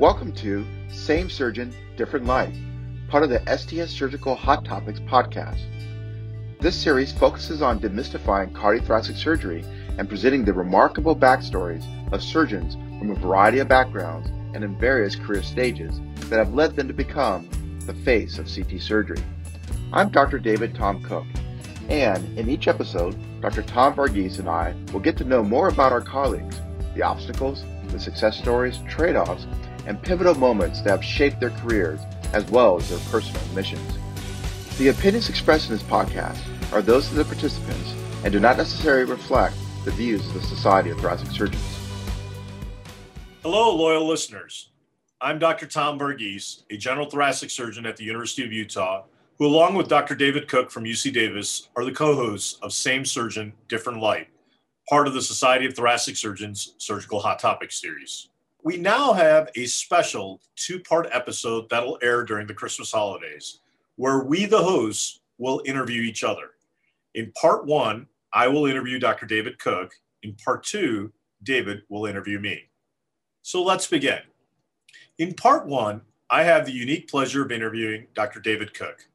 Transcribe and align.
Welcome 0.00 0.32
to 0.32 0.66
Same 0.90 1.30
Surgeon, 1.30 1.72
Different 1.96 2.26
Life, 2.26 2.56
part 3.06 3.22
of 3.22 3.30
the 3.30 3.38
STS 3.46 3.92
Surgical 3.92 4.34
Hot 4.34 4.64
Topics 4.64 4.98
podcast. 4.98 5.60
This 6.58 6.74
series 6.74 7.12
focuses 7.12 7.62
on 7.62 7.78
demystifying 7.78 8.50
cardiothoracic 8.50 9.14
surgery 9.14 9.64
and 9.96 10.08
presenting 10.08 10.44
the 10.44 10.52
remarkable 10.52 11.14
backstories 11.14 11.84
of 12.12 12.24
surgeons 12.24 12.74
from 12.98 13.12
a 13.12 13.14
variety 13.14 13.60
of 13.60 13.68
backgrounds 13.68 14.30
and 14.52 14.64
in 14.64 14.76
various 14.80 15.14
career 15.14 15.44
stages 15.44 16.00
that 16.28 16.40
have 16.40 16.54
led 16.54 16.74
them 16.74 16.88
to 16.88 16.94
become 16.94 17.48
the 17.86 17.94
face 17.94 18.40
of 18.40 18.52
CT 18.52 18.80
surgery. 18.82 19.22
I'm 19.92 20.08
Dr. 20.08 20.40
David 20.40 20.74
Tom 20.74 21.04
Cooke, 21.04 21.24
and 21.88 22.36
in 22.36 22.48
each 22.48 22.66
episode, 22.66 23.16
Dr. 23.40 23.62
Tom 23.62 23.94
Varghese 23.94 24.40
and 24.40 24.48
I 24.48 24.74
will 24.92 24.98
get 24.98 25.16
to 25.18 25.24
know 25.24 25.44
more 25.44 25.68
about 25.68 25.92
our 25.92 26.00
colleagues, 26.00 26.60
the 26.96 27.02
obstacles, 27.02 27.62
the 27.90 28.00
success 28.00 28.36
stories, 28.36 28.80
trade 28.88 29.14
offs, 29.14 29.46
and 29.86 30.00
pivotal 30.02 30.34
moments 30.34 30.80
that 30.82 30.90
have 30.90 31.04
shaped 31.04 31.40
their 31.40 31.50
careers 31.50 32.00
as 32.32 32.44
well 32.50 32.76
as 32.76 32.88
their 32.88 32.98
personal 33.10 33.42
missions. 33.54 33.98
The 34.78 34.88
opinions 34.88 35.28
expressed 35.28 35.70
in 35.70 35.76
this 35.76 35.84
podcast 35.84 36.40
are 36.72 36.82
those 36.82 37.08
of 37.10 37.16
the 37.16 37.24
participants 37.24 37.94
and 38.24 38.32
do 38.32 38.40
not 38.40 38.56
necessarily 38.56 39.04
reflect 39.04 39.54
the 39.84 39.90
views 39.92 40.26
of 40.26 40.34
the 40.34 40.42
Society 40.42 40.90
of 40.90 40.98
Thoracic 40.98 41.28
Surgeons. 41.30 41.62
Hello, 43.42 43.74
loyal 43.74 44.06
listeners. 44.06 44.70
I'm 45.20 45.38
Dr. 45.38 45.66
Tom 45.66 45.98
Varghese, 45.98 46.62
a 46.70 46.76
general 46.76 47.08
thoracic 47.08 47.50
surgeon 47.50 47.86
at 47.86 47.96
the 47.96 48.04
University 48.04 48.44
of 48.44 48.52
Utah, 48.52 49.04
who, 49.38 49.46
along 49.46 49.74
with 49.74 49.88
Dr. 49.88 50.14
David 50.14 50.48
Cooke 50.48 50.70
from 50.70 50.84
UC 50.84 51.12
Davis, 51.12 51.68
are 51.76 51.84
the 51.84 51.92
co 51.92 52.14
hosts 52.14 52.58
of 52.62 52.72
Same 52.72 53.04
Surgeon, 53.04 53.52
Different 53.68 54.00
Life, 54.00 54.26
part 54.88 55.06
of 55.06 55.14
the 55.14 55.22
Society 55.22 55.66
of 55.66 55.74
Thoracic 55.74 56.16
Surgeons 56.16 56.74
Surgical 56.78 57.20
Hot 57.20 57.38
Topics 57.38 57.80
series. 57.80 58.28
We 58.64 58.78
now 58.78 59.12
have 59.12 59.50
a 59.56 59.66
special 59.66 60.40
two 60.56 60.80
part 60.80 61.06
episode 61.12 61.68
that'll 61.68 61.98
air 62.00 62.24
during 62.24 62.46
the 62.46 62.54
Christmas 62.54 62.90
holidays, 62.90 63.60
where 63.96 64.20
we, 64.20 64.46
the 64.46 64.62
hosts, 64.62 65.20
will 65.36 65.60
interview 65.66 66.00
each 66.00 66.24
other. 66.24 66.52
In 67.12 67.30
part 67.32 67.66
one, 67.66 68.06
I 68.32 68.48
will 68.48 68.64
interview 68.64 68.98
Dr. 68.98 69.26
David 69.26 69.58
Cooke. 69.58 69.94
In 70.22 70.34
part 70.42 70.64
two, 70.64 71.12
David 71.42 71.82
will 71.90 72.06
interview 72.06 72.38
me. 72.40 72.70
So 73.42 73.62
let's 73.62 73.86
begin. 73.86 74.20
In 75.18 75.34
part 75.34 75.66
one, 75.66 76.00
I 76.30 76.42
have 76.44 76.64
the 76.64 76.72
unique 76.72 77.10
pleasure 77.10 77.44
of 77.44 77.52
interviewing 77.52 78.06
Dr. 78.14 78.40
David 78.40 78.72
Cooke. 78.72 79.06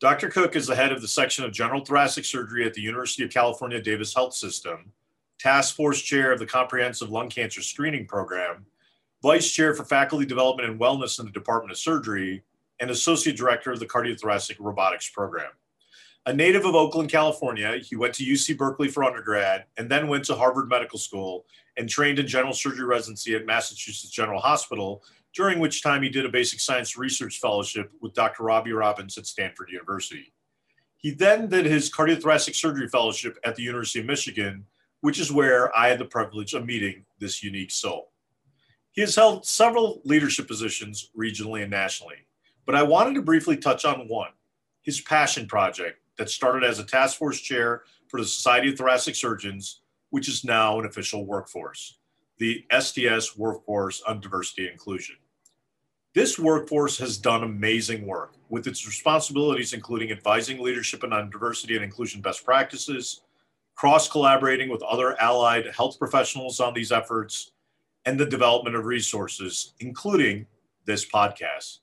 Dr. 0.00 0.28
Cooke 0.28 0.56
is 0.56 0.66
the 0.66 0.74
head 0.74 0.90
of 0.90 1.02
the 1.02 1.08
section 1.08 1.44
of 1.44 1.52
general 1.52 1.84
thoracic 1.84 2.24
surgery 2.24 2.66
at 2.66 2.74
the 2.74 2.82
University 2.82 3.22
of 3.22 3.30
California 3.30 3.80
Davis 3.80 4.12
Health 4.12 4.34
System, 4.34 4.90
task 5.38 5.76
force 5.76 6.02
chair 6.02 6.32
of 6.32 6.40
the 6.40 6.46
Comprehensive 6.46 7.10
Lung 7.10 7.28
Cancer 7.28 7.62
Screening 7.62 8.04
Program, 8.04 8.66
vice 9.22 9.50
chair 9.50 9.74
for 9.74 9.84
faculty 9.84 10.24
development 10.24 10.68
and 10.68 10.80
wellness 10.80 11.18
in 11.18 11.26
the 11.26 11.32
Department 11.32 11.72
of 11.72 11.78
Surgery, 11.78 12.44
and 12.80 12.90
associate 12.90 13.36
director 13.36 13.72
of 13.72 13.80
the 13.80 13.86
Cardiothoracic 13.86 14.56
Robotics 14.58 15.10
Program. 15.10 15.50
A 16.26 16.32
native 16.32 16.64
of 16.64 16.74
Oakland, 16.74 17.10
California, 17.10 17.78
he 17.78 17.96
went 17.96 18.14
to 18.14 18.24
UC 18.24 18.56
Berkeley 18.56 18.88
for 18.88 19.02
undergrad 19.02 19.64
and 19.76 19.90
then 19.90 20.08
went 20.08 20.24
to 20.26 20.34
Harvard 20.34 20.68
Medical 20.68 20.98
School 20.98 21.46
and 21.76 21.88
trained 21.88 22.18
in 22.18 22.26
general 22.26 22.52
surgery 22.52 22.84
residency 22.84 23.34
at 23.34 23.46
Massachusetts 23.46 24.12
General 24.12 24.40
Hospital, 24.40 25.02
during 25.34 25.58
which 25.58 25.82
time 25.82 26.02
he 26.02 26.08
did 26.08 26.26
a 26.26 26.28
basic 26.28 26.60
science 26.60 26.96
research 26.96 27.38
fellowship 27.38 27.90
with 28.00 28.14
Dr. 28.14 28.42
Robbie 28.42 28.72
Robbins 28.72 29.16
at 29.16 29.26
Stanford 29.26 29.70
University. 29.70 30.32
He 30.98 31.12
then 31.12 31.48
did 31.48 31.64
his 31.64 31.90
cardiothoracic 31.90 32.54
surgery 32.54 32.88
fellowship 32.88 33.38
at 33.44 33.54
the 33.54 33.62
University 33.62 34.00
of 34.00 34.06
Michigan, 34.06 34.66
which 35.00 35.20
is 35.20 35.32
where 35.32 35.76
I 35.78 35.88
had 35.88 35.98
the 35.98 36.04
privilege 36.04 36.54
of 36.54 36.66
meeting 36.66 37.04
this 37.20 37.42
unique 37.42 37.70
soul. 37.70 38.10
He 38.98 39.02
has 39.02 39.14
held 39.14 39.46
several 39.46 40.00
leadership 40.04 40.48
positions 40.48 41.10
regionally 41.16 41.62
and 41.62 41.70
nationally, 41.70 42.16
but 42.66 42.74
I 42.74 42.82
wanted 42.82 43.14
to 43.14 43.22
briefly 43.22 43.56
touch 43.56 43.84
on 43.84 44.08
one 44.08 44.32
his 44.82 45.00
passion 45.00 45.46
project 45.46 46.00
that 46.16 46.28
started 46.28 46.64
as 46.64 46.80
a 46.80 46.84
task 46.84 47.16
force 47.16 47.40
chair 47.40 47.84
for 48.08 48.18
the 48.18 48.26
Society 48.26 48.70
of 48.70 48.76
Thoracic 48.76 49.14
Surgeons, 49.14 49.82
which 50.10 50.28
is 50.28 50.44
now 50.44 50.80
an 50.80 50.84
official 50.84 51.24
workforce, 51.24 51.98
the 52.38 52.64
STS 52.76 53.36
Workforce 53.36 54.02
on 54.02 54.20
Diversity 54.20 54.62
and 54.62 54.72
Inclusion. 54.72 55.14
This 56.12 56.36
workforce 56.36 56.98
has 56.98 57.18
done 57.18 57.44
amazing 57.44 58.04
work 58.04 58.34
with 58.48 58.66
its 58.66 58.84
responsibilities, 58.84 59.74
including 59.74 60.10
advising 60.10 60.58
leadership 60.58 61.04
on 61.04 61.30
diversity 61.30 61.76
and 61.76 61.84
inclusion 61.84 62.20
best 62.20 62.44
practices, 62.44 63.20
cross 63.76 64.08
collaborating 64.08 64.68
with 64.68 64.82
other 64.82 65.14
allied 65.22 65.66
health 65.68 66.00
professionals 66.00 66.58
on 66.58 66.74
these 66.74 66.90
efforts, 66.90 67.52
and 68.08 68.18
the 68.18 68.24
development 68.24 68.74
of 68.74 68.86
resources, 68.86 69.74
including 69.80 70.46
this 70.86 71.04
podcast. 71.04 71.80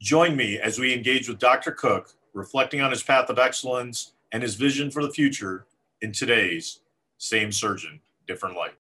Join 0.00 0.34
me 0.34 0.58
as 0.58 0.78
we 0.78 0.94
engage 0.94 1.28
with 1.28 1.38
Dr. 1.38 1.72
Cooke, 1.72 2.14
reflecting 2.32 2.80
on 2.80 2.90
his 2.90 3.02
path 3.02 3.28
of 3.28 3.38
excellence 3.38 4.14
and 4.32 4.42
his 4.42 4.54
vision 4.54 4.90
for 4.90 5.02
the 5.02 5.10
future 5.10 5.66
in 6.00 6.10
today's 6.10 6.78
Same 7.18 7.52
Surgeon, 7.52 8.00
Different 8.26 8.56
Life. 8.56 8.78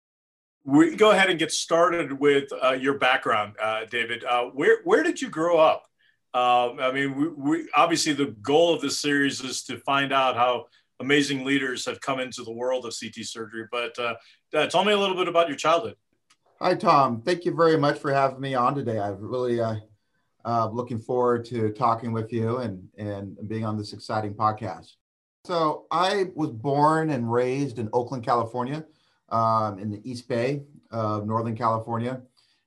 We 0.66 0.98
go 0.98 1.12
ahead 1.12 1.30
and 1.30 1.40
get 1.40 1.54
started 1.54 2.12
with 2.12 2.52
uh, 2.62 2.74
your 2.74 2.96
background, 2.96 3.54
uh, 3.64 3.86
David. 3.86 4.26
Uh, 4.26 4.48
where, 4.48 4.80
where 4.84 5.04
did 5.04 5.22
you 5.22 5.30
grow 5.30 5.58
up? 5.58 5.88
Um, 6.34 6.82
I 6.82 6.92
mean, 6.92 7.16
we, 7.16 7.28
we, 7.30 7.70
obviously 7.78 8.12
the 8.12 8.36
goal 8.42 8.74
of 8.74 8.82
this 8.82 9.00
series 9.00 9.40
is 9.40 9.64
to 9.64 9.78
find 9.78 10.12
out 10.12 10.36
how 10.36 10.66
amazing 11.00 11.46
leaders 11.46 11.86
have 11.86 12.02
come 12.02 12.20
into 12.20 12.44
the 12.44 12.52
world 12.52 12.86
of 12.86 12.94
CT 13.00 13.26
surgery. 13.26 13.68
But 13.72 13.98
uh, 13.98 14.16
uh, 14.54 14.68
tell 14.68 14.84
me 14.84 14.92
a 14.92 15.00
little 15.00 15.16
bit 15.16 15.30
about 15.30 15.48
your 15.48 15.56
childhood. 15.56 15.96
Hi, 16.60 16.74
Tom. 16.74 17.22
Thank 17.22 17.46
you 17.46 17.54
very 17.54 17.78
much 17.78 18.00
for 18.00 18.12
having 18.12 18.40
me 18.40 18.56
on 18.56 18.74
today. 18.74 19.00
I'm 19.00 19.20
really 19.20 19.62
uh, 19.62 19.76
uh, 20.44 20.68
looking 20.70 20.98
forward 20.98 21.46
to 21.46 21.70
talking 21.70 22.12
with 22.12 22.34
you 22.34 22.58
and, 22.58 22.90
and 22.98 23.38
being 23.48 23.64
on 23.64 23.78
this 23.78 23.94
exciting 23.94 24.34
podcast. 24.34 24.94
So, 25.46 25.86
I 25.92 26.32
was 26.34 26.50
born 26.50 27.12
and 27.12 27.32
raised 27.32 27.78
in 27.78 27.90
Oakland, 27.94 28.26
California, 28.26 28.84
um, 29.30 29.78
in 29.78 29.92
the 29.92 30.02
East 30.04 30.28
Bay 30.28 30.64
of 30.90 31.28
Northern 31.28 31.56
California. 31.56 32.24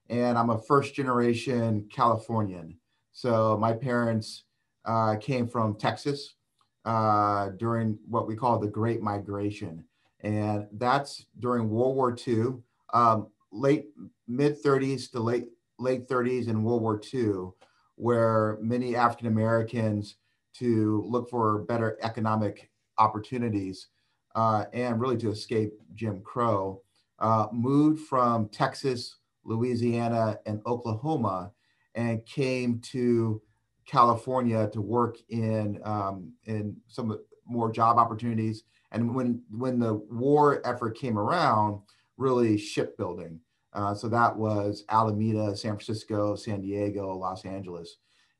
And 0.09 0.39
I'm 0.39 0.51
a 0.51 0.63
first 0.63 0.95
generation 0.95 1.89
Californian. 1.93 2.77
So, 3.11 3.59
my 3.59 3.73
parents 3.73 4.45
uh, 4.85 5.17
came 5.17 5.49
from 5.49 5.75
Texas 5.75 6.37
uh, 6.85 7.49
during 7.59 7.99
what 8.07 8.29
we 8.29 8.37
call 8.37 8.61
the 8.61 8.69
Great 8.69 9.03
Migration. 9.03 9.85
And 10.21 10.69
that's 10.75 11.27
during 11.41 11.69
World 11.69 11.97
War 11.97 12.17
II. 12.17 12.55
Um, 12.95 13.27
late 13.53 13.87
mid 14.29 14.63
30s 14.63 15.11
to 15.13 15.21
late 15.21 15.49
late 15.79 16.09
30s 16.09 16.49
in 16.49 16.63
World 16.63 16.83
War 16.83 17.01
II, 17.13 17.51
where 17.97 18.59
many 18.61 18.97
African 18.97 19.29
Americans 19.29 20.17
to 20.55 21.05
look 21.09 21.31
for 21.31 21.61
better 21.61 21.99
economic 22.03 22.71
opportunities 22.99 23.89
uh, 24.35 24.65
and 24.73 25.01
really 25.01 25.17
to 25.17 25.31
escape 25.31 25.73
Jim 25.95 26.21
Crow, 26.23 26.83
uh, 27.19 27.47
moved 27.53 28.07
from 28.07 28.49
Texas, 28.49 29.17
Louisiana, 29.45 30.39
and 30.47 30.61
Oklahoma, 30.67 31.53
and 31.95 32.25
came 32.27 32.79
to 32.81 33.43
California 33.87 34.69
to 34.73 34.81
work 34.81 35.17
in 35.29 35.81
um, 35.85 36.33
in 36.45 36.77
some 36.89 37.19
more 37.47 37.71
job 37.71 37.99
opportunities. 37.99 38.65
And 38.93 39.15
when 39.15 39.43
when 39.51 39.79
the 39.79 39.95
war 39.95 40.63
effort 40.65 40.97
came 40.97 41.19
around, 41.19 41.81
really 42.21 42.59
shipbuilding. 42.59 43.41
Uh, 43.73 43.95
so 43.95 44.09
that 44.09 44.37
was 44.37 44.85
Alameda, 44.89 45.57
San 45.57 45.73
Francisco, 45.73 46.37
San 46.37 46.61
Diego, 46.61 47.17
Los 47.17 47.45
Angeles. 47.45 47.97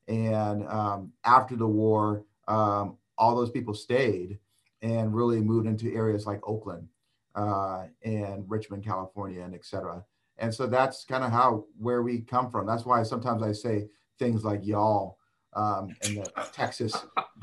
And 0.09 0.67
um, 0.69 1.13
after 1.25 1.57
the 1.57 1.67
war, 1.67 2.25
um, 2.47 2.97
all 3.17 3.35
those 3.35 3.51
people 3.51 3.75
stayed 3.75 4.39
and 4.83 5.15
really 5.15 5.41
moved 5.41 5.67
into 5.67 5.95
areas 5.95 6.27
like 6.27 6.41
Oakland 6.47 6.89
uh, 7.35 7.85
and 8.03 8.45
Richmond, 8.49 8.85
California, 8.85 9.43
and 9.43 9.55
et 9.55 9.65
cetera. 9.65 10.05
And 10.39 10.53
so 10.53 10.67
that's 10.67 11.05
kind 11.05 11.23
of 11.23 11.31
how 11.31 11.67
where 11.79 12.03
we 12.03 12.23
come 12.23 12.51
from. 12.51 12.67
That's 12.67 12.85
why 12.85 13.03
sometimes 13.03 13.43
I 13.43 13.53
say 13.53 13.89
things 14.19 14.45
like 14.45 14.67
y'all 14.67 15.19
um, 15.55 15.95
and 16.03 16.17
the 16.19 16.31
Texas 16.53 16.95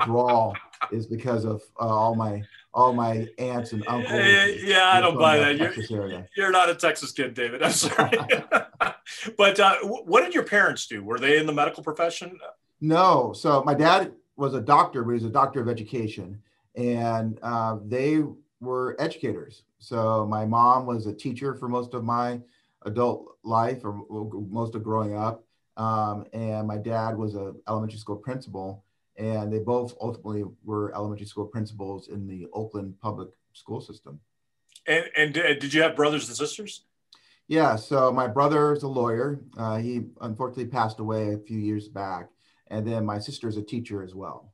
drawl 0.04 0.54
is 0.92 1.06
because 1.06 1.44
of 1.44 1.62
uh, 1.80 1.86
all 1.86 2.14
my 2.14 2.42
all 2.74 2.92
my 2.92 3.26
aunts 3.38 3.72
and 3.72 3.86
uncles. 3.86 4.20
Yeah, 4.62 4.90
I 4.92 5.00
don't 5.00 5.18
buy 5.18 5.38
that. 5.38 5.56
You're, 5.56 6.26
you're, 6.36 6.50
not 6.50 6.70
a 6.70 6.74
Texas 6.74 7.12
kid, 7.12 7.34
David. 7.34 7.62
I'm 7.62 7.72
sorry. 7.72 8.18
but 9.36 9.60
uh, 9.60 9.76
what 9.82 10.24
did 10.24 10.34
your 10.34 10.44
parents 10.44 10.86
do? 10.86 11.02
Were 11.02 11.18
they 11.18 11.38
in 11.38 11.46
the 11.46 11.52
medical 11.52 11.82
profession? 11.82 12.38
No. 12.80 13.32
So 13.32 13.62
my 13.64 13.74
dad 13.74 14.12
was 14.36 14.54
a 14.54 14.60
doctor, 14.60 15.02
but 15.02 15.10
he 15.10 15.14
was 15.14 15.24
a 15.24 15.30
doctor 15.30 15.60
of 15.60 15.68
education, 15.68 16.40
and 16.76 17.38
uh, 17.42 17.78
they 17.84 18.22
were 18.60 18.96
educators. 18.98 19.62
So 19.78 20.26
my 20.26 20.44
mom 20.44 20.86
was 20.86 21.06
a 21.06 21.12
teacher 21.12 21.54
for 21.54 21.68
most 21.68 21.94
of 21.94 22.04
my 22.04 22.40
adult 22.82 23.36
life, 23.42 23.84
or 23.84 24.04
most 24.48 24.74
of 24.74 24.84
growing 24.84 25.16
up 25.16 25.44
um, 25.78 26.26
and 26.32 26.66
my 26.66 26.76
dad 26.76 27.16
was 27.16 27.36
a 27.36 27.54
elementary 27.68 27.98
school 27.98 28.16
principal, 28.16 28.84
and 29.18 29.52
they 29.52 29.58
both 29.58 29.94
ultimately 30.00 30.44
were 30.64 30.94
elementary 30.94 31.26
school 31.26 31.46
principals 31.46 32.08
in 32.08 32.26
the 32.26 32.46
Oakland 32.52 32.98
public 33.00 33.28
school 33.52 33.80
system. 33.80 34.20
And, 34.86 35.06
and 35.16 35.34
did 35.34 35.74
you 35.74 35.82
have 35.82 35.96
brothers 35.96 36.28
and 36.28 36.36
sisters? 36.36 36.84
Yeah, 37.48 37.76
so 37.76 38.12
my 38.12 38.26
brother 38.26 38.72
is 38.72 38.84
a 38.84 38.88
lawyer. 38.88 39.40
Uh, 39.56 39.78
he 39.78 40.02
unfortunately 40.20 40.66
passed 40.66 41.00
away 41.00 41.34
a 41.34 41.38
few 41.38 41.58
years 41.58 41.88
back, 41.88 42.28
and 42.68 42.86
then 42.86 43.04
my 43.04 43.18
sister 43.18 43.48
is 43.48 43.56
a 43.56 43.62
teacher 43.62 44.02
as 44.02 44.14
well. 44.14 44.52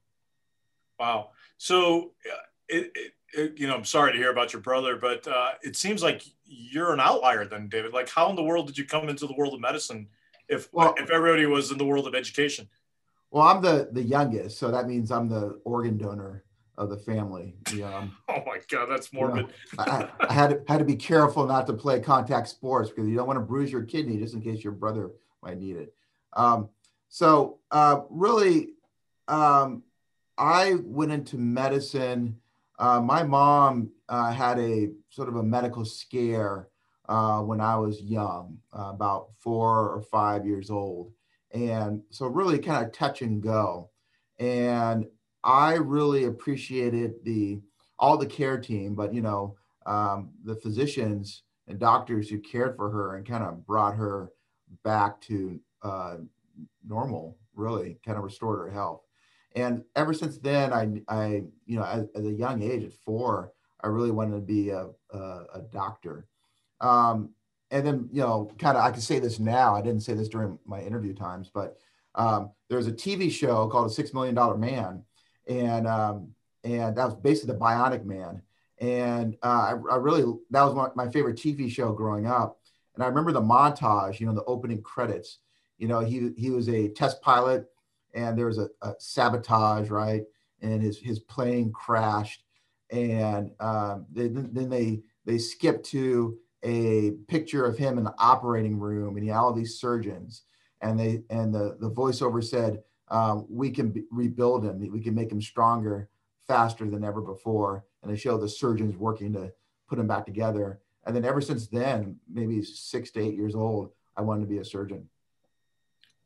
Wow. 0.99 1.31
So, 1.59 2.13
uh, 2.33 2.37
it, 2.69 2.93
it, 2.95 3.13
it, 3.37 3.59
you 3.59 3.67
know, 3.67 3.75
I'm 3.75 3.85
sorry 3.85 4.13
to 4.13 4.19
hear 4.19 4.31
about 4.31 4.53
your 4.53 4.63
brother, 4.63 4.97
but 4.97 5.27
uh, 5.27 5.53
it 5.63 5.77
seems 5.77 6.03
like 6.03 6.23
you're 6.45 6.93
an 6.93 7.01
outlier 7.01 7.45
then, 7.45 7.69
David. 7.69 7.93
Like, 7.93 8.09
how 8.09 8.31
in 8.31 8.37
the 8.37 8.43
world 8.43 8.69
did 8.69 8.79
you 8.79 8.85
come 8.85 9.09
into 9.09 9.27
the 9.27 9.35
world 9.35 9.55
of 9.55 9.61
medicine 9.61 10.09
if 10.49 10.73
well, 10.73 10.95
if 10.97 11.11
everybody 11.11 11.47
was 11.47 11.71
in 11.71 11.79
the 11.79 11.85
world 11.85 12.07
of 12.07 12.15
education? 12.15 12.69
Well, 13.35 13.49
I'm 13.49 13.61
the 13.61 13.89
the 13.91 14.01
youngest, 14.01 14.59
so 14.59 14.71
that 14.71 14.87
means 14.87 15.11
I'm 15.11 15.29
the 15.29 15.61
organ 15.65 15.99
donor 15.99 16.45
of 16.79 16.89
the 16.89 16.97
family. 16.97 17.57
Yeah. 17.75 18.07
oh 18.29 18.43
my 18.47 18.61
God, 18.71 18.87
that's 18.89 19.13
morbid. 19.13 19.47
You 19.73 19.77
know, 19.77 19.85
I, 19.93 20.09
I, 20.21 20.33
had 20.33 20.51
to, 20.51 20.63
had 20.69 20.79
to 20.79 20.85
be 20.85 20.95
careful 20.95 21.45
not 21.45 21.67
to 21.67 21.73
play 21.73 21.99
contact 21.99 22.47
sports 22.47 22.91
because 22.91 23.09
you 23.09 23.17
don't 23.17 23.27
want 23.27 23.39
to 23.39 23.45
bruise 23.45 23.73
your 23.73 23.83
kidney 23.83 24.19
just 24.19 24.35
in 24.35 24.41
case 24.41 24.63
your 24.63 24.73
brother 24.73 25.11
might 25.43 25.59
need 25.59 25.75
it. 25.75 25.93
Um, 26.35 26.69
so 27.09 27.59
uh, 27.73 28.03
really, 28.09 28.69
um, 29.27 29.83
I 30.39 30.77
went 30.85 31.11
into 31.11 31.37
medicine. 31.37 32.39
Uh, 32.79 33.01
my 33.01 33.25
mom 33.25 33.91
uh, 34.09 34.31
had 34.31 34.61
a 34.61 34.91
sort 35.11 35.29
of 35.29 35.35
a 35.35 35.43
medical 35.43 35.85
scare 35.85 36.69
uh, 37.09 37.41
when 37.41 37.61
I 37.61 37.75
was 37.75 38.01
young, 38.01 38.59
uh, 38.73 38.91
about 38.95 39.31
four 39.41 39.91
or 39.91 40.03
five 40.03 40.47
years 40.47 40.71
old. 40.71 41.11
And 41.55 42.03
so, 42.11 42.27
really, 42.27 42.59
kind 42.59 42.85
of 42.85 42.93
touch 42.93 43.23
and 43.23 43.43
go. 43.43 43.91
And 44.39 45.07
I 45.43 45.75
really 45.75 46.25
appreciated 46.25 47.15
the 47.25 47.61
all 47.99 48.19
the 48.19 48.27
care 48.27 48.59
team, 48.59 48.95
but 48.95 49.15
you 49.15 49.23
know, 49.23 49.57
um, 49.87 50.31
the 50.45 50.57
physicians 50.57 51.45
and 51.69 51.79
doctors 51.79 52.29
who 52.29 52.41
cared 52.41 52.77
for 52.77 52.91
her 52.91 53.17
and 53.17 53.27
kind 53.27 53.45
of 53.45 53.65
brought 53.67 53.95
her 53.95 54.31
back 54.83 55.21
to 55.23 55.61
uh, 55.83 56.17
normal, 56.87 57.39
really 57.55 57.99
kind 58.05 58.19
of 58.19 58.25
restored 58.25 58.59
her 58.59 58.71
health. 58.71 59.03
And 59.55 59.85
ever 59.95 60.13
since 60.13 60.39
then, 60.39 60.73
I, 60.73 60.89
I 61.09 61.45
you 61.67 61.77
know, 61.77 61.85
at, 61.85 62.07
at 62.17 62.25
a 62.25 62.33
young 62.33 62.63
age, 62.63 62.83
at 62.83 62.93
four, 62.93 63.53
I 63.83 63.87
really 63.87 64.11
wanted 64.11 64.35
to 64.37 64.41
be 64.43 64.71
a, 64.71 64.89
a, 65.11 65.19
a 65.19 65.63
doctor. 65.73 66.27
Um, 66.81 67.31
and 67.75 67.85
then, 67.85 68.09
you 68.13 68.21
know, 68.21 68.49
kind 68.57 68.79
of, 68.79 68.85
I 68.85 68.93
can 68.93 69.01
say 69.01 69.19
this 69.19 69.41
now. 69.41 69.75
I 69.75 69.83
didn't 69.83 70.03
say 70.03 70.15
this 70.15 70.29
during 70.29 70.61
my 70.65 70.81
interview 70.81 71.13
times, 71.13 71.51
but 71.53 71.77
um, 72.15 72.53
was 72.71 72.87
a 72.87 72.93
TV 72.93 73.31
show 73.31 73.67
called 73.67 73.91
A 73.91 73.93
Six 73.93 74.15
Million 74.15 74.37
Dollar 74.37 74.57
Man, 74.57 75.03
and 75.49 75.89
um, 75.89 76.29
and 76.63 76.97
that 76.97 77.05
was 77.05 77.15
basically 77.17 77.53
the 77.53 77.59
Bionic 77.59 78.05
Man. 78.05 78.43
And 78.79 79.37
uh, 79.43 79.75
I, 79.89 79.95
I, 79.95 79.97
really 79.97 80.23
that 80.51 80.63
was 80.63 80.93
my, 80.95 81.09
favorite 81.09 81.37
TV 81.37 81.69
show 81.69 81.93
growing 81.93 82.27
up. 82.27 82.61
And 82.95 83.03
I 83.03 83.09
remember 83.09 83.33
the 83.33 83.41
montage, 83.41 84.21
you 84.21 84.27
know, 84.27 84.35
the 84.35 84.45
opening 84.45 84.81
credits. 84.81 85.39
You 85.79 85.89
know, 85.89 85.99
he 85.99 86.31
he 86.37 86.51
was 86.51 86.69
a 86.69 86.91
test 86.91 87.21
pilot, 87.23 87.67
and 88.15 88.39
there 88.39 88.47
was 88.47 88.59
a, 88.59 88.69
a 88.83 88.95
sabotage, 89.01 89.91
right? 89.91 90.23
And 90.63 90.81
his 90.81 90.97
his 90.99 91.19
plane 91.19 91.73
crashed, 91.73 92.45
and 92.91 93.51
um, 93.59 94.07
then, 94.13 94.51
then 94.53 94.69
they 94.69 95.03
they 95.25 95.39
skipped 95.39 95.87
to 95.87 96.39
a 96.65 97.13
picture 97.29 97.65
of 97.65 97.77
him 97.77 97.99
in 97.99 98.05
the 98.05 98.15
operating 98.19 98.79
room, 98.79 99.17
and 99.17 99.25
he 99.25 99.31
had 99.31 99.39
all 99.39 99.53
these 99.53 99.79
surgeons, 99.79 100.43
and 100.81 100.99
they 100.99 101.23
and 101.31 101.55
the 101.55 101.77
the 101.79 101.91
voiceover 101.91 102.43
said, 102.43 102.83
um, 103.09 103.47
"We 103.49 103.71
can 103.71 104.07
rebuild 104.11 104.65
him. 104.65 104.79
We 104.91 105.01
can 105.01 105.15
make 105.15 105.31
him 105.31 105.43
stronger, 105.43 106.09
faster 106.49 106.89
than 106.89 107.05
ever 107.05 107.21
before." 107.21 107.85
And 108.03 108.11
they 108.11 108.17
show 108.17 108.39
the 108.39 108.49
surgeons 108.49 108.97
working 108.97 109.33
to 109.35 109.53
put 109.89 109.99
him 109.99 110.07
back 110.07 110.25
together. 110.25 110.81
And 111.07 111.15
then 111.15 111.25
ever 111.25 111.41
since 111.41 111.69
then, 111.69 112.19
maybe 112.29 112.63
six 112.63 113.11
to 113.13 113.21
eight 113.21 113.35
years 113.35 113.55
old, 113.55 113.93
I 114.17 114.23
wanted 114.23 114.43
to 114.43 114.47
be 114.47 114.59
a 114.59 114.65
surgeon. 114.65 115.09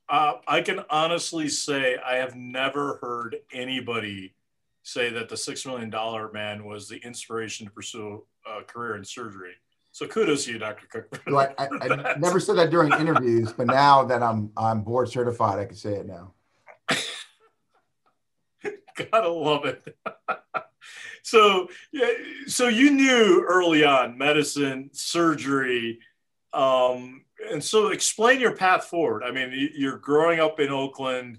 Uh, 0.09 0.35
I 0.47 0.63
can 0.63 0.85
honestly 0.89 1.49
say 1.49 1.97
I 1.99 2.17
have 2.17 2.35
never 2.35 2.99
heard 3.03 3.37
anybody 3.53 4.35
say 4.83 5.11
that 5.11 5.29
the 5.29 5.37
six 5.37 5.67
million 5.67 5.91
dollar 5.91 6.31
man 6.33 6.65
was 6.65 6.89
the 6.89 6.97
inspiration 6.99 7.67
to 7.67 7.73
pursue 7.73 8.25
a 8.47 8.63
career 8.63 8.97
in 8.97 9.05
surgery. 9.05 9.55
So 9.93 10.07
kudos 10.07 10.45
to 10.45 10.53
you, 10.53 10.59
Dr. 10.59 10.87
Cooke. 10.87 11.23
Well, 11.27 11.53
I, 11.59 11.65
I, 11.65 11.69
I, 11.83 12.19
never 12.19 12.39
said 12.41 12.57
that 12.57 12.71
during 12.71 12.93
interviews, 12.93 13.53
but 13.53 13.67
now 13.67 14.05
that 14.05 14.23
I'm 14.23 14.51
I'm 14.57 14.83
board 14.83 15.09
certified, 15.09 15.59
I 15.59 15.65
can 15.65 15.77
say 15.77 15.95
it 15.95 16.07
now. 16.07 16.35
Gotta 19.11 19.29
love 19.29 19.65
it. 19.65 19.97
so 21.23 21.69
yeah, 21.93 22.11
so 22.47 22.69
you 22.69 22.91
knew 22.91 23.45
early 23.49 23.85
on 23.85 24.19
medicine, 24.19 24.91
surgery, 24.93 26.01
um, 26.53 27.25
and 27.51 27.63
so 27.63 27.89
explain 27.89 28.41
your 28.41 28.55
path 28.55 28.85
forward. 28.85 29.23
I 29.23 29.31
mean, 29.31 29.71
you're 29.75 29.99
growing 29.99 30.41
up 30.41 30.61
in 30.61 30.71
Oakland, 30.71 31.39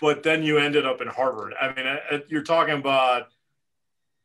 but 0.00 0.22
then 0.22 0.42
you 0.42 0.58
ended 0.58 0.86
up 0.86 1.00
in 1.00 1.08
Harvard. 1.08 1.54
I 1.60 1.72
mean, 1.74 2.22
you're 2.28 2.42
talking 2.42 2.74
about 2.74 3.28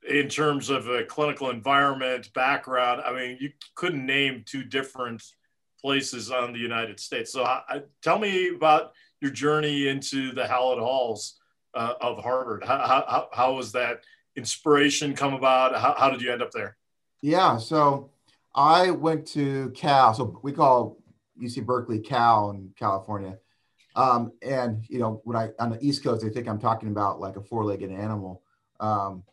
in 0.09 0.29
terms 0.29 0.69
of 0.69 0.87
a 0.87 1.03
clinical 1.03 1.49
environment 1.49 2.31
background. 2.33 3.01
I 3.05 3.13
mean, 3.13 3.37
you 3.39 3.51
couldn't 3.75 4.05
name 4.05 4.43
two 4.45 4.63
different 4.63 5.23
places 5.81 6.31
on 6.31 6.53
the 6.53 6.59
United 6.59 6.99
States. 6.99 7.31
So, 7.31 7.43
I, 7.43 7.81
tell 8.01 8.19
me 8.19 8.49
about 8.49 8.93
your 9.21 9.31
journey 9.31 9.87
into 9.87 10.31
the 10.31 10.47
hallowed 10.47 10.79
halls 10.79 11.39
uh, 11.73 11.93
of 12.01 12.23
Harvard. 12.23 12.63
How, 12.63 12.77
how, 12.77 13.27
how 13.33 13.53
was 13.53 13.71
that 13.73 14.01
inspiration 14.35 15.15
come 15.15 15.33
about? 15.33 15.75
How, 15.75 15.95
how 15.97 16.09
did 16.09 16.21
you 16.21 16.31
end 16.31 16.41
up 16.41 16.51
there? 16.51 16.77
Yeah, 17.21 17.57
so 17.57 18.11
I 18.53 18.91
went 18.91 19.25
to 19.29 19.71
Cal. 19.71 20.13
So 20.13 20.39
we 20.43 20.51
call 20.51 20.97
UC 21.41 21.65
Berkeley 21.65 21.99
Cal 21.99 22.51
in 22.51 22.71
California. 22.77 23.37
Um, 23.95 24.33
and 24.41 24.85
you 24.89 24.99
know, 24.99 25.21
when 25.23 25.37
I 25.37 25.49
on 25.59 25.71
the 25.71 25.79
East 25.85 26.03
Coast, 26.03 26.21
they 26.21 26.29
think 26.29 26.47
I'm 26.47 26.59
talking 26.59 26.89
about 26.89 27.19
like 27.19 27.37
a 27.37 27.41
four-legged 27.41 27.91
animal. 27.91 28.41
Um, 28.79 29.23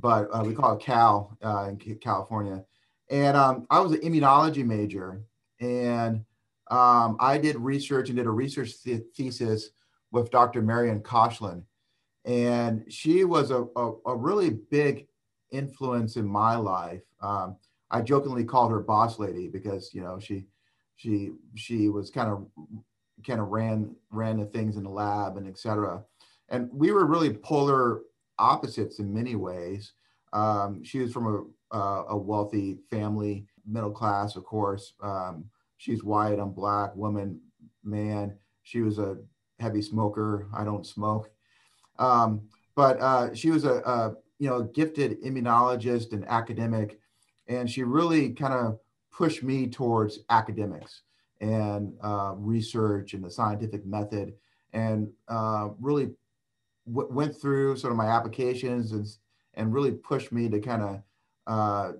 but 0.00 0.28
uh, 0.32 0.42
we 0.44 0.54
call 0.54 0.76
it 0.76 0.82
Cal 0.82 1.36
uh, 1.42 1.70
in 1.70 1.98
California. 1.98 2.64
And 3.10 3.36
um, 3.36 3.66
I 3.70 3.80
was 3.80 3.92
an 3.92 4.00
immunology 4.00 4.64
major, 4.64 5.22
and 5.60 6.24
um, 6.70 7.16
I 7.18 7.38
did 7.38 7.56
research 7.56 8.08
and 8.08 8.16
did 8.16 8.26
a 8.26 8.30
research 8.30 8.82
th- 8.82 9.02
thesis 9.16 9.70
with 10.12 10.30
Dr. 10.30 10.62
Marian 10.62 11.00
Koshland. 11.00 11.64
And 12.24 12.84
she 12.88 13.24
was 13.24 13.50
a, 13.50 13.66
a, 13.76 13.92
a, 14.06 14.16
really 14.16 14.50
big 14.50 15.06
influence 15.50 16.16
in 16.16 16.26
my 16.26 16.56
life. 16.56 17.02
Um, 17.20 17.56
I 17.90 18.02
jokingly 18.02 18.44
called 18.44 18.70
her 18.70 18.80
boss 18.80 19.18
lady 19.18 19.48
because 19.48 19.92
you 19.94 20.02
know 20.02 20.20
she 20.20 20.44
she 20.96 21.30
she 21.54 21.88
was 21.88 22.10
kind 22.10 22.30
of 22.30 22.46
kind 23.26 23.40
of 23.40 23.48
ran 23.48 23.96
ran 24.10 24.38
the 24.38 24.44
things 24.44 24.76
in 24.76 24.84
the 24.84 24.90
lab 24.90 25.38
and 25.38 25.48
etc. 25.48 26.04
And 26.50 26.68
we 26.72 26.92
were 26.92 27.06
really 27.06 27.32
polar 27.32 28.02
opposites 28.40 28.98
in 28.98 29.12
many 29.12 29.36
ways. 29.36 29.92
Um, 30.32 30.82
she 30.82 30.98
was 30.98 31.12
from 31.12 31.26
a, 31.26 31.76
uh, 31.76 32.04
a 32.08 32.16
wealthy 32.16 32.78
family, 32.90 33.46
middle 33.66 33.90
class, 33.90 34.36
of 34.36 34.44
course. 34.44 34.94
Um, 35.02 35.44
she's 35.76 36.02
white, 36.02 36.38
I'm 36.38 36.50
black, 36.50 36.94
woman, 36.96 37.40
man. 37.84 38.36
She 38.62 38.80
was 38.80 38.98
a 38.98 39.18
heavy 39.58 39.82
smoker. 39.82 40.48
I 40.54 40.64
don't 40.64 40.86
smoke. 40.86 41.30
Um, 41.98 42.42
but 42.74 43.00
uh, 43.00 43.34
she 43.34 43.50
was 43.50 43.64
a, 43.64 43.74
a, 43.80 44.14
you 44.38 44.48
know 44.48 44.62
gifted 44.62 45.22
immunologist 45.22 46.12
and 46.12 46.26
academic, 46.26 46.98
and 47.46 47.70
she 47.70 47.82
really 47.82 48.30
kind 48.30 48.54
of 48.54 48.78
pushed 49.12 49.42
me 49.42 49.66
towards 49.66 50.20
academics 50.30 51.02
and 51.40 51.92
uh, 52.02 52.32
research 52.36 53.12
and 53.12 53.22
the 53.22 53.30
scientific 53.30 53.84
method, 53.84 54.32
and 54.72 55.08
uh, 55.28 55.68
really 55.78 56.10
w- 56.92 57.12
went 57.12 57.36
through 57.36 57.76
sort 57.76 57.92
of 57.92 57.96
my 57.96 58.06
applications 58.06 58.92
and 58.92 59.06
and 59.54 59.74
really 59.74 59.92
pushed 59.92 60.32
me 60.32 60.48
to 60.48 60.60
kind 60.60 60.82
of 60.82 61.02
uh, 61.46 61.92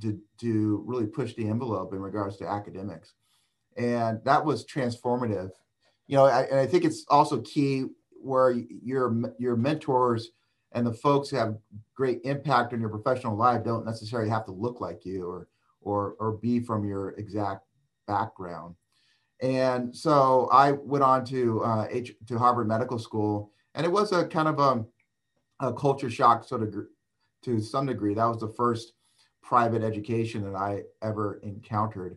to 0.00 0.18
to 0.40 0.82
really 0.86 1.06
push 1.06 1.34
the 1.34 1.48
envelope 1.48 1.92
in 1.92 2.00
regards 2.00 2.36
to 2.38 2.48
academics, 2.48 3.14
and 3.76 4.20
that 4.24 4.44
was 4.44 4.64
transformative. 4.64 5.50
You 6.06 6.16
know, 6.16 6.24
I, 6.26 6.42
and 6.42 6.60
I 6.60 6.66
think 6.66 6.84
it's 6.84 7.04
also 7.08 7.40
key 7.42 7.86
where 8.10 8.50
your 8.50 9.34
your 9.38 9.56
mentors 9.56 10.30
and 10.72 10.86
the 10.86 10.92
folks 10.92 11.30
who 11.30 11.36
have 11.36 11.56
great 11.94 12.20
impact 12.24 12.72
on 12.72 12.80
your 12.80 12.90
professional 12.90 13.36
life 13.36 13.64
don't 13.64 13.86
necessarily 13.86 14.28
have 14.28 14.44
to 14.46 14.52
look 14.52 14.80
like 14.80 15.04
you 15.04 15.26
or 15.26 15.48
or 15.80 16.16
or 16.18 16.32
be 16.32 16.60
from 16.60 16.84
your 16.84 17.10
exact 17.10 17.64
background. 18.06 18.74
And 19.42 19.94
so 19.94 20.48
I 20.50 20.72
went 20.72 21.04
on 21.04 21.24
to 21.26 21.62
uh, 21.62 21.86
H, 21.90 22.14
to 22.28 22.38
Harvard 22.38 22.68
Medical 22.68 22.98
School 22.98 23.52
and 23.76 23.84
it 23.84 23.92
was 23.92 24.10
a 24.10 24.26
kind 24.26 24.48
of 24.48 24.58
a, 24.58 24.84
a 25.64 25.72
culture 25.72 26.10
shock 26.10 26.42
sort 26.42 26.62
of 26.62 26.74
to 27.44 27.60
some 27.60 27.86
degree. 27.86 28.14
That 28.14 28.24
was 28.24 28.40
the 28.40 28.48
first 28.48 28.94
private 29.42 29.82
education 29.82 30.42
that 30.44 30.56
I 30.56 30.82
ever 31.02 31.38
encountered. 31.44 32.16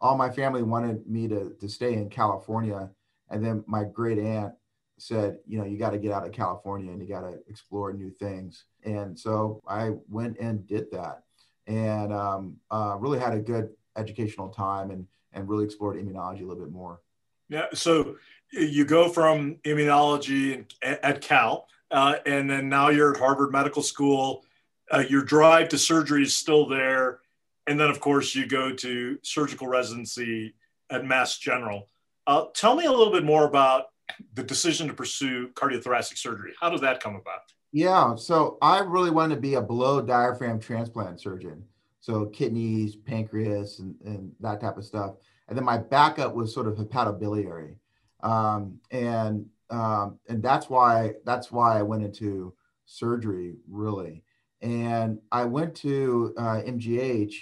All 0.00 0.16
my 0.16 0.28
family 0.28 0.62
wanted 0.62 1.06
me 1.06 1.26
to, 1.28 1.54
to 1.58 1.68
stay 1.68 1.94
in 1.94 2.10
California. 2.10 2.90
And 3.30 3.42
then 3.42 3.64
my 3.66 3.84
great 3.84 4.18
aunt 4.18 4.52
said, 4.98 5.38
you 5.46 5.58
know, 5.58 5.64
you 5.64 5.78
got 5.78 5.90
to 5.90 5.98
get 5.98 6.12
out 6.12 6.26
of 6.26 6.32
California 6.32 6.90
and 6.90 7.00
you 7.00 7.08
got 7.08 7.22
to 7.22 7.38
explore 7.48 7.92
new 7.92 8.10
things. 8.10 8.64
And 8.84 9.18
so 9.18 9.62
I 9.66 9.92
went 10.08 10.38
and 10.38 10.66
did 10.66 10.90
that 10.92 11.22
and 11.66 12.12
um, 12.12 12.56
uh, 12.70 12.96
really 12.98 13.18
had 13.18 13.32
a 13.32 13.40
good 13.40 13.70
educational 13.96 14.48
time 14.48 14.90
and 14.90 15.06
and 15.32 15.48
really 15.48 15.64
explored 15.64 15.96
immunology 15.96 16.40
a 16.40 16.46
little 16.46 16.62
bit 16.62 16.72
more. 16.72 17.00
Yeah. 17.48 17.66
So 17.74 18.16
you 18.52 18.84
go 18.84 19.08
from 19.08 19.56
immunology 19.64 20.64
at 20.82 21.20
Cal, 21.20 21.66
uh, 21.90 22.16
and 22.26 22.48
then 22.48 22.68
now 22.68 22.88
you're 22.88 23.12
at 23.12 23.18
Harvard 23.18 23.52
Medical 23.52 23.82
School. 23.82 24.44
Uh, 24.92 25.04
your 25.08 25.22
drive 25.22 25.68
to 25.70 25.78
surgery 25.78 26.22
is 26.22 26.34
still 26.34 26.68
there, 26.68 27.20
and 27.66 27.78
then 27.78 27.90
of 27.90 28.00
course 28.00 28.34
you 28.34 28.46
go 28.46 28.72
to 28.72 29.18
surgical 29.22 29.66
residency 29.66 30.54
at 30.90 31.04
Mass 31.04 31.38
General. 31.38 31.88
Uh, 32.26 32.46
tell 32.54 32.74
me 32.74 32.86
a 32.86 32.90
little 32.90 33.12
bit 33.12 33.24
more 33.24 33.46
about 33.46 33.86
the 34.34 34.42
decision 34.42 34.86
to 34.88 34.94
pursue 34.94 35.48
cardiothoracic 35.48 36.16
surgery. 36.18 36.52
How 36.60 36.70
did 36.70 36.80
that 36.82 37.00
come 37.00 37.16
about? 37.16 37.40
Yeah, 37.72 38.14
so 38.14 38.58
I 38.62 38.78
really 38.80 39.10
wanted 39.10 39.34
to 39.34 39.40
be 39.40 39.54
a 39.54 39.60
below 39.60 40.00
diaphragm 40.00 40.60
transplant 40.60 41.20
surgeon. 41.20 41.64
So 42.00 42.26
kidneys, 42.26 42.94
pancreas, 42.94 43.80
and, 43.80 43.94
and 44.04 44.32
that 44.40 44.60
type 44.60 44.76
of 44.76 44.84
stuff. 44.84 45.16
And 45.48 45.58
then 45.58 45.64
my 45.64 45.78
backup 45.78 46.34
was 46.34 46.54
sort 46.54 46.68
of 46.68 46.76
hepatobiliary. 46.76 47.74
Um, 48.20 48.78
and 48.90 49.46
um, 49.68 50.18
and 50.28 50.42
that's 50.42 50.70
why 50.70 51.14
that's 51.24 51.50
why 51.50 51.78
I 51.78 51.82
went 51.82 52.04
into 52.04 52.54
surgery 52.84 53.56
really. 53.68 54.22
And 54.62 55.18
I 55.32 55.44
went 55.44 55.74
to 55.76 56.34
uh, 56.38 56.62
MGH, 56.66 57.34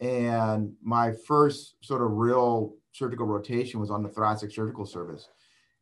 and 0.00 0.72
my 0.82 1.12
first 1.12 1.74
sort 1.80 2.02
of 2.02 2.12
real 2.12 2.74
surgical 2.92 3.26
rotation 3.26 3.80
was 3.80 3.90
on 3.90 4.02
the 4.02 4.08
thoracic 4.08 4.52
surgical 4.52 4.86
service. 4.86 5.28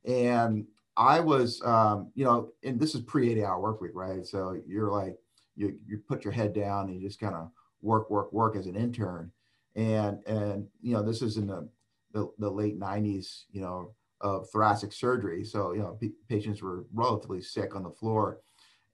And 0.05 0.67
I 0.97 1.21
was, 1.21 1.61
um, 1.65 2.11
you 2.15 2.25
know, 2.25 2.53
and 2.65 2.81
this 2.81 2.95
is 2.95 3.03
pre 3.03 3.31
80 3.31 3.45
hour 3.45 3.61
work 3.61 3.81
week, 3.81 3.93
right? 3.95 4.27
So 4.27 4.61
you're 4.67 4.91
like, 4.91 5.17
you, 5.57 5.79
you 5.87 5.99
put 5.99 6.25
your 6.25 6.33
head 6.33 6.53
down 6.53 6.89
and 6.89 7.01
you 7.01 7.07
just 7.07 7.21
kind 7.21 7.35
of 7.35 7.51
work, 7.83 8.11
work, 8.11 8.33
work 8.33 8.57
as 8.57 8.67
an 8.67 8.77
intern. 8.77 9.31
And, 9.77 10.23
and, 10.27 10.67
you 10.81 10.95
know, 10.95 11.03
this 11.03 11.23
is 11.23 11.37
in 11.37 11.47
the, 11.47 11.69
the, 12.13 12.31
the 12.39 12.51
late 12.51 12.79
90s, 12.79 13.45
you 13.53 13.61
know, 13.61 13.95
of 14.21 14.49
thoracic 14.51 14.93
surgery. 14.93 15.45
So, 15.45 15.73
you 15.73 15.81
know, 15.81 15.99
patients 16.29 16.63
were 16.63 16.85
relatively 16.93 17.41
sick 17.41 17.75
on 17.75 17.83
the 17.83 17.91
floor. 17.91 18.41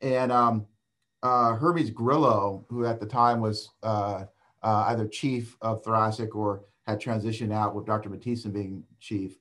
And 0.00 0.30
um, 0.30 0.66
uh, 1.22 1.54
Hermes 1.54 1.90
Grillo, 1.90 2.64
who 2.68 2.84
at 2.84 3.00
the 3.00 3.06
time 3.06 3.40
was 3.40 3.70
uh, 3.82 4.24
uh, 4.62 4.84
either 4.88 5.06
chief 5.08 5.56
of 5.60 5.82
thoracic 5.82 6.34
or 6.34 6.64
had 6.86 7.00
transitioned 7.00 7.52
out 7.52 7.74
with 7.74 7.86
Dr. 7.86 8.10
Mathisen 8.10 8.52
being 8.52 8.84
chief, 9.00 9.38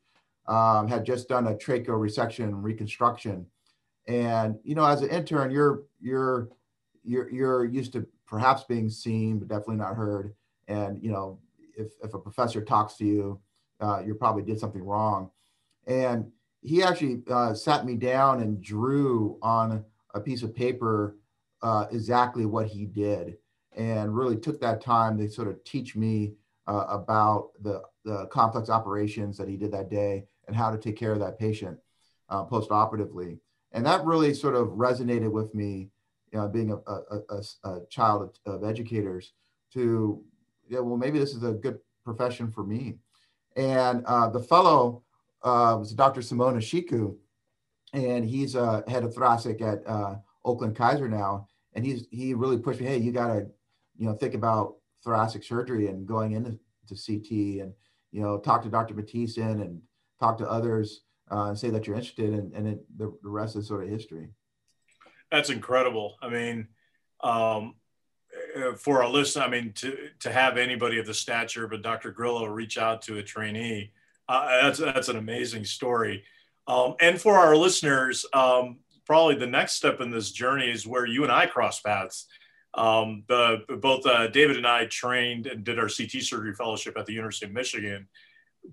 um, 0.48 0.88
had 0.88 1.06
just 1.06 1.30
done 1.30 1.48
a 1.48 1.54
tracheal 1.54 1.88
resection 1.88 2.52
reconstruction. 2.64 3.46
And, 4.08 4.58
you 4.64 4.76
know, 4.76 4.86
as 4.86 5.02
an 5.02 5.10
intern, 5.10 5.52
you're, 5.52 5.84
you're, 6.00 6.50
you're, 7.04 7.30
you're 7.30 7.66
used 7.66 7.94
to 7.94 8.08
perhaps 8.28 8.64
being 8.64 8.90
seen, 8.90 9.40
but 9.40 9.48
definitely 9.48 9.78
not 9.78 9.96
heard. 9.96 10.34
And, 10.68 11.02
you 11.04 11.12
know, 11.12 11.40
if, 11.78 11.92
if 12.04 12.14
a 12.14 12.20
professor 12.20 12.62
talks 12.64 12.96
to 12.98 13.06
you, 13.06 13.40
uh, 13.80 14.02
you 14.06 14.16
probably 14.16 14.44
did 14.44 14.60
something 14.60 14.84
wrong. 14.84 15.30
And 15.88 16.32
he 16.62 16.82
actually 16.84 17.22
uh, 17.30 17.54
sat 17.54 17.86
me 17.86 17.96
down 17.96 18.42
and 18.42 18.62
drew 18.62 19.38
on 19.42 19.86
a 20.14 20.20
piece 20.20 20.42
of 20.42 20.56
paper 20.56 21.18
uh, 21.62 21.86
exactly 21.92 22.46
what 22.46 22.68
he 22.68 22.86
did 22.86 23.38
and 23.76 24.16
really 24.16 24.38
took 24.38 24.60
that 24.62 24.82
time 24.82 25.18
to 25.18 25.30
sort 25.30 25.48
of 25.48 25.64
teach 25.64 25.96
me 25.96 26.34
uh, 26.68 26.86
about 26.90 27.50
the, 27.62 27.82
the 28.04 28.26
complex 28.28 28.70
operations 28.70 29.38
that 29.38 29.48
he 29.48 29.58
did 29.58 29.72
that 29.72 29.90
day 29.90 30.26
and 30.48 30.56
how 30.56 30.72
to 30.72 30.78
take 30.78 30.98
care 30.98 31.12
of 31.12 31.20
that 31.20 31.38
patient 31.38 31.78
uh, 32.30 32.44
post-operatively. 32.44 33.40
And 33.72 33.86
that 33.86 34.06
really 34.06 34.34
sort 34.34 34.56
of 34.56 34.70
resonated 34.70 35.32
with 35.32 35.54
me, 35.54 35.90
you 36.32 36.40
know, 36.40 36.48
being 36.48 36.72
a, 36.72 36.78
a, 36.90 37.20
a, 37.30 37.70
a 37.70 37.86
child 37.90 38.38
of, 38.46 38.54
of, 38.54 38.64
educators 38.64 39.34
to, 39.74 40.24
yeah, 40.68 40.80
well, 40.80 40.98
maybe 40.98 41.20
this 41.20 41.34
is 41.34 41.44
a 41.44 41.52
good 41.52 41.80
profession 42.04 42.52
for 42.52 42.64
me. 42.64 42.96
And 43.56 44.04
uh, 44.06 44.30
the 44.30 44.42
fellow 44.42 45.04
uh, 45.46 45.78
was 45.78 45.94
Dr. 45.94 46.22
Simon 46.22 46.58
Ashiku, 46.58 47.16
and 47.94 48.26
he's 48.26 48.56
a 48.56 48.84
head 48.88 49.04
of 49.04 49.14
thoracic 49.14 49.62
at 49.62 49.88
uh, 49.88 50.16
Oakland 50.44 50.76
Kaiser 50.76 51.08
now. 51.08 51.48
And 51.74 51.86
he's 51.86 52.08
he 52.12 52.34
really 52.34 52.58
pushed 52.58 52.82
me, 52.82 52.88
hey, 52.88 52.98
you 52.98 53.12
got 53.12 53.28
to, 53.28 53.48
you 53.98 54.08
know, 54.08 54.14
think 54.14 54.34
about 54.34 54.76
thoracic 55.04 55.44
surgery 55.44 55.88
and 55.88 56.06
going 56.06 56.34
into 56.34 56.58
CT 56.90 57.62
and, 57.62 57.74
you 58.12 58.22
know, 58.22 58.40
talk 58.40 58.64
to 58.64 58.70
Dr. 58.70 58.94
Mathisen 58.94 59.62
and 59.62 59.82
talk 60.20 60.38
to 60.40 60.50
others 60.50 61.02
uh, 61.32 61.56
say 61.56 61.70
that 61.70 61.88
you're 61.88 61.96
interested 61.96 62.34
and, 62.34 62.54
and 62.54 62.68
it, 62.68 62.98
the, 62.98 63.14
the 63.24 63.30
rest 63.30 63.56
is 63.56 63.68
sort 63.68 63.84
of 63.84 63.90
history. 63.90 64.30
That's 65.32 65.50
incredible. 65.50 66.16
I 66.22 66.30
mean, 66.30 66.68
um, 67.24 67.76
uh, 68.56 68.74
for 68.74 69.04
our 69.04 69.10
listener, 69.10 69.44
I 69.44 69.50
mean, 69.50 69.74
to, 69.74 70.10
to 70.20 70.32
have 70.32 70.58
anybody 70.58 71.00
of 71.00 71.06
the 71.06 71.14
stature 71.14 71.68
but 71.68 71.82
Dr. 71.82 72.12
Grillo 72.12 72.46
reach 72.46 72.78
out 72.78 73.02
to 73.04 73.18
a 73.18 73.24
trainee, 73.24 73.92
uh, 74.28 74.62
that's, 74.62 74.80
that's 74.80 75.10
an 75.10 75.18
amazing 75.18 75.66
story. 75.66 76.24
Um, 76.68 76.96
and 77.00 77.20
for 77.20 77.36
our 77.36 77.56
listeners, 77.56 78.26
um, 78.34 78.78
probably 79.06 79.36
the 79.36 79.48
next 79.48 79.74
step 79.74 80.02
in 80.02 80.10
this 80.10 80.32
journey 80.32 80.70
is 80.70 80.88
where 80.88 81.06
you 81.06 81.24
and 81.24 81.32
I 81.32 81.46
cross 81.46 81.82
paths. 81.82 82.28
Um, 82.74 83.24
the, 83.28 83.64
both 83.82 84.06
uh, 84.06 84.28
David 84.28 84.58
and 84.58 84.68
I 84.68 84.86
trained 84.86 85.48
and 85.48 85.64
did 85.64 85.80
our 85.80 85.88
CT 85.88 86.22
surgery 86.22 86.54
fellowship 86.54 86.98
at 86.98 87.06
the 87.06 87.14
University 87.14 87.46
of 87.46 87.54
Michigan. 87.54 88.08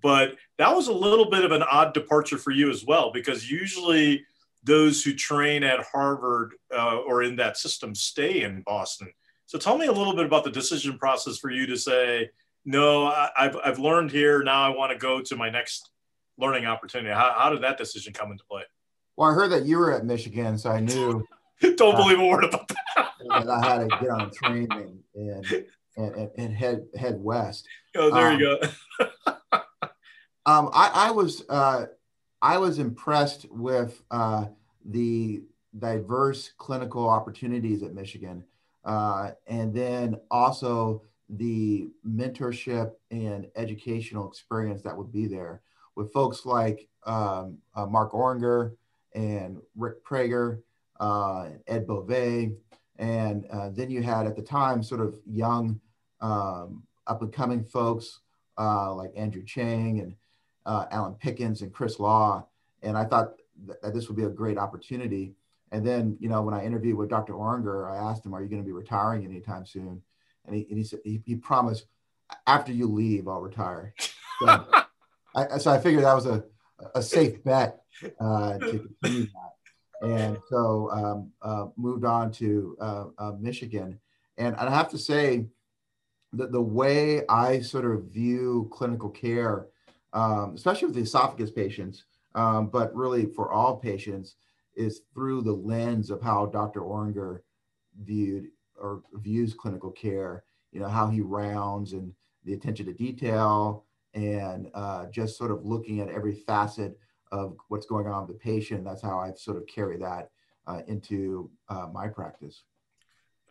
But 0.02 0.36
that 0.58 0.74
was 0.74 0.88
a 0.88 0.92
little 0.92 1.30
bit 1.30 1.44
of 1.44 1.52
an 1.52 1.62
odd 1.62 1.92
departure 1.92 2.38
for 2.38 2.50
you 2.50 2.70
as 2.70 2.84
well, 2.84 3.12
because 3.12 3.50
usually 3.50 4.24
those 4.64 5.04
who 5.04 5.12
train 5.12 5.62
at 5.62 5.84
Harvard 5.84 6.54
uh, 6.74 6.98
or 6.98 7.22
in 7.22 7.36
that 7.36 7.56
system 7.56 7.94
stay 7.94 8.42
in 8.42 8.62
Boston. 8.62 9.12
So 9.46 9.58
tell 9.58 9.76
me 9.76 9.86
a 9.86 9.92
little 9.92 10.14
bit 10.14 10.24
about 10.24 10.44
the 10.44 10.50
decision 10.50 10.98
process 10.98 11.36
for 11.36 11.50
you 11.50 11.66
to 11.66 11.76
say, 11.76 12.30
no, 12.64 13.06
I, 13.06 13.30
have 13.36 13.56
I've 13.64 13.78
learned 13.78 14.10
here. 14.10 14.42
Now 14.42 14.62
I 14.62 14.68
want 14.68 14.92
to 14.92 14.98
go 14.98 15.20
to 15.20 15.36
my 15.36 15.50
next 15.50 15.90
learning 16.38 16.66
opportunity. 16.66 17.12
How, 17.14 17.34
how 17.36 17.50
did 17.50 17.62
that 17.62 17.78
decision 17.78 18.12
come 18.12 18.30
into 18.30 18.44
play? 18.44 18.62
Well, 19.16 19.30
I 19.30 19.34
heard 19.34 19.50
that 19.52 19.66
you 19.66 19.78
were 19.78 19.92
at 19.92 20.04
Michigan, 20.04 20.58
so 20.58 20.70
I 20.70 20.80
knew. 20.80 21.26
Don't 21.76 21.94
uh, 21.94 21.96
believe 21.96 22.18
a 22.18 22.26
word 22.26 22.44
about 22.44 22.68
that. 22.68 23.08
I 23.30 23.66
had 23.66 23.88
to 23.88 23.96
get 24.00 24.10
on 24.10 24.22
a 24.22 24.30
train 24.30 24.68
and 24.72 24.98
and, 25.14 25.64
and, 25.96 26.30
and 26.36 26.54
head 26.54 26.86
head 26.96 27.20
west. 27.20 27.68
Oh, 27.94 28.10
there 28.10 28.28
um, 28.28 28.40
you 28.40 28.58
go. 28.98 29.06
um, 30.46 30.70
I, 30.72 30.90
I 30.94 31.10
was 31.10 31.44
uh, 31.48 31.86
I 32.40 32.58
was 32.58 32.78
impressed 32.78 33.46
with 33.50 34.02
uh, 34.10 34.46
the 34.84 35.42
diverse 35.78 36.52
clinical 36.58 37.08
opportunities 37.08 37.82
at 37.82 37.94
Michigan, 37.94 38.44
uh, 38.84 39.32
and 39.46 39.72
then 39.74 40.16
also 40.30 41.02
the 41.32 41.88
mentorship 42.06 42.92
and 43.10 43.46
educational 43.56 44.28
experience 44.28 44.82
that 44.82 44.96
would 44.96 45.12
be 45.12 45.26
there 45.26 45.62
with 45.96 46.12
folks 46.12 46.44
like 46.44 46.88
um, 47.04 47.58
uh, 47.74 47.86
Mark 47.86 48.12
Orringer 48.12 48.74
and 49.14 49.60
Rick 49.76 50.04
Prager, 50.04 50.60
uh, 51.00 51.48
Ed 51.66 51.86
Bove, 51.86 52.52
and 52.98 53.46
uh, 53.50 53.70
then 53.70 53.90
you 53.90 54.02
had 54.02 54.26
at 54.26 54.36
the 54.36 54.42
time 54.42 54.82
sort 54.82 55.00
of 55.00 55.18
young, 55.26 55.80
um, 56.20 56.84
up 57.06 57.22
and 57.22 57.32
coming 57.32 57.64
folks 57.64 58.20
uh, 58.58 58.94
like 58.94 59.10
Andrew 59.16 59.44
Chang 59.44 60.00
and 60.00 60.14
uh, 60.66 60.86
Allan 60.90 61.14
Pickens 61.14 61.62
and 61.62 61.72
Chris 61.72 61.98
Lau. 61.98 62.46
And 62.82 62.96
I 62.96 63.04
thought 63.04 63.34
that 63.82 63.92
this 63.94 64.08
would 64.08 64.16
be 64.16 64.24
a 64.24 64.30
great 64.30 64.58
opportunity. 64.58 65.34
And 65.72 65.86
then, 65.86 66.16
you 66.20 66.28
know, 66.28 66.42
when 66.42 66.54
I 66.54 66.64
interviewed 66.64 66.96
with 66.96 67.08
Dr. 67.08 67.32
Orringer, 67.32 67.90
I 67.90 67.96
asked 67.96 68.24
him, 68.24 68.34
"Are 68.34 68.42
you 68.42 68.48
going 68.48 68.62
to 68.62 68.66
be 68.66 68.72
retiring 68.72 69.24
anytime 69.24 69.64
soon?" 69.64 70.02
And 70.46 70.56
he, 70.56 70.66
and 70.68 70.78
he 70.78 70.84
said 70.84 71.00
he, 71.04 71.22
he 71.24 71.36
promised, 71.36 71.86
"After 72.46 72.72
you 72.72 72.86
leave, 72.88 73.28
I'll 73.28 73.40
retire." 73.40 73.94
So 74.40 74.66
I, 75.36 75.58
so 75.58 75.70
I 75.70 75.78
figured 75.78 76.02
that 76.02 76.14
was 76.14 76.26
a 76.26 76.42
a 76.94 77.02
safe 77.02 77.42
bet 77.44 77.80
uh, 78.20 78.58
to 78.58 78.88
continue 79.00 79.26
that. 79.26 80.08
And 80.08 80.38
so 80.48 80.90
um, 80.90 81.30
uh, 81.42 81.66
moved 81.76 82.04
on 82.04 82.32
to 82.32 82.76
uh, 82.80 83.04
uh, 83.18 83.32
Michigan. 83.38 84.00
And 84.36 84.56
I 84.56 84.68
have 84.70 84.90
to 84.90 84.98
say 84.98 85.46
that 86.32 86.50
the 86.50 86.60
way 86.60 87.26
I 87.28 87.60
sort 87.60 87.84
of 87.84 88.04
view 88.04 88.68
clinical 88.72 89.10
care, 89.10 89.68
um, 90.12 90.54
especially 90.54 90.86
with 90.86 90.96
the 90.96 91.02
esophagus 91.02 91.50
patients, 91.50 92.04
um, 92.34 92.68
but 92.68 92.94
really 92.96 93.26
for 93.26 93.52
all 93.52 93.76
patients, 93.76 94.36
is 94.74 95.02
through 95.14 95.42
the 95.42 95.52
lens 95.52 96.10
of 96.10 96.22
how 96.22 96.46
Dr. 96.46 96.80
Orringer 96.80 97.40
viewed 98.02 98.48
or 98.82 99.02
views 99.14 99.54
clinical 99.54 99.90
care, 99.90 100.44
you 100.72 100.80
know, 100.80 100.88
how 100.88 101.08
he 101.08 101.20
rounds 101.20 101.92
and 101.92 102.12
the 102.44 102.52
attention 102.52 102.84
to 102.86 102.92
detail, 102.92 103.84
and 104.14 104.68
uh, 104.74 105.06
just 105.06 105.38
sort 105.38 105.50
of 105.50 105.64
looking 105.64 106.00
at 106.00 106.08
every 106.08 106.34
facet 106.34 106.98
of 107.30 107.56
what's 107.68 107.86
going 107.86 108.06
on 108.06 108.26
with 108.26 108.36
the 108.36 108.42
patient. 108.42 108.84
That's 108.84 109.00
how 109.00 109.18
I've 109.18 109.38
sort 109.38 109.56
of 109.56 109.66
carried 109.66 110.02
that 110.02 110.30
uh, 110.66 110.82
into 110.88 111.50
uh, 111.68 111.86
my 111.92 112.08
practice. 112.08 112.64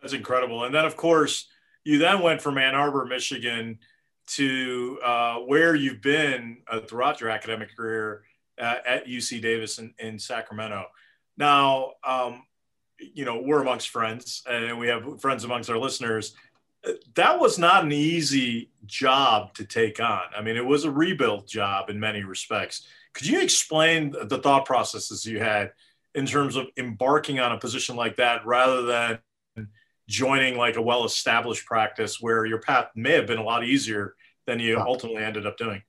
That's 0.00 0.14
incredible. 0.14 0.64
And 0.64 0.74
then, 0.74 0.84
of 0.84 0.96
course, 0.96 1.48
you 1.84 1.98
then 1.98 2.20
went 2.20 2.42
from 2.42 2.58
Ann 2.58 2.74
Arbor, 2.74 3.06
Michigan, 3.06 3.78
to 4.28 5.00
uh, 5.04 5.36
where 5.38 5.74
you've 5.74 6.02
been 6.02 6.58
uh, 6.68 6.80
throughout 6.80 7.20
your 7.20 7.30
academic 7.30 7.76
career 7.76 8.22
uh, 8.60 8.76
at 8.86 9.06
UC 9.06 9.42
Davis 9.42 9.78
in, 9.78 9.94
in 9.98 10.18
Sacramento. 10.18 10.86
Now, 11.36 11.92
um, 12.04 12.42
you 13.14 13.24
know, 13.24 13.40
we're 13.40 13.62
amongst 13.62 13.88
friends 13.88 14.42
and 14.48 14.78
we 14.78 14.88
have 14.88 15.20
friends 15.20 15.44
amongst 15.44 15.70
our 15.70 15.78
listeners 15.78 16.34
that 17.14 17.38
was 17.38 17.58
not 17.58 17.84
an 17.84 17.92
easy 17.92 18.70
job 18.86 19.54
to 19.54 19.64
take 19.64 20.00
on. 20.00 20.22
I 20.36 20.42
mean, 20.42 20.56
it 20.56 20.64
was 20.64 20.84
a 20.84 20.90
rebuild 20.90 21.46
job 21.46 21.90
in 21.90 22.00
many 22.00 22.24
respects. 22.24 22.86
Could 23.14 23.26
you 23.26 23.40
explain 23.40 24.14
the 24.24 24.38
thought 24.38 24.64
processes 24.64 25.24
you 25.24 25.38
had 25.38 25.72
in 26.14 26.26
terms 26.26 26.56
of 26.56 26.66
embarking 26.76 27.40
on 27.40 27.52
a 27.52 27.58
position 27.58 27.94
like 27.94 28.16
that 28.16 28.44
rather 28.44 28.82
than 28.82 29.18
joining 30.08 30.56
like 30.56 30.76
a 30.76 30.82
well 30.82 31.04
established 31.04 31.64
practice 31.66 32.20
where 32.20 32.44
your 32.44 32.58
path 32.58 32.88
may 32.96 33.12
have 33.12 33.26
been 33.26 33.38
a 33.38 33.44
lot 33.44 33.64
easier 33.64 34.14
than 34.46 34.58
you 34.58 34.78
ultimately 34.78 35.22
ended 35.22 35.46
up 35.46 35.56
doing? 35.56 35.82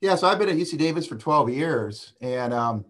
Yeah, 0.00 0.14
so 0.14 0.28
I've 0.28 0.38
been 0.38 0.48
at 0.48 0.54
UC 0.54 0.78
Davis 0.78 1.08
for 1.08 1.16
12 1.16 1.50
years. 1.50 2.12
And 2.20 2.54
um, 2.54 2.84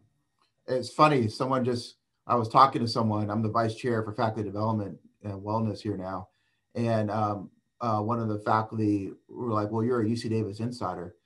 it's 0.66 0.90
funny, 0.90 1.28
someone 1.28 1.64
just, 1.64 1.96
I 2.28 2.34
was 2.34 2.48
talking 2.48 2.82
to 2.82 2.88
someone, 2.88 3.30
I'm 3.30 3.42
the 3.42 3.48
vice 3.48 3.74
chair 3.74 4.02
for 4.02 4.12
faculty 4.12 4.42
development 4.42 4.98
and 5.24 5.40
wellness 5.40 5.80
here 5.80 5.96
now. 5.96 6.28
And 6.74 7.10
um, 7.10 7.50
uh, 7.80 8.00
one 8.00 8.20
of 8.20 8.28
the 8.28 8.38
faculty 8.40 9.12
were 9.30 9.52
like, 9.52 9.70
well, 9.70 9.82
you're 9.82 10.02
a 10.02 10.04
UC 10.04 10.28
Davis 10.28 10.60
insider. 10.60 11.16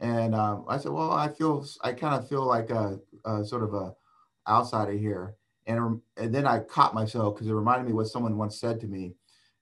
And 0.00 0.36
um, 0.36 0.64
I 0.68 0.78
said, 0.78 0.92
well, 0.92 1.10
I 1.10 1.28
feel, 1.28 1.66
I 1.82 1.92
kind 1.92 2.14
of 2.14 2.28
feel 2.28 2.46
like 2.46 2.70
a, 2.70 3.00
a, 3.24 3.44
sort 3.44 3.64
of 3.64 3.74
a 3.74 3.92
outsider 4.48 4.92
here. 4.92 5.34
And, 5.66 6.00
and 6.16 6.32
then 6.32 6.46
I 6.46 6.60
caught 6.60 6.94
myself 6.94 7.34
because 7.34 7.48
it 7.48 7.52
reminded 7.52 7.86
me 7.86 7.92
what 7.92 8.06
someone 8.08 8.38
once 8.38 8.60
said 8.60 8.80
to 8.80 8.86
me. 8.86 9.14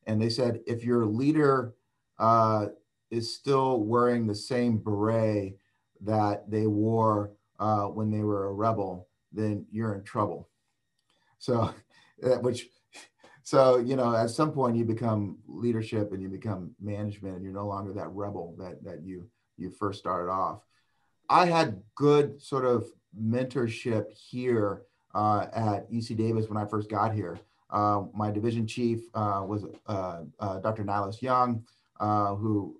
And 0.07 0.21
they 0.21 0.29
said, 0.29 0.61
if 0.67 0.85
your 0.85 1.07
leader 1.07 1.75
uh, 2.19 2.67
is 3.11 3.35
still 3.35 3.83
wearing 3.85 4.27
the 4.27 4.35
same 4.35 4.77
beret 4.77 5.57
that 6.03 6.51
they 6.51 6.67
wore 6.67 7.33
uh, 7.59 7.85
when 7.85 8.11
they 8.11 8.23
were 8.23 8.49
a 8.49 8.53
rebel, 8.53 9.09
then 9.33 9.65
you're 9.71 9.95
in 9.95 10.05
trouble. 10.05 10.50
So, 11.41 11.75
which, 12.41 12.69
so 13.43 13.79
you 13.79 13.97
know, 13.97 14.15
at 14.15 14.31
some 14.31 14.53
point 14.53 14.77
you 14.77 14.85
become 14.85 15.39
leadership 15.49 16.13
and 16.13 16.23
you 16.23 16.29
become 16.29 16.71
management, 16.81 17.35
and 17.35 17.45
you're 17.45 17.53
no 17.53 17.67
longer 17.67 17.93
that 17.95 18.09
rebel 18.13 18.55
that 18.59 18.85
that 18.85 19.03
you 19.03 19.29
you 19.57 19.71
first 19.71 19.99
started 19.99 20.31
off. 20.31 20.61
I 21.29 21.47
had 21.47 21.83
good 21.97 22.41
sort 22.41 22.65
of 22.65 22.87
mentorship 23.21 24.13
here 24.13 24.83
uh, 25.15 25.47
at 25.53 25.91
UC 25.91 26.17
Davis 26.17 26.49
when 26.49 26.57
I 26.57 26.65
first 26.65 26.89
got 26.89 27.13
here. 27.13 27.41
Uh, 27.71 28.05
my 28.15 28.31
division 28.31 28.67
chief 28.67 29.01
uh, 29.15 29.45
was 29.47 29.65
uh, 29.87 30.23
uh, 30.41 30.59
Dr. 30.59 30.85
Nilas 30.85 31.23
Young, 31.23 31.65
uh, 32.01 32.35
who 32.35 32.77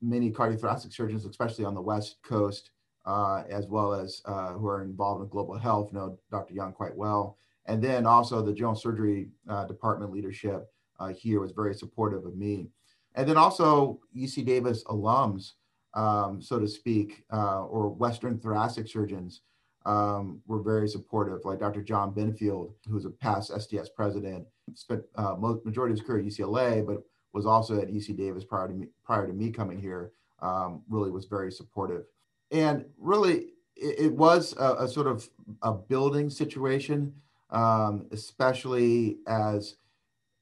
many 0.00 0.30
cardiothoracic 0.30 0.92
surgeons, 0.92 1.24
especially 1.24 1.64
on 1.64 1.74
the 1.74 1.80
West 1.80 2.16
Coast, 2.22 2.70
as 3.06 3.66
well 3.66 3.94
as 3.94 4.22
who 4.26 4.66
are 4.66 4.82
involved 4.82 5.22
in 5.22 5.28
global 5.28 5.56
health, 5.56 5.92
know 5.92 6.18
Dr. 6.30 6.54
Young 6.54 6.72
quite 6.72 6.96
well. 6.96 7.36
And 7.66 7.82
then 7.82 8.06
also 8.06 8.42
the 8.42 8.52
general 8.52 8.74
surgery 8.74 9.28
department 9.68 10.12
leadership 10.12 10.70
here 11.16 11.40
was 11.40 11.52
very 11.52 11.74
supportive 11.74 12.24
of 12.24 12.36
me. 12.36 12.68
And 13.14 13.28
then 13.28 13.36
also 13.36 14.00
UC 14.16 14.44
Davis 14.44 14.84
alums, 14.84 15.52
um, 15.94 16.42
so 16.42 16.58
to 16.58 16.68
speak, 16.68 17.24
or 17.30 17.88
Western 17.88 18.38
thoracic 18.38 18.88
surgeons 18.88 19.42
um, 19.86 20.40
were 20.46 20.62
very 20.62 20.88
supportive, 20.88 21.44
like 21.44 21.60
Dr. 21.60 21.82
John 21.82 22.12
Benfield, 22.12 22.72
who's 22.88 23.04
a 23.04 23.10
past 23.10 23.52
STS 23.52 23.90
president, 23.94 24.46
spent 24.74 25.02
uh, 25.16 25.34
most 25.38 25.64
majority 25.64 25.92
of 25.92 25.98
his 25.98 26.06
career 26.06 26.20
at 26.20 26.26
UCLA, 26.26 26.86
but 26.86 27.02
was 27.32 27.46
also 27.46 27.80
at 27.80 27.88
UC 27.88 28.16
Davis 28.16 28.44
prior 28.44 28.68
to 28.68 28.74
me, 28.74 28.86
prior 29.04 29.26
to 29.26 29.32
me 29.32 29.50
coming 29.50 29.78
here. 29.78 30.12
Um, 30.40 30.82
really 30.88 31.10
was 31.10 31.24
very 31.26 31.50
supportive, 31.50 32.04
and 32.50 32.84
really 32.98 33.52
it, 33.76 33.98
it 33.98 34.12
was 34.12 34.54
a, 34.58 34.74
a, 34.80 34.88
sort 34.88 35.06
of 35.06 35.26
a 35.62 35.72
building 35.72 36.28
situation, 36.28 37.14
um, 37.54 38.06
especially 38.12 39.18
as 39.26 39.76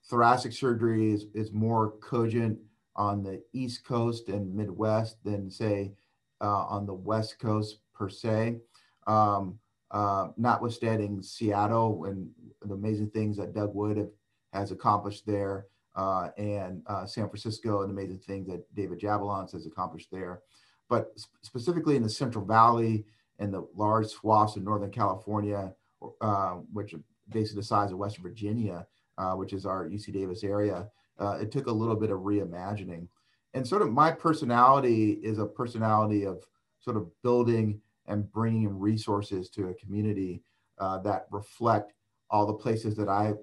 thoracic 0.05 0.53
surgery 0.53 1.13
is, 1.13 1.27
is 1.35 1.53
more 1.53 1.93
cogent 2.03 2.59
on 2.97 3.23
the 3.23 3.43
East 3.53 3.85
Coast 3.85 4.29
and 4.29 4.55
Midwest 4.55 5.23
than 5.25 5.51
say 5.51 5.93
uh, 6.41 6.65
on 6.65 6.87
the 6.87 6.95
West 6.95 7.39
Coast 7.39 7.79
per 7.95 8.09
se 8.09 8.59
um, 9.07 9.59
uh, 9.91 10.29
notwithstanding 10.37 11.23
Seattle 11.23 12.07
and 12.07 12.31
the 12.63 12.75
amazing 12.75 13.11
things 13.11 13.37
that 13.37 13.55
Doug 13.55 13.75
Wood 13.75 13.97
have, 13.97 14.11
has 14.53 14.71
accomplished 14.71 15.27
there, 15.27 15.67
uh, 15.95 16.31
and 16.39 16.83
uh, 16.87 17.05
San 17.05 17.29
Francisco 17.29 17.83
and 17.83 17.91
the 17.91 18.01
amazing 18.01 18.21
things 18.21 18.47
that 18.49 18.63
David 18.75 19.01
Jablons 19.01 19.53
has 19.53 19.67
accomplished 19.67 20.09
there. 20.11 20.41
But 20.89 21.13
sp- 21.21 21.37
specifically 21.43 21.97
in 21.97 22.03
the 22.03 22.09
Central 22.09 22.45
Valley 22.45 23.05
and 23.39 23.53
the 23.53 23.67
large 23.75 24.07
swaths 24.07 24.57
of 24.57 24.63
Northern 24.63 24.91
California, 24.91 25.75
uh, 26.21 26.55
which 26.73 26.95
basically 27.31 27.61
the 27.61 27.67
size 27.67 27.93
of 27.93 27.99
West 27.99 28.19
Virginia, 28.19 28.87
uh, 29.19 29.33
which 29.33 29.53
is 29.53 29.67
our 29.67 29.87
UC 29.87 30.13
Davis 30.13 30.45
area, 30.45 30.89
uh, 31.19 31.39
it 31.41 31.51
took 31.51 31.67
a 31.67 31.73
little 31.73 31.97
bit 31.97 32.11
of 32.11 32.21
reimagining. 32.21 33.09
And 33.55 33.67
sort 33.67 33.83
of 33.83 33.93
my 33.93 34.11
personality 34.11 35.13
is 35.23 35.39
a 35.39 35.47
personality 35.47 36.25
of 36.25 36.45
sort 36.81 36.97
of 36.97 37.09
building 37.23 37.81
and 38.07 38.31
bringing 38.33 38.79
resources 38.79 39.49
to 39.51 39.69
a 39.69 39.75
community 39.75 40.43
uh, 40.79 40.99
that 40.99 41.27
reflect 41.31 41.93
all 42.31 42.47
the 42.47 42.55
places 42.55 42.97
that 42.97 43.09
I've 43.09 43.39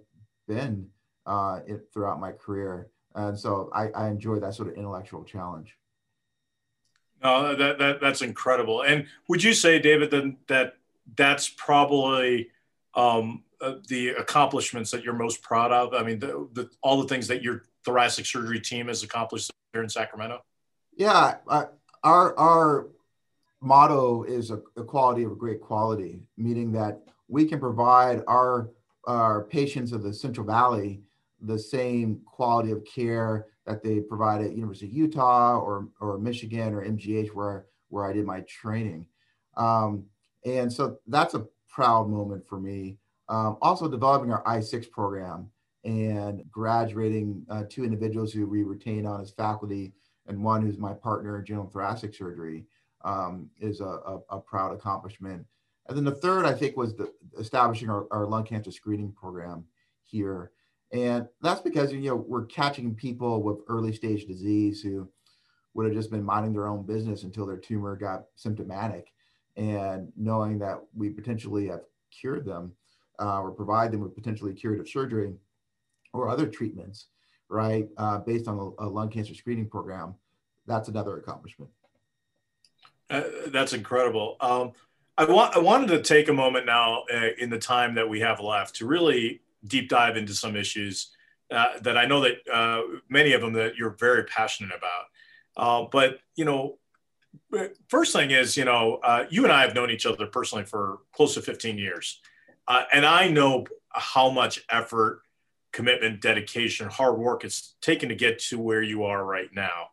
been 0.48 0.88
uh, 1.26 1.60
throughout 1.94 2.20
my 2.20 2.32
career. 2.32 2.90
And 3.16 3.38
so 3.38 3.70
I, 3.74 3.90
I, 3.90 4.08
enjoy 4.10 4.40
that 4.40 4.56
sort 4.56 4.68
of 4.68 4.76
intellectual 4.76 5.24
challenge. 5.24 5.78
No, 7.24 7.56
that, 7.56 7.78
that 7.80 8.02
that's 8.02 8.22
incredible. 8.22 8.82
And 8.82 9.06
would 9.28 9.44
you 9.44 9.54
say, 9.54 9.80
David, 9.80 10.12
that, 10.12 10.36
that 10.48 10.74
that's 11.16 11.50
probably 11.50 12.50
um, 12.96 13.44
uh, 13.62 13.76
the 13.88 14.10
accomplishments 14.10 14.92
that 14.92 15.04
you're 15.04 15.14
most 15.14 15.42
proud 15.42 15.72
of? 15.72 15.94
I 15.94 16.04
mean, 16.04 16.20
the, 16.20 16.48
the, 16.54 16.70
all 16.82 17.02
the 17.02 17.08
things 17.08 17.28
that 17.28 17.42
your 17.42 17.64
thoracic 17.86 18.26
surgery 18.26 18.60
team 18.60 18.88
has 18.88 19.04
accomplished 19.04 19.52
here 19.74 19.84
in 19.84 19.90
Sacramento. 19.90 20.44
Yeah, 20.96 21.38
our 22.04 22.38
our 22.38 22.88
motto 23.62 24.24
is 24.24 24.52
a, 24.52 24.62
a 24.76 24.84
quality 24.84 25.24
of 25.24 25.38
great 25.38 25.62
quality, 25.62 26.22
meaning 26.38 26.72
that 26.74 27.02
we 27.28 27.46
can 27.46 27.60
provide 27.60 28.22
our 28.28 28.72
our 29.06 29.46
patients 29.46 29.92
of 29.92 30.04
the 30.04 30.14
Central 30.14 30.46
Valley 30.46 31.02
the 31.42 31.58
same 31.58 32.22
quality 32.26 32.72
of 32.72 32.84
care 32.84 33.48
that 33.66 33.82
they 33.82 34.00
provide 34.00 34.42
at 34.42 34.52
University 34.54 34.88
of 34.88 34.94
Utah 34.94 35.58
or 35.58 35.88
or 36.02 36.18
Michigan 36.18 36.74
or 36.74 36.84
MGH 36.84 37.30
where 37.30 37.68
where 37.90 38.06
I 38.06 38.14
did 38.14 38.26
my 38.26 38.42
training. 38.42 39.06
Um, 39.58 40.06
and 40.46 40.72
so 40.72 40.98
that's 41.08 41.34
a 41.34 41.46
proud 41.68 42.10
moment 42.10 42.48
for 42.48 42.60
me. 42.60 42.98
Um, 43.28 43.58
also 43.62 43.88
developing 43.88 44.32
our 44.32 44.44
I6 44.44 44.90
program 44.90 45.50
and 45.84 46.44
graduating 46.52 47.46
uh, 47.50 47.64
two 47.70 47.84
individuals 47.84 48.34
who 48.34 48.48
we 48.48 48.64
retain 48.64 49.06
on 49.06 49.22
as 49.22 49.32
faculty 49.32 49.94
and 50.28 50.44
one 50.44 50.62
who's 50.62 50.78
my 50.78 50.94
partner 50.94 51.40
in 51.40 51.46
general 51.46 51.68
thoracic 51.68 52.14
surgery 52.14 52.66
um, 53.04 53.50
is 53.60 53.80
a, 53.80 53.86
a, 53.86 54.20
a, 54.30 54.40
proud 54.40 54.74
accomplishment. 54.74 55.46
And 55.88 55.98
then 55.98 56.04
the 56.04 56.12
third, 56.12 56.46
I 56.46 56.54
think, 56.54 56.76
was 56.76 56.96
the, 56.96 57.12
establishing 57.40 57.90
our, 57.90 58.08
our 58.12 58.26
lung 58.26 58.44
cancer 58.44 58.72
screening 58.72 59.14
program 59.14 59.64
here. 60.04 60.52
And 60.92 61.28
that's 61.42 61.62
because, 61.62 61.94
you 61.94 62.02
know, 62.02 62.16
we're 62.16 62.46
catching 62.46 62.94
people 62.94 63.42
with 63.42 63.60
early 63.70 63.94
stage 63.94 64.26
disease 64.26 64.82
who 64.82 65.08
would 65.74 65.86
have 65.86 65.96
just 65.96 66.12
been 66.12 66.24
minding 66.24 66.52
their 66.52 66.68
own 66.68 66.86
business 66.86 67.24
until 67.24 67.46
their 67.46 67.58
tumor 67.58 67.96
got 67.96 68.26
symptomatic. 68.36 69.14
And 69.60 70.14
knowing 70.16 70.58
that 70.60 70.80
we 70.96 71.10
potentially 71.10 71.68
have 71.68 71.82
cured 72.18 72.46
them 72.46 72.72
uh, 73.20 73.42
or 73.42 73.52
provide 73.52 73.92
them 73.92 74.00
with 74.00 74.16
potentially 74.16 74.54
curative 74.54 74.88
surgery 74.88 75.34
or 76.14 76.30
other 76.30 76.48
treatments, 76.48 77.08
right, 77.50 77.90
uh, 77.98 78.20
based 78.20 78.48
on 78.48 78.58
a, 78.58 78.86
a 78.86 78.88
lung 78.88 79.10
cancer 79.10 79.36
screening 79.36 79.68
program, 79.68 80.16
that's 80.66 80.88
another 80.88 81.18
accomplishment. 81.18 81.70
Uh, 83.10 83.24
that's 83.48 83.74
incredible. 83.74 84.38
Um, 84.40 84.72
I 85.18 85.26
want 85.26 85.54
I 85.58 85.60
wanted 85.60 85.88
to 85.88 86.02
take 86.02 86.30
a 86.30 86.34
moment 86.34 86.66
now 86.66 87.04
uh, 87.14 87.30
in 87.38 87.50
the 87.50 87.60
time 87.60 87.96
that 87.96 88.08
we 88.08 88.22
have 88.22 88.40
left 88.40 88.76
to 88.76 88.88
really 88.88 89.42
deep 89.68 89.90
dive 89.90 90.16
into 90.16 90.34
some 90.34 90.56
issues 90.56 91.10
uh, 91.52 91.80
that 91.82 91.98
I 91.98 92.06
know 92.06 92.22
that 92.22 92.36
uh, 92.50 92.84
many 93.10 93.34
of 93.34 93.42
them 93.42 93.52
that 93.54 93.76
you're 93.76 93.98
very 94.00 94.24
passionate 94.24 94.72
about. 94.74 95.90
But 95.92 96.20
you 96.38 96.46
know, 96.46 96.78
first 97.88 98.14
thing 98.14 98.32
is 98.32 98.56
you 98.58 98.66
know 98.66 99.00
you 99.30 99.44
and 99.44 99.52
I 99.52 99.62
have 99.62 99.76
known 99.76 99.92
each 99.92 100.06
other 100.06 100.28
personally 100.28 100.66
for 100.66 101.00
close 101.14 101.34
to 101.36 101.42
15 101.42 101.78
years, 101.78 102.22
and 102.68 103.06
I 103.06 103.28
know 103.28 103.66
how 103.92 104.30
much 104.30 104.64
effort, 104.70 105.22
commitment, 105.72 106.22
dedication, 106.22 106.90
hard 106.90 107.18
work 107.18 107.44
it's 107.44 107.76
taken 107.82 108.10
to 108.10 108.16
get 108.16 108.40
to 108.40 108.60
where 108.60 108.82
you 108.82 109.04
are 109.06 109.24
right 109.24 109.50
now. 109.54 109.90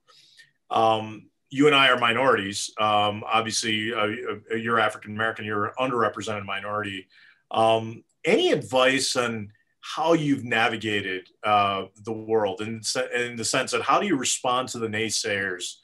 Um, 0.71 1.31
you 1.51 1.67
and 1.67 1.77
I 1.77 1.89
are 1.89 1.99
minorities. 1.99 2.71
Um, 2.79 3.23
obviously, 3.27 3.95
uh, 3.95 4.09
uh 4.51 4.57
you're 4.57 4.81
African 4.81 5.13
American. 5.13 5.45
You're 5.45 5.67
an 5.67 5.73
underrepresented 5.79 6.45
minority. 6.45 7.07
Um, 7.51 8.05
any 8.25 8.51
advice 8.51 9.15
on 9.17 9.53
how 9.81 10.15
you've 10.15 10.45
navigated 10.45 11.29
uh, 11.45 11.85
the 12.03 12.13
world 12.13 12.61
in, 12.61 12.81
in 13.15 13.37
the 13.37 13.45
sense 13.45 13.71
that 13.71 13.83
how 13.83 14.01
do 14.01 14.07
you 14.07 14.17
respond 14.17 14.69
to 14.69 14.79
the 14.79 14.89
naysayers? 14.89 15.77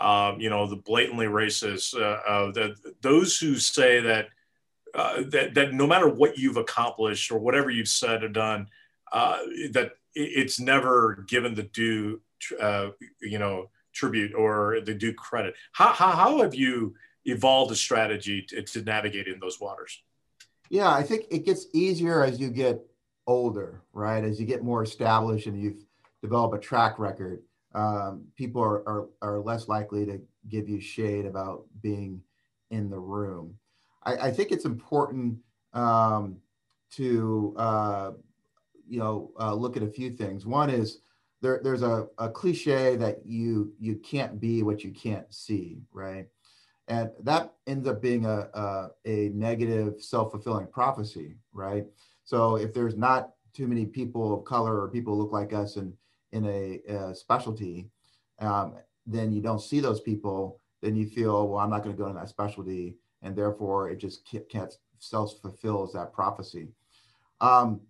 Um, 0.00 0.40
you 0.40 0.50
know, 0.50 0.66
the 0.66 0.76
blatantly 0.76 1.26
racist, 1.26 1.94
uh, 1.94 2.18
uh, 2.28 2.52
the, 2.52 2.74
those 3.00 3.38
who 3.38 3.56
say 3.56 4.00
that, 4.00 4.26
uh, 4.92 5.22
that 5.28 5.54
that 5.54 5.72
no 5.72 5.86
matter 5.86 6.08
what 6.08 6.36
you've 6.36 6.56
accomplished 6.56 7.30
or 7.30 7.38
whatever 7.38 7.70
you've 7.70 7.88
said 7.88 8.24
or 8.24 8.28
done, 8.28 8.66
that 9.12 9.92
it's 10.14 10.58
never 10.58 11.24
given 11.28 11.54
the 11.54 11.62
due, 11.64 12.20
uh, 12.60 12.88
you 13.20 13.38
know, 13.38 13.70
tribute 13.92 14.34
or 14.34 14.80
the 14.84 14.94
due 14.94 15.12
credit. 15.12 15.54
How, 15.72 15.92
how, 15.92 16.10
how 16.10 16.42
have 16.42 16.54
you 16.54 16.94
evolved 17.24 17.72
a 17.72 17.76
strategy 17.76 18.42
to, 18.42 18.62
to 18.62 18.82
navigate 18.82 19.28
in 19.28 19.38
those 19.38 19.60
waters? 19.60 20.02
Yeah, 20.70 20.90
I 20.90 21.02
think 21.02 21.26
it 21.30 21.44
gets 21.44 21.66
easier 21.72 22.22
as 22.22 22.40
you 22.40 22.50
get 22.50 22.80
older, 23.26 23.82
right? 23.92 24.24
As 24.24 24.40
you 24.40 24.46
get 24.46 24.62
more 24.62 24.82
established 24.82 25.46
and 25.46 25.60
you've 25.60 25.84
developed 26.22 26.56
a 26.56 26.58
track 26.58 26.98
record, 26.98 27.42
um, 27.74 28.24
people 28.36 28.62
are, 28.62 28.88
are, 28.88 29.08
are 29.22 29.40
less 29.40 29.68
likely 29.68 30.06
to 30.06 30.20
give 30.48 30.68
you 30.68 30.80
shade 30.80 31.26
about 31.26 31.64
being 31.82 32.22
in 32.70 32.88
the 32.88 32.98
room. 32.98 33.56
I, 34.04 34.16
I 34.16 34.30
think 34.30 34.52
it's 34.52 34.64
important 34.64 35.38
um, 35.72 36.36
to 36.92 37.54
uh, 37.56 38.12
you 38.88 38.98
know 38.98 39.32
uh, 39.40 39.54
look 39.54 39.76
at 39.76 39.82
a 39.82 39.88
few 39.88 40.10
things. 40.10 40.46
One 40.46 40.70
is 40.70 40.98
there, 41.40 41.60
there's 41.62 41.82
a, 41.82 42.06
a 42.18 42.30
cliche 42.30 42.96
that 42.96 43.26
you 43.26 43.72
you 43.78 43.96
can't 43.96 44.40
be 44.40 44.62
what 44.62 44.84
you 44.84 44.92
can't 44.92 45.32
see, 45.32 45.82
right? 45.92 46.26
And 46.88 47.10
that 47.22 47.54
ends 47.66 47.88
up 47.88 48.02
being 48.02 48.26
a, 48.26 48.48
a, 48.52 48.88
a 49.06 49.30
negative 49.30 50.02
self-fulfilling 50.02 50.66
prophecy, 50.66 51.36
right? 51.54 51.86
So 52.24 52.56
if 52.56 52.74
there's 52.74 52.96
not 52.96 53.30
too 53.54 53.66
many 53.66 53.86
people 53.86 54.34
of 54.34 54.44
color 54.44 54.82
or 54.82 54.90
people 54.90 55.16
look 55.16 55.32
like 55.32 55.54
us 55.54 55.76
in, 55.76 55.94
in 56.34 56.44
a, 56.46 56.92
a 56.92 57.14
specialty, 57.14 57.88
um, 58.40 58.74
then 59.06 59.32
you 59.32 59.40
don't 59.40 59.62
see 59.62 59.80
those 59.80 60.00
people, 60.00 60.60
then 60.82 60.94
you 60.96 61.06
feel, 61.06 61.48
well, 61.48 61.60
I'm 61.60 61.70
not 61.70 61.82
going 61.82 61.94
to 61.96 62.02
go 62.02 62.08
in 62.08 62.16
that 62.16 62.28
specialty. 62.28 62.96
And 63.22 63.34
therefore 63.34 63.88
it 63.90 63.96
just 63.96 64.26
can't, 64.28 64.46
can't 64.48 64.74
self-fulfills 64.98 65.92
that 65.92 66.12
prophecy. 66.12 66.68
Um, 67.40 67.80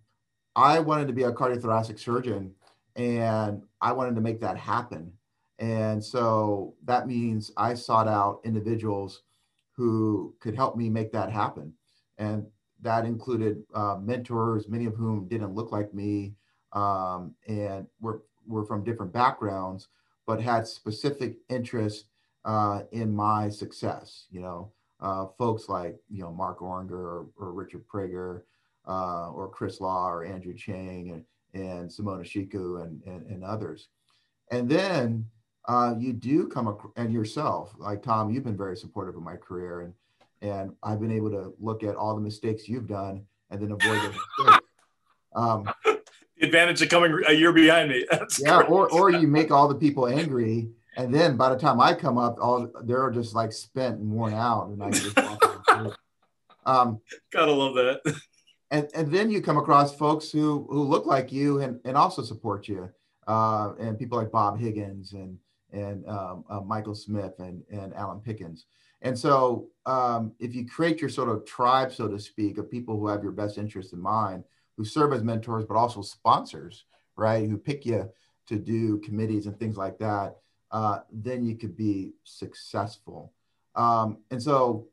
I 0.55 0.79
wanted 0.79 1.07
to 1.07 1.13
be 1.13 1.23
a 1.23 1.31
cardiothoracic 1.31 1.99
surgeon 1.99 2.53
and 2.95 3.63
I 3.81 3.91
wanted 3.91 4.15
to 4.15 4.21
make 4.21 4.39
that 4.39 4.57
happen. 4.57 5.11
And 5.59 6.03
so 6.03 6.75
that 6.85 7.07
means 7.07 7.51
I 7.57 7.73
sought 7.73 8.07
out 8.07 8.41
individuals 8.45 9.23
who 9.73 10.33
could 10.39 10.55
help 10.55 10.77
me 10.77 10.89
make 10.89 11.11
that 11.11 11.31
happen. 11.31 11.73
And 12.17 12.45
that 12.81 13.05
included 13.05 13.63
uh, 13.73 13.97
mentors, 14.01 14.69
many 14.69 14.85
of 14.85 14.95
whom 14.95 15.27
didn't 15.27 15.55
look 15.55 15.71
like 15.71 15.93
me 15.93 16.35
um, 16.71 17.33
and 17.47 17.87
were, 17.99 18.21
were 18.47 18.65
from 18.65 18.83
different 18.83 19.13
backgrounds, 19.13 19.87
but 20.25 20.41
had 20.41 20.67
specific 20.67 21.37
interest 21.49 22.05
uh, 22.45 22.81
in 22.91 23.15
my 23.15 23.49
success. 23.49 24.25
You 24.31 24.41
know, 24.41 24.71
uh, 24.99 25.27
folks 25.37 25.69
like, 25.69 25.97
you 26.09 26.21
know, 26.21 26.31
Mark 26.31 26.59
Orringer 26.59 26.91
or, 26.91 27.27
or 27.37 27.51
Richard 27.51 27.87
Prager, 27.87 28.41
uh, 28.87 29.31
or 29.31 29.49
Chris 29.49 29.81
Lau 29.81 30.09
or 30.09 30.23
Andrew 30.23 30.53
Chang 30.53 31.11
and, 31.53 31.63
and 31.63 31.91
Simon 31.91 32.23
Ashiku 32.23 32.83
and, 32.83 33.01
and, 33.05 33.25
and 33.27 33.43
others. 33.43 33.87
And 34.51 34.69
then 34.69 35.25
uh, 35.67 35.95
you 35.97 36.13
do 36.13 36.47
come 36.47 36.67
ac- 36.67 36.91
and 36.95 37.11
yourself, 37.11 37.73
like 37.77 38.03
Tom, 38.03 38.29
you've 38.29 38.43
been 38.43 38.57
very 38.57 38.77
supportive 38.77 39.15
of 39.15 39.23
my 39.23 39.35
career 39.35 39.81
and, 39.81 39.93
and 40.41 40.75
I've 40.83 40.99
been 40.99 41.11
able 41.11 41.31
to 41.31 41.53
look 41.59 41.83
at 41.83 41.95
all 41.95 42.15
the 42.15 42.21
mistakes 42.21 42.69
you've 42.69 42.87
done 42.87 43.25
and 43.49 43.61
then 43.61 43.71
avoid 43.71 44.01
those 44.01 44.15
mistakes. 44.37 44.59
Um, 45.35 45.69
the 46.37 46.45
advantage 46.45 46.81
of 46.81 46.89
coming 46.89 47.21
a 47.27 47.33
year 47.33 47.51
behind 47.51 47.89
me. 47.89 48.05
That's 48.11 48.41
yeah, 48.41 48.61
or, 48.61 48.91
or 48.91 49.09
you 49.09 49.27
make 49.27 49.51
all 49.51 49.67
the 49.67 49.75
people 49.75 50.07
angry 50.07 50.69
and 50.97 51.13
then 51.13 51.35
by 51.35 51.49
the 51.49 51.57
time 51.57 51.81
I 51.81 51.93
come 51.93 52.17
up, 52.17 52.37
all 52.39 52.71
they're 52.83 53.11
just 53.11 53.35
like 53.35 53.51
spent 53.51 53.99
and 53.99 54.09
worn 54.09 54.33
out, 54.33 54.69
and 54.69 54.81
I 54.81 54.89
just 54.91 55.17
um, 56.65 57.01
gotta 57.31 57.51
love 57.51 57.75
that 57.75 58.01
and, 58.71 58.89
and 58.95 59.11
then 59.11 59.29
you 59.29 59.41
come 59.41 59.57
across 59.57 59.95
folks 59.95 60.31
who, 60.31 60.67
who 60.69 60.83
look 60.83 61.05
like 61.05 61.31
you 61.31 61.61
and, 61.61 61.79
and 61.85 61.95
also 61.95 62.21
support 62.21 62.67
you. 62.67 62.89
Uh, 63.27 63.73
and 63.79 63.97
people 63.97 64.17
like 64.17 64.31
Bob 64.31 64.59
Higgins 64.59 65.13
and, 65.13 65.37
and 65.71 66.07
um, 66.07 66.43
uh, 66.49 66.61
Michael 66.61 66.95
Smith 66.95 67.33
and, 67.39 67.63
and 67.71 67.93
Allan 67.93 68.19
Pickens. 68.19 68.65
And 69.01 69.17
so 69.17 69.67
um, 69.85 70.33
if 70.39 70.55
you 70.55 70.67
create 70.67 70.99
your 70.99 71.09
sort 71.09 71.29
of 71.29 71.45
tribe, 71.45 71.93
so 71.93 72.07
to 72.07 72.19
speak, 72.19 72.57
of 72.57 72.69
people 72.69 72.99
who 72.99 73.07
have 73.07 73.23
your 73.23 73.31
best 73.31 73.57
interest 73.57 73.93
in 73.93 73.99
mind, 73.99 74.43
who 74.77 74.85
serve 74.85 75.13
as 75.13 75.23
mentors, 75.23 75.65
but 75.65 75.77
also 75.77 76.01
sponsors, 76.01 76.85
right, 77.15 77.47
who 77.49 77.57
pick 77.57 77.85
you 77.85 78.09
to 78.47 78.57
do 78.57 78.99
committees 78.99 79.45
and 79.45 79.57
things 79.57 79.77
like 79.77 79.97
that, 79.99 80.37
uh, 80.71 80.99
then 81.11 81.45
you 81.45 81.55
could 81.55 81.75
be 81.75 82.13
successful. 82.23 83.33
Um, 83.75 84.17
and 84.31 84.41
so 84.41 84.87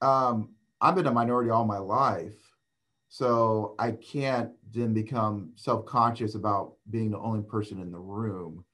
um, 0.00 0.50
I've 0.80 0.94
been 0.94 1.06
a 1.06 1.12
minority 1.12 1.50
all 1.50 1.64
my 1.64 1.78
life. 1.78 2.34
So 3.08 3.74
I 3.78 3.92
can't 3.92 4.52
then 4.72 4.94
become 4.94 5.52
self 5.56 5.84
conscious 5.84 6.36
about 6.36 6.74
being 6.90 7.10
the 7.10 7.18
only 7.18 7.42
person 7.42 7.80
in 7.80 7.90
the 7.90 7.98
room. 7.98 8.64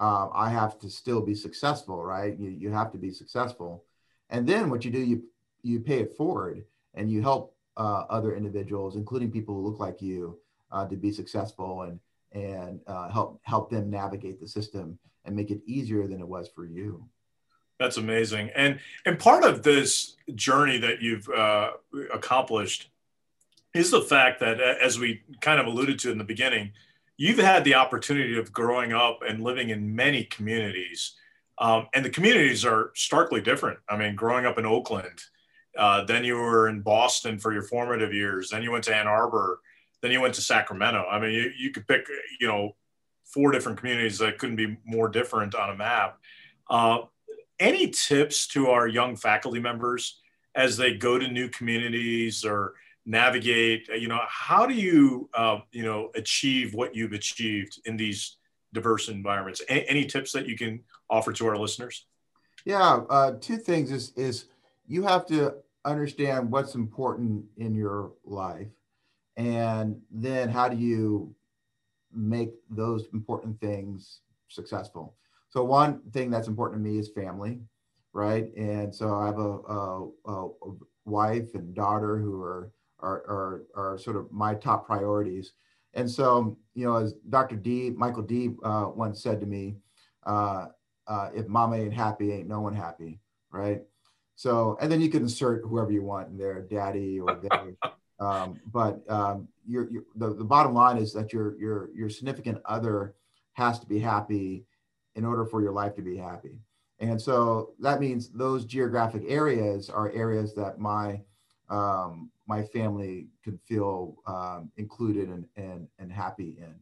Uh, 0.00 0.28
I 0.34 0.50
have 0.50 0.78
to 0.80 0.90
still 0.90 1.20
be 1.20 1.34
successful, 1.34 2.02
right? 2.04 2.36
You, 2.36 2.50
you 2.50 2.70
have 2.72 2.90
to 2.92 2.98
be 2.98 3.12
successful. 3.12 3.84
And 4.30 4.48
then 4.48 4.68
what 4.68 4.84
you 4.84 4.90
do, 4.90 4.98
you, 4.98 5.22
you 5.62 5.78
pay 5.78 6.00
it 6.00 6.16
forward 6.16 6.64
and 6.94 7.10
you 7.10 7.22
help 7.22 7.53
uh, 7.76 8.04
other 8.10 8.36
individuals, 8.36 8.96
including 8.96 9.30
people 9.30 9.54
who 9.54 9.66
look 9.66 9.80
like 9.80 10.00
you, 10.00 10.38
uh, 10.72 10.86
to 10.86 10.96
be 10.96 11.12
successful 11.12 11.82
and, 11.82 12.00
and 12.32 12.80
uh, 12.86 13.08
help, 13.10 13.40
help 13.42 13.70
them 13.70 13.90
navigate 13.90 14.40
the 14.40 14.48
system 14.48 14.98
and 15.24 15.34
make 15.34 15.50
it 15.50 15.62
easier 15.66 16.06
than 16.06 16.20
it 16.20 16.28
was 16.28 16.48
for 16.54 16.66
you. 16.66 17.04
That's 17.78 17.96
amazing. 17.96 18.50
And, 18.54 18.78
and 19.04 19.18
part 19.18 19.44
of 19.44 19.62
this 19.62 20.16
journey 20.34 20.78
that 20.78 21.02
you've 21.02 21.28
uh, 21.28 21.72
accomplished 22.12 22.90
is 23.74 23.90
the 23.90 24.02
fact 24.02 24.38
that, 24.40 24.60
as 24.60 24.98
we 24.98 25.22
kind 25.40 25.58
of 25.58 25.66
alluded 25.66 25.98
to 26.00 26.12
in 26.12 26.18
the 26.18 26.24
beginning, 26.24 26.72
you've 27.16 27.38
had 27.38 27.64
the 27.64 27.74
opportunity 27.74 28.38
of 28.38 28.52
growing 28.52 28.92
up 28.92 29.20
and 29.28 29.42
living 29.42 29.70
in 29.70 29.94
many 29.94 30.24
communities. 30.24 31.14
Um, 31.58 31.88
and 31.94 32.04
the 32.04 32.10
communities 32.10 32.64
are 32.64 32.92
starkly 32.94 33.40
different. 33.40 33.78
I 33.88 33.96
mean, 33.96 34.14
growing 34.14 34.46
up 34.46 34.58
in 34.58 34.66
Oakland, 34.66 35.20
uh, 35.78 36.04
then 36.04 36.24
you 36.24 36.36
were 36.36 36.68
in 36.68 36.80
Boston 36.80 37.38
for 37.38 37.52
your 37.52 37.62
formative 37.62 38.12
years, 38.12 38.50
then 38.50 38.62
you 38.62 38.70
went 38.70 38.84
to 38.84 38.94
Ann 38.94 39.06
Arbor, 39.06 39.60
then 40.02 40.10
you 40.10 40.20
went 40.20 40.34
to 40.34 40.40
Sacramento. 40.40 41.04
I 41.10 41.18
mean, 41.18 41.32
you, 41.32 41.50
you 41.56 41.70
could 41.70 41.86
pick, 41.88 42.06
you 42.40 42.46
know, 42.46 42.76
four 43.24 43.50
different 43.50 43.78
communities 43.78 44.18
that 44.18 44.38
couldn't 44.38 44.56
be 44.56 44.76
more 44.84 45.08
different 45.08 45.54
on 45.54 45.70
a 45.70 45.76
map. 45.76 46.18
Uh, 46.70 46.98
any 47.58 47.88
tips 47.88 48.46
to 48.48 48.68
our 48.68 48.86
young 48.86 49.16
faculty 49.16 49.60
members 49.60 50.20
as 50.54 50.76
they 50.76 50.94
go 50.94 51.18
to 51.18 51.28
new 51.28 51.48
communities 51.48 52.44
or 52.44 52.74
navigate 53.06 53.86
you 53.88 54.08
know 54.08 54.20
how 54.26 54.64
do 54.64 54.74
you 54.74 55.28
uh, 55.34 55.58
you 55.72 55.82
know 55.82 56.10
achieve 56.14 56.74
what 56.74 56.94
you've 56.94 57.12
achieved 57.12 57.80
in 57.84 57.96
these 57.96 58.38
diverse 58.72 59.08
environments 59.08 59.60
any, 59.68 59.86
any 59.88 60.04
tips 60.06 60.32
that 60.32 60.48
you 60.48 60.56
can 60.56 60.80
offer 61.10 61.32
to 61.32 61.46
our 61.46 61.56
listeners 61.56 62.06
yeah 62.64 63.00
uh, 63.10 63.32
two 63.40 63.58
things 63.58 63.90
is 63.90 64.12
is 64.16 64.46
you 64.86 65.02
have 65.02 65.26
to 65.26 65.54
understand 65.84 66.50
what's 66.50 66.74
important 66.74 67.44
in 67.56 67.74
your 67.74 68.12
life 68.24 68.68
and 69.36 70.00
then 70.10 70.48
how 70.48 70.68
do 70.68 70.76
you 70.76 71.34
make 72.12 72.52
those 72.70 73.06
important 73.12 73.60
things 73.60 74.20
successful 74.48 75.14
so 75.48 75.64
one 75.64 76.00
thing 76.12 76.30
that's 76.30 76.48
important 76.48 76.82
to 76.82 76.90
me 76.90 76.98
is 76.98 77.08
family 77.08 77.60
right 78.12 78.54
and 78.56 78.94
so 78.94 79.14
i 79.14 79.26
have 79.26 79.38
a, 79.38 79.58
a, 79.68 80.08
a 80.26 80.48
wife 81.04 81.54
and 81.54 81.74
daughter 81.74 82.18
who 82.18 82.40
are 82.42 82.70
are, 83.04 83.22
are, 83.28 83.92
are 83.92 83.98
sort 83.98 84.16
of 84.16 84.32
my 84.32 84.54
top 84.54 84.86
priorities. 84.86 85.52
And 85.92 86.10
so, 86.10 86.56
you 86.74 86.86
know, 86.86 86.96
as 86.96 87.14
Dr. 87.28 87.56
D, 87.56 87.90
Michael 87.90 88.22
D 88.22 88.50
uh, 88.64 88.86
once 88.94 89.22
said 89.22 89.40
to 89.40 89.46
me, 89.46 89.76
uh, 90.26 90.66
uh, 91.06 91.30
if 91.34 91.46
mama 91.46 91.76
ain't 91.76 91.92
happy, 91.92 92.32
ain't 92.32 92.48
no 92.48 92.60
one 92.60 92.74
happy, 92.74 93.20
right? 93.52 93.82
So, 94.36 94.76
and 94.80 94.90
then 94.90 95.00
you 95.00 95.08
can 95.08 95.22
insert 95.22 95.64
whoever 95.64 95.92
you 95.92 96.02
want 96.02 96.28
in 96.28 96.36
there, 96.36 96.60
daddy 96.62 97.20
or 97.20 97.36
they. 97.36 97.76
um, 98.24 98.60
but 98.72 99.00
um, 99.08 99.48
you're, 99.66 99.90
you're, 99.90 100.04
the, 100.16 100.34
the 100.34 100.44
bottom 100.44 100.74
line 100.74 100.96
is 100.96 101.12
that 101.12 101.32
your, 101.32 101.56
your, 101.58 101.90
your 101.94 102.10
significant 102.10 102.58
other 102.64 103.14
has 103.52 103.78
to 103.78 103.86
be 103.86 103.98
happy 103.98 104.64
in 105.14 105.24
order 105.24 105.44
for 105.44 105.62
your 105.62 105.72
life 105.72 105.94
to 105.94 106.02
be 106.02 106.16
happy. 106.16 106.58
And 106.98 107.20
so 107.20 107.70
that 107.80 108.00
means 108.00 108.30
those 108.30 108.64
geographic 108.64 109.22
areas 109.26 109.90
are 109.90 110.10
areas 110.12 110.54
that 110.54 110.78
my 110.78 111.20
um, 111.70 112.30
my 112.46 112.62
family 112.62 113.28
can 113.42 113.58
feel 113.66 114.16
um, 114.26 114.70
included 114.76 115.28
and, 115.28 115.46
and, 115.56 115.88
and 115.98 116.12
happy 116.12 116.54
in. 116.58 116.74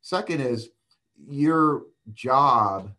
Second 0.00 0.40
is 0.40 0.70
your 1.28 1.84
job 2.14 2.92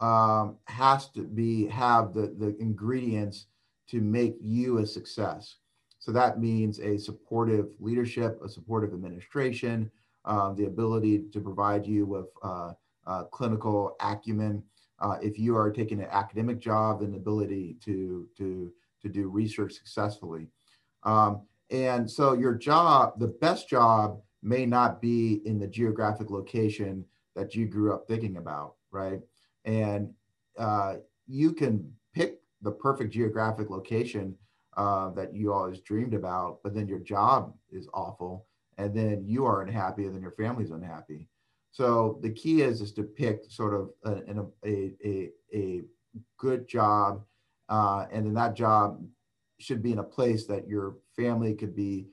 um, 0.00 0.56
has 0.64 1.08
to 1.10 1.22
be 1.22 1.66
have 1.68 2.12
the, 2.12 2.34
the 2.38 2.56
ingredients 2.58 3.46
to 3.88 4.00
make 4.00 4.36
you 4.40 4.78
a 4.78 4.86
success. 4.86 5.56
So 5.98 6.12
that 6.12 6.38
means 6.38 6.78
a 6.80 6.98
supportive 6.98 7.68
leadership, 7.80 8.38
a 8.44 8.48
supportive 8.48 8.92
administration, 8.92 9.90
uh, 10.24 10.52
the 10.52 10.66
ability 10.66 11.24
to 11.32 11.40
provide 11.40 11.86
you 11.86 12.04
with 12.06 12.26
uh, 12.42 12.72
uh, 13.06 13.24
clinical 13.24 13.96
acumen. 14.00 14.62
Uh, 14.98 15.16
if 15.22 15.38
you 15.38 15.56
are 15.56 15.70
taking 15.70 16.00
an 16.00 16.08
academic 16.10 16.58
job, 16.58 17.00
then 17.00 17.12
the 17.12 17.16
ability 17.16 17.76
to, 17.84 18.28
to, 18.36 18.72
to 19.02 19.08
do 19.08 19.28
research 19.28 19.72
successfully. 19.72 20.48
Um, 21.02 21.42
and 21.70 22.10
so 22.10 22.32
your 22.34 22.54
job, 22.54 23.18
the 23.18 23.28
best 23.28 23.68
job 23.68 24.20
may 24.42 24.66
not 24.66 25.00
be 25.00 25.42
in 25.44 25.58
the 25.58 25.66
geographic 25.66 26.30
location 26.30 27.04
that 27.34 27.54
you 27.54 27.66
grew 27.66 27.92
up 27.92 28.06
thinking 28.06 28.36
about, 28.36 28.74
right? 28.90 29.20
And 29.66 30.14
uh, 30.58 30.94
you 31.26 31.52
can 31.52 31.92
pick 32.14 32.40
the 32.62 32.70
perfect 32.70 33.12
geographic 33.12 33.68
location 33.68 34.34
uh, 34.76 35.10
that 35.10 35.34
you 35.34 35.52
always 35.52 35.80
dreamed 35.80 36.14
about, 36.14 36.60
but 36.62 36.74
then 36.74 36.88
your 36.88 37.00
job 37.00 37.52
is 37.70 37.88
awful, 37.92 38.46
and 38.78 38.94
then 38.94 39.24
you 39.26 39.44
are 39.44 39.62
unhappy, 39.62 40.04
and 40.06 40.14
then 40.14 40.22
your 40.22 40.32
family's 40.32 40.70
unhappy. 40.70 41.28
So 41.72 42.18
the 42.22 42.30
key 42.30 42.62
is 42.62 42.80
is 42.80 42.92
to 42.92 43.02
pick 43.02 43.44
sort 43.48 43.74
of 43.74 43.90
a, 44.04 44.46
a, 44.64 44.92
a, 45.04 45.30
a 45.54 45.82
good 46.38 46.66
job, 46.68 47.22
uh, 47.68 48.06
and 48.12 48.24
then 48.24 48.34
that 48.34 48.54
job 48.54 49.02
should 49.58 49.82
be 49.82 49.92
in 49.92 49.98
a 49.98 50.04
place 50.04 50.46
that 50.46 50.68
your 50.68 50.96
family 51.16 51.54
could 51.54 51.74
be 51.74 52.06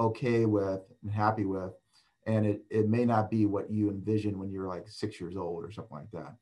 okay 0.00 0.44
with 0.44 0.80
and 1.02 1.12
happy 1.12 1.44
with, 1.44 1.72
and 2.26 2.46
it, 2.46 2.62
it 2.70 2.88
may 2.88 3.04
not 3.04 3.30
be 3.30 3.46
what 3.46 3.70
you 3.70 3.90
envisioned 3.90 4.36
when 4.36 4.50
you 4.50 4.60
were 4.60 4.68
like 4.68 4.88
six 4.88 5.20
years 5.20 5.36
old 5.36 5.64
or 5.64 5.70
something 5.70 5.96
like 5.96 6.10
that. 6.12 6.34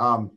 Um, 0.00 0.32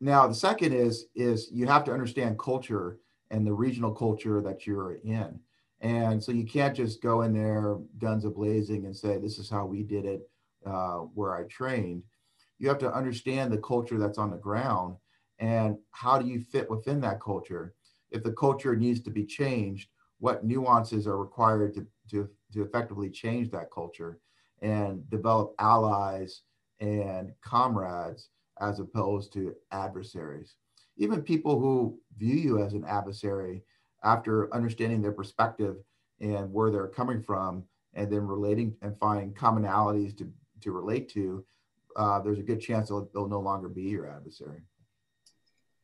now 0.00 0.28
the 0.28 0.34
second 0.34 0.74
is 0.74 1.06
is 1.14 1.48
you 1.50 1.66
have 1.66 1.84
to 1.84 1.92
understand 1.92 2.38
culture 2.38 2.98
and 3.30 3.46
the 3.46 3.52
regional 3.52 3.92
culture 3.92 4.42
that 4.42 4.66
you're 4.66 4.96
in. 4.96 5.40
And 5.80 6.22
so 6.22 6.30
you 6.30 6.44
can't 6.44 6.76
just 6.76 7.02
go 7.02 7.22
in 7.22 7.32
there 7.32 7.78
guns 7.98 8.24
a 8.24 8.30
blazing 8.30 8.84
and 8.84 8.94
say, 8.94 9.16
this 9.16 9.38
is 9.38 9.48
how 9.48 9.64
we 9.64 9.82
did 9.82 10.04
it 10.04 10.28
uh, 10.66 10.98
where 11.14 11.34
I 11.34 11.44
trained. 11.44 12.02
You 12.58 12.68
have 12.68 12.78
to 12.78 12.92
understand 12.92 13.50
the 13.50 13.58
culture 13.58 13.98
that's 13.98 14.18
on 14.18 14.30
the 14.30 14.36
ground 14.36 14.96
and 15.38 15.78
how 15.90 16.18
do 16.18 16.28
you 16.28 16.40
fit 16.40 16.70
within 16.70 17.00
that 17.00 17.20
culture. 17.20 17.74
If 18.10 18.22
the 18.22 18.32
culture 18.32 18.76
needs 18.76 19.00
to 19.00 19.10
be 19.10 19.24
changed, 19.24 19.88
what 20.20 20.44
nuances 20.44 21.06
are 21.06 21.16
required 21.16 21.74
to, 21.74 21.86
to, 22.10 22.28
to 22.52 22.62
effectively 22.62 23.10
change 23.10 23.50
that 23.50 23.72
culture 23.72 24.20
and 24.60 25.08
develop 25.10 25.54
allies 25.58 26.42
and 26.78 27.32
comrades 27.40 28.28
as 28.62 28.80
opposed 28.80 29.32
to 29.34 29.54
adversaries 29.72 30.56
even 30.96 31.22
people 31.22 31.58
who 31.58 31.98
view 32.18 32.34
you 32.34 32.62
as 32.62 32.74
an 32.74 32.84
adversary 32.84 33.62
after 34.04 34.52
understanding 34.54 35.00
their 35.00 35.12
perspective 35.12 35.76
and 36.20 36.52
where 36.52 36.70
they're 36.70 36.88
coming 36.88 37.22
from 37.22 37.64
and 37.94 38.10
then 38.10 38.26
relating 38.26 38.74
and 38.82 38.96
finding 38.98 39.32
commonalities 39.32 40.16
to, 40.16 40.30
to 40.60 40.72
relate 40.72 41.08
to, 41.08 41.44
uh, 41.96 42.20
there's 42.20 42.38
a 42.38 42.42
good 42.42 42.60
chance 42.60 42.88
they'll, 42.88 43.08
they'll 43.12 43.28
no 43.28 43.40
longer 43.40 43.68
be 43.68 43.82
your 43.82 44.08
adversary. 44.08 44.62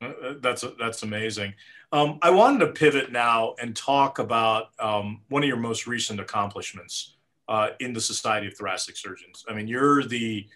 Uh, 0.00 0.12
uh, 0.22 0.34
that's 0.40 0.64
that's 0.78 1.02
amazing. 1.02 1.52
Um, 1.90 2.20
I 2.22 2.30
wanted 2.30 2.60
to 2.60 2.72
pivot 2.72 3.10
now 3.10 3.56
and 3.60 3.74
talk 3.74 4.20
about 4.20 4.68
um, 4.78 5.22
one 5.28 5.42
of 5.42 5.48
your 5.48 5.56
most 5.56 5.88
recent 5.88 6.20
accomplishments 6.20 7.16
uh, 7.48 7.70
in 7.80 7.92
the 7.92 8.00
Society 8.00 8.46
of 8.46 8.54
Thoracic 8.54 8.96
Surgeons. 8.96 9.44
I 9.48 9.54
mean, 9.54 9.66
you're 9.66 10.04
the 10.04 10.46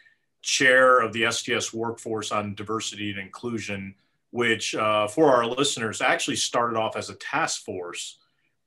chair 0.43 1.01
of 1.01 1.13
the 1.13 1.31
STS 1.31 1.73
Workforce 1.73 2.33
on 2.33 2.55
Diversity 2.55 3.11
and 3.11 3.19
Inclusion 3.19 3.95
which 4.33 4.75
uh, 4.75 5.07
for 5.07 5.33
our 5.33 5.47
listeners 5.47 6.01
actually 6.01 6.37
started 6.37 6.77
off 6.77 6.97
as 6.97 7.11
a 7.11 7.15
task 7.15 7.65
force. 7.65 8.19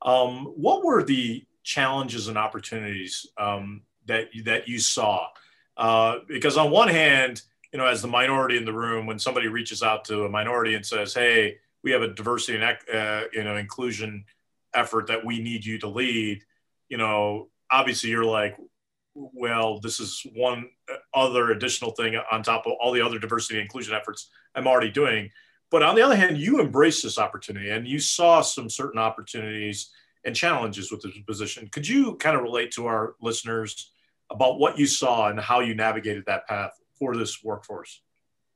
Um, 0.04 0.46
what 0.56 0.86
were 0.86 1.04
the 1.04 1.44
challenges 1.64 2.28
and 2.28 2.38
opportunities 2.38 3.28
um, 3.38 3.82
that 4.06 4.30
that 4.46 4.68
you 4.68 4.80
saw? 4.80 5.28
Uh, 5.76 6.20
because 6.28 6.56
on 6.56 6.72
one 6.72 6.88
hand, 6.88 7.42
you 7.74 7.80
know, 7.80 7.88
as 7.88 8.02
the 8.02 8.08
minority 8.08 8.58
in 8.58 8.66
the 8.66 8.74
room, 8.74 9.08
when 9.08 9.20
somebody 9.20 9.48
reaches 9.48 9.82
out 9.82 10.06
to 10.06 10.26
a 10.26 10.30
minority 10.30 10.76
and 10.76 10.86
says, 10.86 11.16
"Hey, 11.16 11.58
we 11.84 11.92
have 11.92 12.04
a 12.04 12.14
diversity 12.14 12.60
and 12.62 12.78
uh, 12.94 13.28
you 13.34 13.44
know 13.44 13.58
inclusion 13.58 14.24
effort 14.76 15.08
that 15.08 15.26
we 15.26 15.42
need 15.42 15.66
you 15.66 15.80
to 15.80 15.88
lead," 15.88 16.44
you 16.90 16.98
know, 16.98 17.50
obviously 17.72 18.12
you're 18.12 18.24
like, 18.24 18.56
well, 19.16 19.80
this 19.80 20.00
is 20.00 20.26
one 20.36 20.70
other 21.14 21.52
additional 21.52 21.92
thing 21.92 22.20
on 22.32 22.44
top 22.44 22.66
of 22.66 22.74
all 22.82 22.92
the 22.92 23.02
other 23.02 23.18
diversity 23.18 23.56
and 23.56 23.64
inclusion 23.64 23.96
efforts 23.96 24.30
I'm 24.54 24.68
already 24.68 24.92
doing. 24.92 25.30
But 25.72 25.84
on 25.84 25.96
the 25.96 26.02
other 26.02 26.16
hand, 26.16 26.38
you 26.38 26.60
embraced 26.60 27.04
this 27.04 27.18
opportunity 27.18 27.70
and 27.70 27.88
you 27.88 28.00
saw 28.00 28.42
some 28.42 28.70
certain 28.70 29.00
opportunities 29.00 29.90
and 30.26 30.36
challenges 30.36 30.92
with 30.92 31.02
this 31.02 31.18
position. 31.26 31.70
Could 31.72 31.88
you 31.88 32.16
kind 32.16 32.36
of 32.36 32.44
relate 32.44 32.72
to 32.72 32.88
our 32.88 33.16
listeners 33.22 33.92
about 34.30 34.60
what 34.60 34.78
you 34.78 34.86
saw 34.86 35.30
and 35.30 35.40
how 35.40 35.60
you 35.60 35.76
navigated 35.76 36.26
that 36.28 36.48
path 36.48 36.72
for 37.00 37.16
this 37.16 37.44
workforce? 37.44 38.02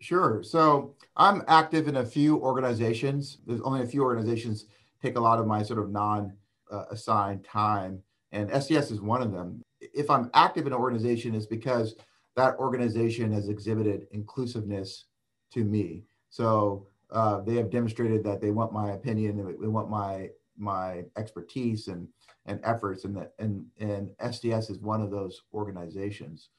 Sure. 0.01 0.41
So 0.43 0.95
I'm 1.15 1.43
active 1.47 1.87
in 1.87 1.97
a 1.97 2.05
few 2.05 2.37
organizations. 2.37 3.39
There's 3.45 3.61
only 3.61 3.81
a 3.81 3.87
few 3.87 4.03
organizations 4.03 4.65
take 5.01 5.17
a 5.17 5.19
lot 5.19 5.39
of 5.39 5.47
my 5.47 5.63
sort 5.63 5.79
of 5.79 5.89
non 5.89 6.33
uh, 6.71 6.85
assigned 6.91 7.43
time, 7.43 8.01
and 8.31 8.49
STS 8.49 8.91
is 8.91 9.01
one 9.01 9.21
of 9.21 9.31
them. 9.31 9.63
If 9.81 10.09
I'm 10.09 10.29
active 10.33 10.67
in 10.67 10.73
an 10.73 10.79
organization, 10.79 11.35
is 11.35 11.47
because 11.47 11.95
that 12.35 12.57
organization 12.57 13.31
has 13.33 13.49
exhibited 13.49 14.07
inclusiveness 14.11 15.05
to 15.51 15.63
me. 15.63 16.03
So 16.29 16.87
uh, 17.11 17.41
they 17.41 17.55
have 17.55 17.69
demonstrated 17.69 18.23
that 18.23 18.41
they 18.41 18.51
want 18.51 18.71
my 18.71 18.91
opinion, 18.91 19.37
they 19.59 19.67
want 19.67 19.89
my 19.89 20.29
my 20.57 21.05
expertise 21.17 21.87
and 21.87 22.07
and 22.45 22.59
efforts, 22.63 23.05
and 23.05 23.15
that 23.17 23.33
and 23.39 23.65
and 23.79 24.11
STS 24.31 24.69
is 24.69 24.79
one 24.79 25.01
of 25.01 25.11
those 25.11 25.41
organizations. 25.53 26.49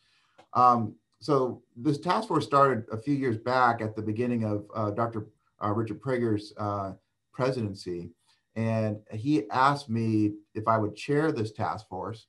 Um, 0.55 0.95
so 1.21 1.63
this 1.77 1.99
task 1.99 2.29
force 2.29 2.47
started 2.47 2.85
a 2.91 2.97
few 2.97 3.15
years 3.15 3.37
back 3.37 3.83
at 3.83 3.95
the 3.95 4.03
beginning 4.03 4.45
of 4.45 4.67
uh, 4.75 4.91
Dr. 4.91 5.27
Uh, 5.63 5.71
Richard 5.71 6.01
Prager's 6.01 6.53
uh, 6.57 6.93
presidency, 7.33 8.11
and 8.57 8.99
he 9.13 9.49
asked 9.51 9.89
me 9.89 10.33
if 10.55 10.67
I 10.67 10.79
would 10.79 10.97
chair 10.97 11.31
this 11.31 11.53
task 11.53 11.89
force. 11.89 12.27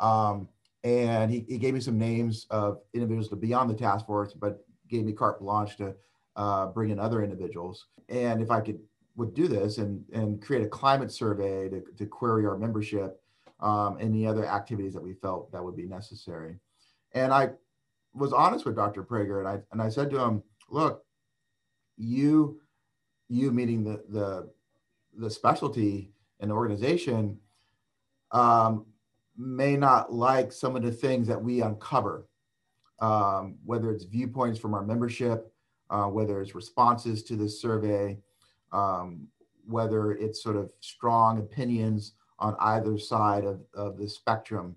Um, 0.00 0.48
and 0.82 1.30
he, 1.30 1.44
he 1.48 1.58
gave 1.58 1.74
me 1.74 1.80
some 1.80 1.98
names 1.98 2.46
of 2.50 2.80
individuals 2.94 3.28
to 3.28 3.36
be 3.36 3.52
on 3.52 3.68
the 3.68 3.74
task 3.74 4.06
force, 4.06 4.32
but 4.32 4.64
gave 4.88 5.04
me 5.04 5.12
carte 5.12 5.40
blanche 5.40 5.76
to 5.76 5.94
uh, 6.36 6.66
bring 6.66 6.90
in 6.90 6.98
other 6.98 7.22
individuals. 7.22 7.86
And 8.08 8.42
if 8.42 8.50
I 8.50 8.60
could 8.60 8.80
would 9.16 9.34
do 9.34 9.48
this 9.48 9.78
and, 9.78 10.02
and 10.12 10.40
create 10.40 10.64
a 10.64 10.68
climate 10.68 11.12
survey 11.12 11.68
to, 11.68 11.82
to 11.98 12.06
query 12.06 12.46
our 12.46 12.56
membership, 12.56 13.20
um, 13.60 13.98
any 14.00 14.26
other 14.26 14.46
activities 14.46 14.94
that 14.94 15.02
we 15.02 15.12
felt 15.14 15.52
that 15.52 15.62
would 15.62 15.76
be 15.76 15.86
necessary. 15.86 16.56
And 17.12 17.32
I 17.32 17.50
was 18.14 18.32
honest 18.32 18.64
with 18.64 18.76
Dr. 18.76 19.02
Prager 19.02 19.40
and 19.40 19.48
I, 19.48 19.58
and 19.72 19.82
I 19.82 19.88
said 19.88 20.10
to 20.10 20.18
him, 20.18 20.42
look, 20.70 21.04
you, 21.96 22.60
you 23.28 23.52
meeting 23.52 23.84
the, 23.84 24.02
the, 24.08 24.50
the 25.14 25.30
specialty 25.30 26.12
and 26.40 26.50
the 26.50 26.54
organization 26.54 27.38
um, 28.32 28.86
may 29.40 29.76
not 29.76 30.12
like 30.12 30.52
some 30.52 30.76
of 30.76 30.82
the 30.82 30.92
things 30.92 31.26
that 31.26 31.42
we 31.42 31.62
uncover, 31.62 32.26
um, 33.00 33.56
whether 33.64 33.90
it's 33.90 34.04
viewpoints 34.04 34.60
from 34.60 34.74
our 34.74 34.84
membership, 34.84 35.52
uh, 35.88 36.04
whether 36.04 36.40
it's 36.40 36.54
responses 36.54 37.22
to 37.24 37.36
this 37.36 37.60
survey, 37.60 38.18
um, 38.72 39.26
whether 39.66 40.12
it's 40.12 40.42
sort 40.42 40.56
of 40.56 40.70
strong 40.80 41.38
opinions 41.38 42.12
on 42.38 42.54
either 42.60 42.98
side 42.98 43.44
of, 43.44 43.60
of 43.74 43.96
the 43.96 44.08
spectrum. 44.08 44.76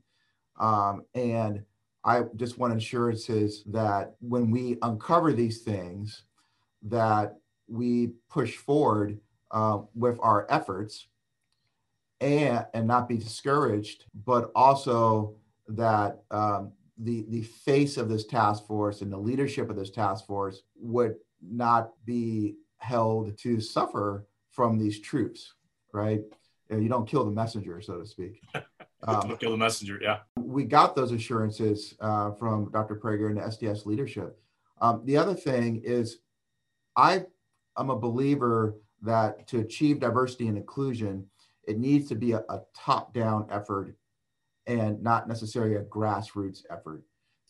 Um, 0.59 1.03
and 1.13 1.63
I 2.05 2.23
just 2.35 2.57
want 2.57 2.75
assurances 2.75 3.63
that 3.67 4.15
when 4.19 4.49
we 4.49 4.77
uncover 4.81 5.33
these 5.33 5.61
things, 5.61 6.23
that 6.83 7.37
we 7.67 8.11
push 8.29 8.55
forward 8.55 9.19
uh, 9.51 9.79
with 9.95 10.17
our 10.21 10.45
efforts 10.49 11.07
and, 12.23 12.65
and 12.73 12.87
not 12.87 13.09
be 13.09 13.17
discouraged, 13.17 14.05
but 14.25 14.49
also 14.55 15.35
that 15.67 16.23
um, 16.31 16.71
the 16.97 17.25
the 17.29 17.41
face 17.43 17.97
of 17.97 18.07
this 18.07 18.25
task 18.25 18.65
force 18.65 19.01
and 19.01 19.11
the 19.11 19.17
leadership 19.17 19.69
of 19.69 19.75
this 19.75 19.91
task 19.91 20.25
force 20.25 20.63
would 20.79 21.15
not 21.41 21.91
be 22.05 22.55
held 22.77 23.37
to 23.37 23.59
suffer 23.59 24.25
from 24.51 24.77
these 24.77 25.01
troops, 25.01 25.53
right? 25.91 26.21
You 26.69 26.89
don't 26.89 27.07
kill 27.07 27.23
the 27.25 27.31
messenger, 27.31 27.81
so 27.81 27.99
to 27.99 28.05
speak. 28.05 28.41
Um, 29.05 29.27
don't 29.27 29.39
kill 29.39 29.51
the 29.51 29.57
messenger, 29.57 29.99
yeah. 30.01 30.19
We 30.39 30.63
got 30.63 30.95
those 30.95 31.11
assurances 31.11 31.93
uh, 31.99 32.31
from 32.31 32.71
Dr. 32.71 32.95
Prager 32.95 33.27
and 33.27 33.37
the 33.37 33.51
STS 33.51 33.85
leadership. 33.85 34.39
Um, 34.79 35.01
the 35.03 35.17
other 35.17 35.33
thing 35.33 35.81
is, 35.83 36.19
I 36.95 37.25
am 37.77 37.89
a 37.89 37.99
believer 37.99 38.77
that 39.01 39.45
to 39.47 39.59
achieve 39.59 39.99
diversity 39.99 40.47
and 40.47 40.57
inclusion, 40.57 41.25
it 41.67 41.77
needs 41.77 42.09
to 42.09 42.15
be 42.15 42.33
a, 42.33 42.43
a 42.49 42.61
top-down 42.75 43.47
effort 43.49 43.95
and 44.67 45.01
not 45.01 45.27
necessarily 45.27 45.75
a 45.75 45.83
grassroots 45.83 46.63
effort, 46.69 47.03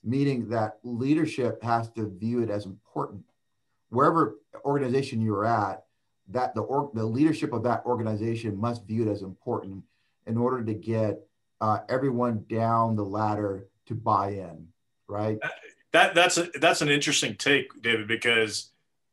meaning 0.04 0.50
that 0.50 0.80
leadership 0.84 1.62
has 1.64 1.90
to 1.92 2.10
view 2.18 2.42
it 2.42 2.50
as 2.50 2.66
important. 2.66 3.24
Wherever 3.90 4.38
organization 4.66 5.22
you're 5.22 5.46
at, 5.46 5.84
that 6.30 6.56
the, 6.56 6.90
the 6.94 7.06
leadership 7.06 7.54
of 7.54 7.64
that 7.64 7.86
organization 7.86 8.58
must 8.58 8.88
view 8.88 9.08
it 9.08 9.12
as 9.12 9.22
important 9.22 9.84
in 10.26 10.38
order 10.38 10.64
to 10.64 10.74
get 10.74 11.20
uh, 11.62 11.80
everyone 11.90 12.46
down 12.50 12.96
the 12.96 13.04
ladder 13.04 13.68
to 13.86 13.94
buy 13.94 14.30
in, 14.30 14.68
right? 15.08 15.38
That 15.92 16.16
that's 16.16 16.38
a, 16.38 16.50
that's 16.60 16.82
an 16.82 16.90
interesting 16.90 17.36
take, 17.36 17.82
David, 17.82 18.08
because 18.08 18.72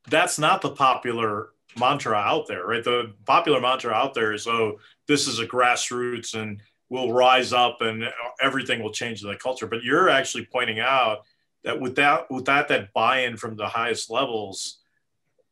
that's 0.08 0.38
not 0.38 0.62
the 0.62 0.70
popular 0.70 1.50
mantra 1.78 2.16
out 2.16 2.46
there, 2.46 2.66
right? 2.66 2.84
The 2.84 3.12
popular 3.26 3.60
mantra 3.60 3.92
out 3.92 4.14
there 4.14 4.32
is, 4.32 4.46
oh, 4.46 4.78
this 5.06 5.26
is 5.26 5.38
a 5.38 5.46
grassroots 5.46 6.34
and 6.34 6.60
we'll 6.88 7.12
rise 7.12 7.52
up 7.52 7.80
and 7.80 8.04
everything 8.40 8.82
will 8.82 8.92
change 8.92 9.22
in 9.22 9.28
the 9.28 9.36
culture. 9.36 9.66
But 9.66 9.82
you're 9.84 10.08
actually 10.08 10.46
pointing 10.46 10.80
out 10.80 11.24
that 11.64 11.80
without 11.80 12.30
without 12.30 12.68
that 12.68 12.92
buy-in 12.92 13.36
from 13.36 13.56
the 13.56 13.68
highest 13.68 14.10
levels, 14.10 14.78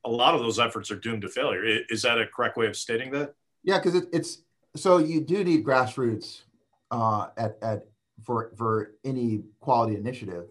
a 0.04 0.11
lot 0.11 0.35
of 0.35 0.40
those 0.40 0.59
efforts 0.59 0.90
are 0.90 0.96
doomed 0.96 1.22
to 1.22 1.28
failure. 1.28 1.83
Is 1.88 2.02
that 2.02 2.20
a 2.20 2.26
correct 2.26 2.57
way 2.57 2.66
of 2.66 2.76
stating 2.76 3.11
that? 3.12 3.35
Yeah, 3.62 3.78
because 3.78 3.94
it, 3.94 4.09
it's 4.12 4.42
so 4.76 4.98
you 4.98 5.20
do 5.20 5.44
need 5.44 5.64
grassroots 5.64 6.42
uh, 6.90 7.28
at 7.37 7.59
at 7.62 7.87
for 8.24 8.52
for 8.57 8.94
any 9.04 9.42
quality 9.61 9.96
initiative, 9.96 10.46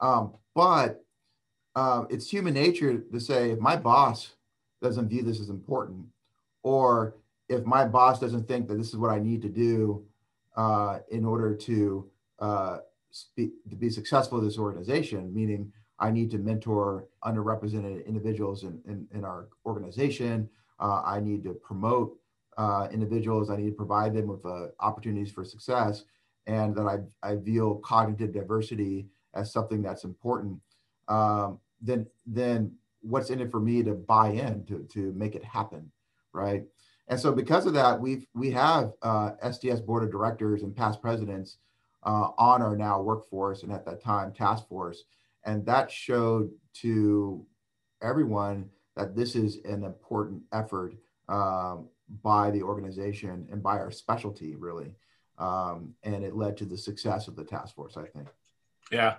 um, 0.00 0.34
but 0.54 1.04
uh, 1.74 2.04
it's 2.08 2.30
human 2.30 2.54
nature 2.54 2.98
to 2.98 3.20
say 3.20 3.50
if 3.50 3.58
my 3.58 3.76
boss 3.76 4.34
doesn't 4.86 5.08
view 5.08 5.22
this 5.28 5.40
as 5.44 5.50
important, 5.58 6.02
or 6.62 6.88
if 7.48 7.62
my 7.76 7.82
boss 7.96 8.16
doesn't 8.24 8.46
think 8.50 8.62
that 8.68 8.76
this 8.80 8.90
is 8.92 8.98
what 9.02 9.10
I 9.10 9.20
need 9.28 9.40
to 9.42 9.52
do 9.68 10.04
uh, 10.56 10.94
in 11.16 11.24
order 11.32 11.50
to 11.68 11.76
uh, 12.46 12.76
to 13.36 13.76
be 13.78 13.90
successful 13.90 14.38
in 14.40 14.44
this 14.44 14.58
organization, 14.58 15.32
meaning 15.32 15.72
I 15.98 16.10
need 16.10 16.30
to 16.32 16.38
mentor 16.38 17.06
underrepresented 17.22 18.04
individuals 18.06 18.64
in, 18.64 18.80
in, 18.90 19.06
in 19.16 19.24
our 19.24 19.48
organization. 19.64 20.48
Uh, 20.80 21.02
I 21.04 21.20
need 21.20 21.44
to 21.44 21.54
promote 21.54 22.18
uh, 22.56 22.88
individuals. 22.92 23.50
I 23.50 23.56
need 23.56 23.70
to 23.74 23.76
provide 23.84 24.12
them 24.14 24.26
with 24.26 24.44
uh, 24.44 24.66
opportunities 24.80 25.32
for 25.32 25.44
success. 25.44 26.04
And 26.46 26.74
that 26.76 26.86
I, 26.94 26.96
I 27.28 27.36
view 27.36 27.80
cognitive 27.84 28.32
diversity 28.32 29.06
as 29.34 29.52
something 29.52 29.80
that's 29.80 30.04
important. 30.04 30.60
Um, 31.08 31.60
then, 31.80 32.06
then 32.26 32.72
what's 33.04 33.30
in 33.30 33.40
it 33.40 33.50
for 33.50 33.60
me 33.60 33.82
to 33.82 33.94
buy 33.94 34.28
in 34.28 34.64
to, 34.66 34.86
to 34.92 35.12
make 35.12 35.34
it 35.34 35.44
happen, 35.44 35.90
right? 36.32 36.64
And 37.08 37.20
so 37.20 37.32
because 37.32 37.66
of 37.66 37.74
that, 37.74 38.00
we've 38.00 38.26
we 38.34 38.50
have 38.52 38.92
uh, 39.02 39.32
STS 39.50 39.80
board 39.80 40.04
of 40.04 40.10
directors 40.10 40.62
and 40.62 40.74
past 40.74 41.02
presidents 41.02 41.58
uh, 42.02 42.30
on 42.38 42.62
our 42.62 42.76
now 42.76 43.00
workforce 43.02 43.62
and 43.62 43.72
at 43.72 43.84
that 43.84 44.02
time 44.02 44.32
task 44.32 44.66
force, 44.68 45.04
and 45.44 45.66
that 45.66 45.90
showed 45.90 46.50
to 46.74 47.44
everyone 48.02 48.70
that 48.96 49.14
this 49.14 49.36
is 49.36 49.58
an 49.64 49.84
important 49.84 50.42
effort 50.52 50.94
um, 51.28 51.88
by 52.22 52.50
the 52.50 52.62
organization 52.62 53.46
and 53.50 53.62
by 53.62 53.78
our 53.78 53.90
specialty 53.90 54.54
really, 54.54 54.94
um, 55.38 55.94
and 56.04 56.24
it 56.24 56.34
led 56.34 56.56
to 56.56 56.64
the 56.64 56.78
success 56.78 57.28
of 57.28 57.36
the 57.36 57.44
task 57.44 57.74
force. 57.74 57.98
I 57.98 58.06
think. 58.06 58.28
Yeah. 58.90 59.16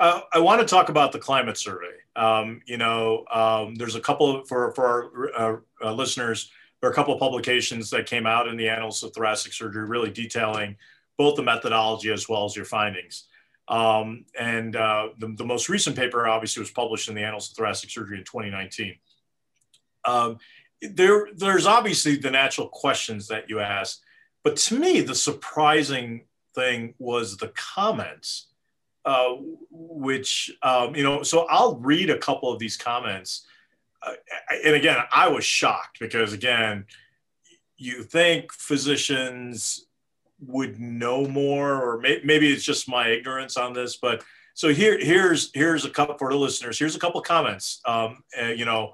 Uh, 0.00 0.20
I 0.32 0.38
want 0.38 0.60
to 0.60 0.66
talk 0.66 0.88
about 0.88 1.12
the 1.12 1.18
climate 1.18 1.58
survey. 1.58 1.94
Um, 2.14 2.60
you 2.66 2.76
know, 2.76 3.24
um, 3.32 3.74
there's 3.74 3.96
a 3.96 4.00
couple 4.00 4.40
of, 4.40 4.48
for 4.48 4.72
for 4.72 4.86
our 4.86 5.34
uh, 5.36 5.56
uh, 5.84 5.92
listeners 5.92 6.50
there 6.80 6.88
are 6.88 6.92
a 6.92 6.94
couple 6.94 7.14
of 7.14 7.20
publications 7.20 7.90
that 7.90 8.06
came 8.06 8.26
out 8.26 8.46
in 8.46 8.56
the 8.56 8.68
Annals 8.68 9.02
of 9.02 9.12
Thoracic 9.12 9.52
Surgery, 9.52 9.86
really 9.86 10.10
detailing 10.10 10.76
both 11.16 11.36
the 11.36 11.42
methodology 11.42 12.12
as 12.12 12.28
well 12.28 12.44
as 12.44 12.54
your 12.54 12.64
findings. 12.64 13.24
Um, 13.66 14.24
and 14.38 14.76
uh, 14.76 15.08
the, 15.18 15.34
the, 15.36 15.44
most 15.44 15.68
recent 15.68 15.96
paper 15.96 16.26
obviously 16.26 16.60
was 16.60 16.70
published 16.70 17.08
in 17.08 17.14
the 17.14 17.22
Annals 17.22 17.50
of 17.50 17.56
Thoracic 17.56 17.90
Surgery 17.90 18.18
in 18.18 18.24
2019. 18.24 18.94
Um, 20.06 20.38
there, 20.80 21.28
there's 21.34 21.66
obviously 21.66 22.16
the 22.16 22.30
natural 22.30 22.68
questions 22.68 23.28
that 23.28 23.50
you 23.50 23.60
ask, 23.60 24.00
but 24.42 24.56
to 24.56 24.78
me, 24.78 25.00
the 25.00 25.14
surprising 25.14 26.24
thing 26.54 26.94
was 26.98 27.36
the 27.36 27.52
comments, 27.56 28.46
uh, 29.08 29.36
which, 29.70 30.50
um, 30.62 30.94
you 30.94 31.02
know, 31.02 31.22
so 31.22 31.46
I'll 31.48 31.76
read 31.76 32.10
a 32.10 32.18
couple 32.18 32.52
of 32.52 32.58
these 32.58 32.76
comments 32.76 33.46
uh, 34.02 34.12
and 34.64 34.74
again, 34.74 34.98
I 35.12 35.28
was 35.28 35.44
shocked 35.44 35.98
because 36.00 36.32
again, 36.32 36.86
you 37.76 38.02
think 38.02 38.52
physicians 38.52 39.86
would 40.40 40.78
know 40.78 41.26
more, 41.26 41.74
or 41.74 42.00
may, 42.00 42.20
maybe 42.24 42.52
it's 42.52 42.64
just 42.64 42.88
my 42.88 43.08
ignorance 43.08 43.56
on 43.56 43.72
this. 43.72 43.96
But 43.96 44.22
so 44.54 44.68
here, 44.72 44.98
here's 44.98 45.50
here's 45.54 45.84
a 45.84 45.90
couple 45.90 46.16
for 46.18 46.32
the 46.32 46.38
listeners. 46.38 46.78
Here's 46.78 46.96
a 46.96 47.00
couple 47.00 47.20
comments. 47.22 47.80
Um, 47.84 48.22
uh, 48.40 48.46
you 48.46 48.64
know, 48.64 48.92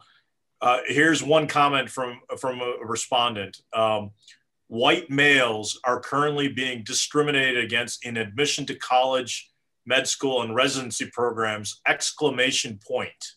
uh, 0.60 0.80
here's 0.86 1.22
one 1.22 1.46
comment 1.46 1.90
from 1.90 2.20
from 2.38 2.60
a 2.60 2.84
respondent. 2.84 3.60
Um, 3.72 4.10
white 4.68 5.10
males 5.10 5.78
are 5.84 6.00
currently 6.00 6.48
being 6.48 6.82
discriminated 6.82 7.62
against 7.62 8.04
in 8.04 8.16
admission 8.16 8.64
to 8.66 8.74
college, 8.74 9.50
med 9.86 10.06
school, 10.08 10.42
and 10.42 10.54
residency 10.54 11.10
programs! 11.10 11.80
Exclamation 11.86 12.78
point. 12.86 13.32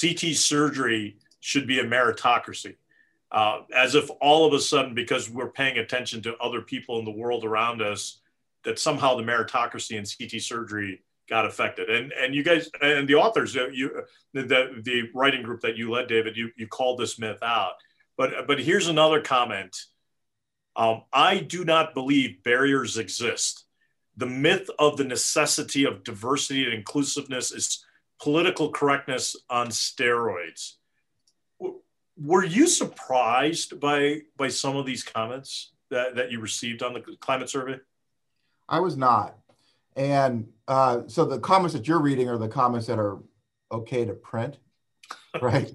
CT 0.00 0.34
surgery 0.34 1.16
should 1.40 1.66
be 1.66 1.80
a 1.80 1.84
meritocracy. 1.84 2.76
Uh, 3.30 3.62
as 3.74 3.94
if 3.94 4.08
all 4.20 4.46
of 4.46 4.52
a 4.52 4.60
sudden, 4.60 4.94
because 4.94 5.28
we're 5.28 5.50
paying 5.50 5.78
attention 5.78 6.22
to 6.22 6.36
other 6.36 6.60
people 6.60 6.98
in 6.98 7.04
the 7.04 7.10
world 7.10 7.44
around 7.44 7.82
us, 7.82 8.20
that 8.64 8.78
somehow 8.78 9.16
the 9.16 9.22
meritocracy 9.22 9.96
in 9.96 10.04
CT 10.04 10.40
surgery 10.40 11.02
got 11.28 11.46
affected. 11.46 11.90
And 11.90 12.12
and 12.12 12.34
you 12.34 12.42
guys 12.42 12.70
and 12.80 13.08
the 13.08 13.14
authors, 13.14 13.56
uh, 13.56 13.68
you 13.68 14.02
the 14.32 14.80
the 14.82 15.10
writing 15.14 15.42
group 15.42 15.60
that 15.62 15.76
you 15.76 15.90
led, 15.90 16.06
David, 16.06 16.36
you 16.36 16.50
you 16.56 16.66
called 16.66 16.98
this 16.98 17.18
myth 17.18 17.42
out. 17.42 17.72
But 18.16 18.46
but 18.46 18.60
here's 18.60 18.88
another 18.88 19.20
comment. 19.20 19.76
Um, 20.76 21.02
I 21.12 21.38
do 21.38 21.64
not 21.64 21.94
believe 21.94 22.42
barriers 22.42 22.98
exist. 22.98 23.64
The 24.16 24.26
myth 24.26 24.70
of 24.78 24.96
the 24.96 25.04
necessity 25.04 25.84
of 25.84 26.04
diversity 26.04 26.64
and 26.64 26.74
inclusiveness 26.74 27.52
is 27.52 27.84
political 28.20 28.70
correctness 28.70 29.36
on 29.50 29.68
steroids. 29.68 30.74
Were 32.16 32.44
you 32.44 32.68
surprised 32.68 33.80
by 33.80 34.20
by 34.36 34.48
some 34.48 34.76
of 34.76 34.86
these 34.86 35.02
comments 35.02 35.72
that, 35.90 36.14
that 36.14 36.30
you 36.30 36.40
received 36.40 36.82
on 36.82 36.94
the 36.94 37.00
climate 37.20 37.50
survey? 37.50 37.80
I 38.68 38.80
was 38.80 38.96
not. 38.96 39.36
And 39.96 40.48
uh, 40.66 41.02
so 41.06 41.24
the 41.24 41.38
comments 41.38 41.74
that 41.74 41.86
you're 41.86 42.00
reading 42.00 42.28
are 42.28 42.38
the 42.38 42.48
comments 42.48 42.86
that 42.86 42.98
are 42.98 43.18
okay 43.70 44.04
to 44.04 44.14
print, 44.14 44.58
right? 45.40 45.70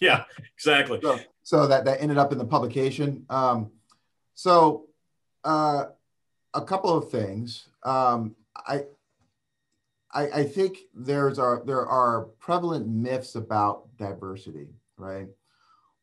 yeah, 0.00 0.24
exactly. 0.54 0.98
So, 1.02 1.18
so, 1.42 1.66
that, 1.66 1.84
that 1.84 2.00
ended 2.00 2.18
up 2.18 2.32
in 2.32 2.38
the 2.38 2.44
publication. 2.44 3.24
Um, 3.30 3.70
so 4.34 4.86
uh, 5.44 5.86
a 6.54 6.62
couple 6.62 6.96
of 6.96 7.10
things. 7.10 7.68
Um, 7.84 8.34
I, 8.56 8.84
I, 10.12 10.22
I 10.28 10.44
think 10.44 10.78
there's 10.94 11.38
are 11.38 11.62
there 11.64 11.86
are 11.86 12.22
prevalent 12.40 12.88
myths 12.88 13.36
about 13.36 13.96
diversity, 13.96 14.74
right? 14.96 15.28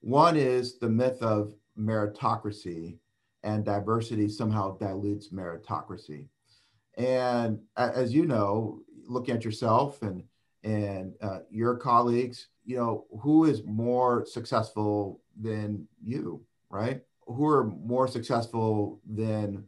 One 0.01 0.37
is 0.37 0.79
the 0.79 0.89
myth 0.89 1.21
of 1.21 1.53
meritocracy, 1.77 2.97
and 3.43 3.65
diversity 3.65 4.29
somehow 4.29 4.77
dilutes 4.77 5.29
meritocracy. 5.29 6.27
And 6.97 7.59
as 7.75 8.13
you 8.13 8.25
know, 8.25 8.81
looking 9.07 9.35
at 9.35 9.45
yourself 9.45 10.01
and 10.01 10.23
and 10.63 11.13
uh, 11.21 11.39
your 11.49 11.75
colleagues, 11.75 12.47
you 12.65 12.77
know, 12.77 13.05
who 13.21 13.45
is 13.45 13.63
more 13.63 14.25
successful 14.25 15.21
than 15.39 15.87
you, 16.03 16.43
right? 16.69 17.01
Who 17.25 17.45
are 17.47 17.65
more 17.65 18.07
successful 18.07 18.99
than 19.05 19.65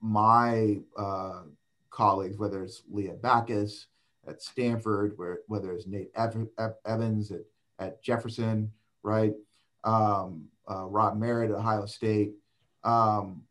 my 0.00 0.78
uh, 0.96 1.42
colleagues, 1.90 2.38
whether 2.38 2.62
it's 2.62 2.82
Leah 2.90 3.14
Backhus 3.14 3.86
at 4.26 4.42
Stanford, 4.42 5.14
where, 5.16 5.40
whether 5.46 5.72
it's 5.72 5.86
Nate 5.86 6.10
Evans 6.16 7.30
at, 7.32 7.40
at 7.78 8.02
Jefferson, 8.02 8.70
right? 9.02 9.34
Um, 9.84 10.48
uh, 10.70 10.86
Rob 10.86 11.18
Merritt 11.18 11.50
at 11.50 11.56
Ohio 11.56 11.86
State. 11.86 12.34
Um, 12.84 13.42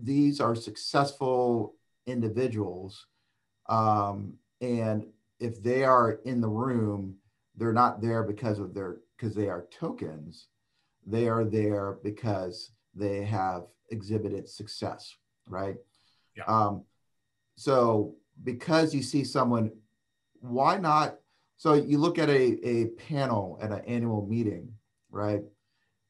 these 0.00 0.40
are 0.40 0.54
successful 0.54 1.74
individuals. 2.06 3.06
Um, 3.68 4.34
and 4.60 5.06
if 5.40 5.62
they 5.62 5.84
are 5.84 6.20
in 6.24 6.40
the 6.40 6.48
room, 6.48 7.16
they're 7.56 7.72
not 7.72 8.00
there 8.00 8.22
because 8.22 8.58
of 8.58 8.74
their 8.74 8.98
because 9.16 9.34
they 9.34 9.48
are 9.48 9.66
tokens. 9.70 10.48
They 11.06 11.28
are 11.28 11.44
there 11.44 11.98
because 12.02 12.70
they 12.94 13.24
have 13.24 13.64
exhibited 13.92 14.48
success, 14.48 15.14
right? 15.48 15.76
Yeah. 16.36 16.44
Um, 16.44 16.84
so 17.56 18.16
because 18.42 18.94
you 18.94 19.02
see 19.02 19.24
someone, 19.24 19.70
why 20.40 20.78
not? 20.78 21.18
So 21.56 21.74
you 21.74 21.98
look 21.98 22.18
at 22.18 22.28
a, 22.28 22.68
a 22.68 22.86
panel 23.08 23.58
at 23.62 23.70
an 23.70 23.82
annual 23.86 24.26
meeting, 24.26 24.72
right? 25.10 25.42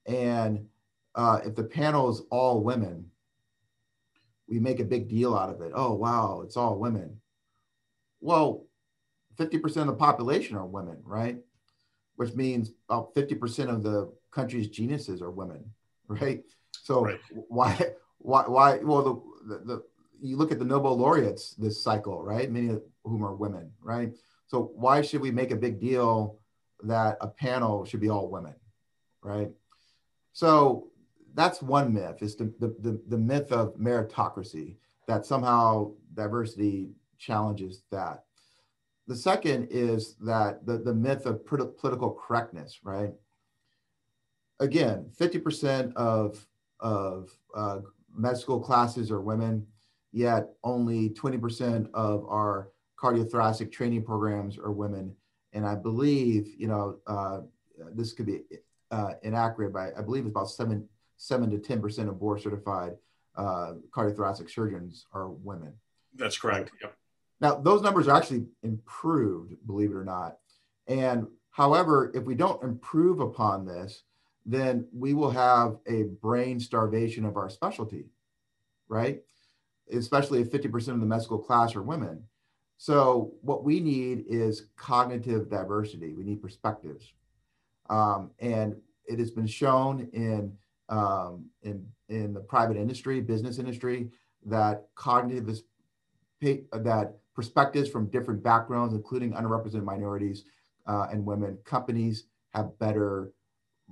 And 0.06 0.66
uh, 1.14 1.40
if 1.44 1.54
the 1.54 1.64
panel 1.64 2.10
is 2.10 2.22
all 2.30 2.62
women, 2.62 3.10
we 4.48 4.58
make 4.58 4.80
a 4.80 4.84
big 4.84 5.08
deal 5.08 5.34
out 5.36 5.50
of 5.50 5.60
it. 5.60 5.72
Oh, 5.74 5.94
wow, 5.94 6.42
it's 6.44 6.56
all 6.56 6.78
women. 6.78 7.20
Well, 8.20 8.66
50% 9.38 9.64
of 9.76 9.86
the 9.86 9.92
population 9.94 10.56
are 10.56 10.66
women, 10.66 10.98
right? 11.04 11.38
Which 12.16 12.34
means 12.34 12.72
about 12.88 13.14
50% 13.14 13.68
of 13.68 13.82
the 13.82 14.12
country's 14.30 14.68
geniuses 14.68 15.22
are 15.22 15.30
women, 15.30 15.64
right? 16.08 16.42
So 16.82 17.04
right. 17.04 17.20
why, 17.30 17.90
why, 18.18 18.44
why, 18.46 18.76
well, 18.78 19.02
the, 19.46 19.54
the, 19.54 19.64
the 19.64 19.82
you 20.20 20.36
look 20.36 20.52
at 20.52 20.58
the 20.58 20.64
Nobel 20.64 20.96
laureates 20.96 21.54
this 21.54 21.82
cycle, 21.82 22.22
right? 22.22 22.50
Many 22.50 22.68
of 22.68 22.82
whom 23.04 23.24
are 23.24 23.34
women, 23.34 23.72
right? 23.82 24.12
So 24.46 24.70
why 24.74 25.02
should 25.02 25.20
we 25.20 25.30
make 25.30 25.50
a 25.50 25.56
big 25.56 25.80
deal 25.80 26.38
that 26.84 27.16
a 27.20 27.28
panel 27.28 27.84
should 27.84 28.00
be 28.00 28.08
all 28.08 28.28
women, 28.28 28.54
right? 29.22 29.50
So 30.32 30.88
that's 31.34 31.62
one 31.62 31.92
myth 31.92 32.22
is 32.22 32.36
the, 32.36 32.52
the, 32.58 32.74
the, 32.80 33.00
the 33.08 33.18
myth 33.18 33.50
of 33.52 33.74
meritocracy 33.76 34.76
that 35.08 35.26
somehow 35.26 35.92
diversity 36.14 36.90
challenges 37.18 37.82
that. 37.90 38.24
The 39.08 39.16
second 39.16 39.68
is 39.70 40.14
that 40.20 40.64
the, 40.64 40.78
the 40.78 40.94
myth 40.94 41.26
of 41.26 41.44
political 41.44 42.12
correctness, 42.12 42.80
right? 42.84 43.12
Again, 44.60 45.10
50% 45.18 45.94
of, 45.94 46.46
of 46.82 47.30
uh, 47.54 47.78
med 48.14 48.36
school 48.36 48.60
classes 48.60 49.10
are 49.10 49.20
women, 49.22 49.66
yet 50.12 50.50
only 50.62 51.10
20% 51.10 51.88
of 51.94 52.26
our 52.26 52.70
cardiothoracic 53.00 53.72
training 53.72 54.04
programs 54.04 54.58
are 54.58 54.72
women. 54.72 55.14
And 55.54 55.66
I 55.66 55.74
believe, 55.74 56.48
you 56.58 56.68
know, 56.68 56.98
uh, 57.06 57.40
this 57.94 58.12
could 58.12 58.26
be 58.26 58.42
uh, 58.90 59.12
inaccurate, 59.22 59.72
but 59.72 59.92
I 59.96 60.02
believe 60.02 60.26
it's 60.26 60.30
about 60.30 60.50
seven, 60.50 60.86
seven 61.16 61.50
to 61.50 61.58
10% 61.58 62.08
of 62.08 62.18
board 62.18 62.42
certified 62.42 62.92
uh, 63.36 63.74
cardiothoracic 63.90 64.50
surgeons 64.50 65.06
are 65.12 65.28
women. 65.28 65.72
That's 66.14 66.36
correct. 66.36 66.70
Yep. 66.80 66.94
Now, 67.40 67.54
those 67.56 67.82
numbers 67.82 68.06
are 68.08 68.16
actually 68.16 68.46
improved, 68.62 69.54
believe 69.66 69.90
it 69.90 69.96
or 69.96 70.04
not. 70.04 70.36
And 70.86 71.26
however, 71.50 72.12
if 72.14 72.24
we 72.24 72.34
don't 72.34 72.62
improve 72.62 73.20
upon 73.20 73.66
this, 73.66 74.04
then 74.44 74.86
we 74.92 75.14
will 75.14 75.30
have 75.30 75.78
a 75.86 76.04
brain 76.20 76.58
starvation 76.58 77.24
of 77.24 77.36
our 77.36 77.48
specialty, 77.48 78.06
right? 78.88 79.22
Especially 79.92 80.40
if 80.40 80.50
50% 80.50 80.88
of 80.88 81.00
the 81.00 81.06
medical 81.06 81.38
class 81.38 81.76
are 81.76 81.82
women. 81.82 82.24
So, 82.78 83.32
what 83.42 83.62
we 83.62 83.78
need 83.78 84.24
is 84.28 84.66
cognitive 84.76 85.48
diversity. 85.48 86.14
We 86.14 86.24
need 86.24 86.42
perspectives. 86.42 87.12
Um, 87.88 88.30
and 88.40 88.74
it 89.06 89.20
has 89.20 89.30
been 89.30 89.46
shown 89.46 90.08
in, 90.12 90.56
um, 90.88 91.46
in, 91.62 91.86
in 92.08 92.32
the 92.32 92.40
private 92.40 92.76
industry, 92.76 93.20
business 93.20 93.58
industry, 93.58 94.10
that 94.46 94.88
cognitive 94.96 95.48
is, 95.48 95.62
that 96.40 97.18
perspectives 97.36 97.88
from 97.88 98.06
different 98.06 98.42
backgrounds, 98.42 98.94
including 98.94 99.32
underrepresented 99.32 99.84
minorities 99.84 100.44
uh, 100.86 101.06
and 101.12 101.24
women, 101.24 101.58
companies 101.64 102.24
have 102.52 102.76
better 102.78 103.32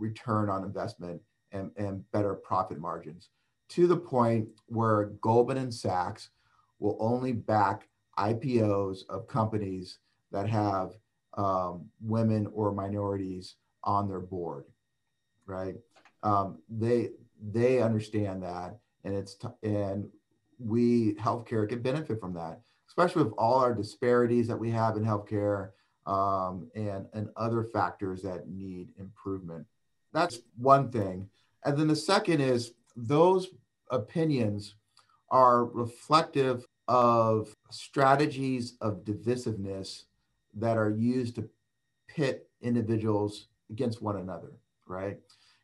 return 0.00 0.48
on 0.48 0.64
investment 0.64 1.20
and, 1.52 1.70
and 1.76 2.10
better 2.12 2.34
profit 2.34 2.78
margins 2.78 3.28
to 3.68 3.86
the 3.86 3.96
point 3.96 4.48
where 4.66 5.06
Goldman 5.20 5.58
and 5.58 5.72
Sachs 5.72 6.30
will 6.78 6.96
only 6.98 7.32
back 7.32 7.88
IPOs 8.18 9.08
of 9.08 9.28
companies 9.28 9.98
that 10.32 10.48
have 10.48 10.92
um, 11.36 11.86
women 12.00 12.48
or 12.52 12.72
minorities 12.72 13.56
on 13.84 14.08
their 14.08 14.20
board, 14.20 14.64
right? 15.46 15.76
Um, 16.22 16.58
they 16.68 17.10
they 17.52 17.80
understand 17.80 18.42
that, 18.42 18.76
and 19.04 19.14
it's 19.14 19.34
t- 19.34 19.48
and 19.62 20.08
we 20.58 21.14
healthcare 21.14 21.68
can 21.68 21.80
benefit 21.80 22.20
from 22.20 22.34
that 22.34 22.60
especially 22.90 23.22
with 23.22 23.32
all 23.38 23.60
our 23.60 23.72
disparities 23.72 24.48
that 24.48 24.58
we 24.58 24.68
have 24.68 24.96
in 24.96 25.04
healthcare 25.04 25.70
um, 26.06 26.68
and, 26.74 27.06
and 27.14 27.28
other 27.36 27.62
factors 27.62 28.20
that 28.20 28.48
need 28.48 28.88
improvement. 28.98 29.64
That's 30.12 30.40
one 30.56 30.90
thing. 30.90 31.28
And 31.64 31.78
then 31.78 31.88
the 31.88 31.96
second 31.96 32.40
is 32.40 32.72
those 32.96 33.48
opinions 33.90 34.74
are 35.30 35.64
reflective 35.64 36.66
of 36.88 37.54
strategies 37.70 38.76
of 38.80 39.04
divisiveness 39.04 40.04
that 40.54 40.76
are 40.76 40.90
used 40.90 41.36
to 41.36 41.48
pit 42.08 42.48
individuals 42.60 43.46
against 43.70 44.02
one 44.02 44.16
another, 44.16 44.52
right? 44.86 45.18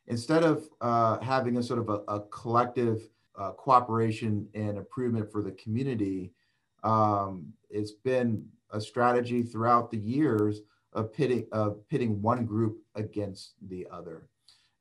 Instead 0.07 0.43
of 0.43 0.69
uh, 0.79 1.19
having 1.19 1.57
a 1.57 1.63
sort 1.63 1.79
of 1.79 1.89
a, 1.89 1.99
a 2.07 2.21
collective 2.31 3.09
uh, 3.37 3.51
cooperation 3.51 4.47
and 4.53 4.77
improvement 4.77 5.29
for 5.31 5.41
the 5.41 5.51
community, 5.51 6.31
um, 6.83 7.51
it's 7.69 7.91
been 7.91 8.45
a 8.71 8.79
strategy 8.79 9.43
throughout 9.43 9.91
the 9.91 9.97
years 9.97 10.61
of 10.93 11.13
pitting 11.13 11.45
of 11.51 11.87
pitting 11.89 12.21
one 12.21 12.45
group 12.45 12.77
against 12.95 13.53
the 13.67 13.85
other, 13.91 14.29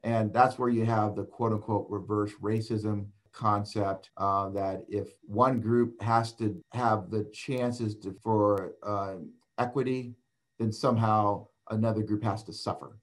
and 0.05 0.33
that's 0.33 0.59
where 0.59 0.69
you 0.69 0.85
have 0.85 1.17
the 1.17 1.25
quote 1.25 1.53
unquote 1.53 1.87
reverse 1.89 2.33
racism 2.43 3.07
concept 3.33 4.11
uh, 4.17 4.49
that 4.51 4.85
if 4.89 5.09
one 5.27 5.61
group 5.61 6.01
has 6.03 6.33
to 6.33 6.57
have 6.73 7.11
the 7.11 7.25
chances 7.33 7.95
to, 7.97 8.17
for 8.23 8.73
uh, 8.83 9.17
equity, 9.59 10.15
then 10.59 10.73
somehow 10.73 11.47
another 11.71 12.03
group 12.03 12.23
has 12.23 12.43
to 12.45 12.53
suffer. 12.53 12.99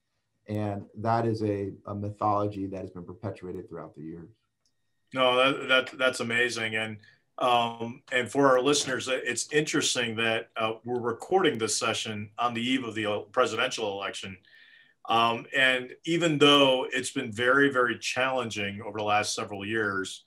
And 0.47 0.85
that 0.97 1.25
is 1.25 1.43
a, 1.43 1.71
a 1.85 1.95
mythology 1.95 2.65
that 2.67 2.81
has 2.81 2.89
been 2.89 3.05
perpetuated 3.05 3.69
throughout 3.69 3.95
the 3.95 4.01
years. 4.01 4.29
No, 5.13 5.37
that, 5.37 5.67
that 5.67 5.97
that's 5.97 6.19
amazing. 6.19 6.75
And 6.75 6.97
um, 7.37 8.01
and 8.11 8.29
for 8.29 8.47
our 8.47 8.61
listeners, 8.61 9.07
it's 9.11 9.51
interesting 9.51 10.15
that 10.17 10.49
uh, 10.55 10.73
we're 10.83 10.99
recording 10.99 11.57
this 11.57 11.77
session 11.77 12.29
on 12.37 12.53
the 12.53 12.61
eve 12.61 12.83
of 12.83 12.93
the 12.95 13.05
uh, 13.05 13.19
presidential 13.31 13.91
election. 13.91 14.37
Um, 15.09 15.45
and 15.55 15.91
even 16.05 16.37
though 16.37 16.87
it's 16.91 17.11
been 17.11 17.31
very, 17.31 17.69
very 17.69 17.97
challenging 17.99 18.81
over 18.81 18.99
the 18.99 19.03
last 19.03 19.35
several 19.35 19.65
years, 19.65 20.25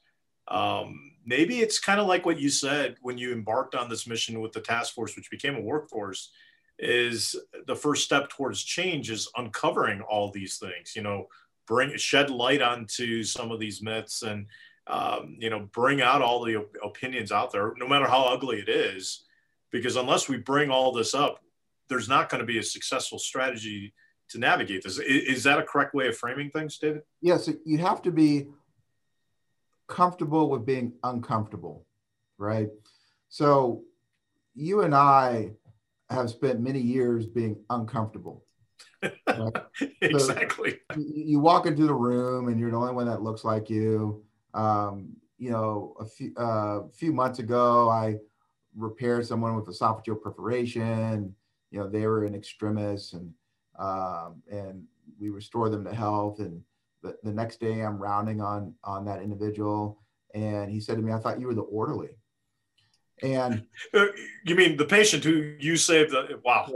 um, 0.48 1.12
maybe 1.24 1.60
it's 1.60 1.78
kind 1.78 1.98
of 1.98 2.06
like 2.06 2.26
what 2.26 2.38
you 2.38 2.50
said 2.50 2.96
when 3.00 3.18
you 3.18 3.32
embarked 3.32 3.74
on 3.74 3.88
this 3.88 4.06
mission 4.06 4.40
with 4.40 4.52
the 4.52 4.60
task 4.60 4.94
force, 4.94 5.16
which 5.16 5.30
became 5.30 5.56
a 5.56 5.60
workforce, 5.60 6.30
is 6.78 7.34
the 7.66 7.74
first 7.74 8.04
step 8.04 8.28
towards 8.28 8.62
change 8.62 9.10
is 9.10 9.30
uncovering 9.36 10.02
all 10.02 10.30
these 10.30 10.58
things, 10.58 10.94
you 10.94 11.02
know, 11.02 11.26
bring 11.66 11.96
shed 11.96 12.30
light 12.30 12.60
onto 12.60 13.24
some 13.24 13.50
of 13.50 13.58
these 13.58 13.82
myths 13.82 14.22
and 14.22 14.46
um, 14.88 15.36
you 15.40 15.50
know, 15.50 15.68
bring 15.72 16.00
out 16.00 16.22
all 16.22 16.44
the 16.44 16.64
opinions 16.84 17.32
out 17.32 17.50
there, 17.50 17.74
no 17.76 17.88
matter 17.88 18.06
how 18.06 18.24
ugly 18.24 18.60
it 18.60 18.68
is, 18.68 19.24
because 19.72 19.96
unless 19.96 20.28
we 20.28 20.36
bring 20.36 20.70
all 20.70 20.92
this 20.92 21.14
up, 21.14 21.40
there's 21.88 22.08
not 22.08 22.28
going 22.28 22.40
to 22.40 22.46
be 22.46 22.58
a 22.58 22.62
successful 22.62 23.18
strategy 23.18 23.92
to 24.30 24.38
navigate 24.38 24.82
this. 24.82 24.98
Is, 24.98 25.36
is 25.36 25.44
that 25.44 25.58
a 25.58 25.62
correct 25.62 25.94
way 25.94 26.08
of 26.08 26.16
framing 26.16 26.50
things, 26.50 26.78
David? 26.78 27.02
Yes, 27.20 27.48
you 27.64 27.78
have 27.78 28.02
to 28.02 28.10
be 28.10 28.48
comfortable 29.88 30.50
with 30.50 30.66
being 30.66 30.92
uncomfortable, 31.02 31.86
right? 32.38 32.68
So 33.28 33.82
you 34.54 34.82
and 34.82 34.94
I 34.94 35.52
have 36.10 36.30
spent 36.30 36.60
many 36.60 36.80
years 36.80 37.26
being 37.26 37.56
uncomfortable. 37.70 38.44
Right? 39.02 39.52
exactly. 40.00 40.78
So 40.92 41.00
you 41.14 41.40
walk 41.40 41.66
into 41.66 41.86
the 41.86 41.94
room 41.94 42.48
and 42.48 42.58
you're 42.58 42.70
the 42.70 42.76
only 42.76 42.94
one 42.94 43.06
that 43.06 43.22
looks 43.22 43.44
like 43.44 43.68
you 43.70 44.24
um, 44.56 45.16
you 45.38 45.50
know, 45.50 45.94
a 46.00 46.06
few, 46.06 46.32
uh, 46.36 46.80
few 46.92 47.12
months 47.12 47.38
ago, 47.38 47.90
I 47.90 48.16
repaired 48.74 49.26
someone 49.26 49.54
with 49.54 49.66
esophageal 49.66 50.20
perforation. 50.20 51.34
You 51.70 51.80
know, 51.80 51.88
they 51.88 52.06
were 52.06 52.24
an 52.24 52.34
extremist 52.34 53.12
and, 53.12 53.32
um, 53.78 54.42
and 54.50 54.84
we 55.18 55.30
restored 55.30 55.72
them 55.72 55.84
to 55.84 55.94
health. 55.94 56.40
And 56.40 56.62
the, 57.02 57.16
the 57.22 57.32
next 57.32 57.60
day 57.60 57.82
I'm 57.82 57.98
rounding 57.98 58.40
on, 58.40 58.74
on 58.84 59.04
that 59.06 59.22
individual. 59.22 60.02
And 60.34 60.70
he 60.70 60.80
said 60.80 60.96
to 60.96 61.02
me, 61.02 61.12
I 61.12 61.18
thought 61.18 61.40
you 61.40 61.46
were 61.46 61.54
the 61.54 61.62
orderly. 61.62 62.10
And 63.22 63.66
you 63.94 64.54
mean 64.54 64.76
the 64.76 64.84
patient 64.84 65.24
who 65.24 65.56
you 65.58 65.76
saved? 65.76 66.12
The, 66.12 66.40
wow. 66.44 66.70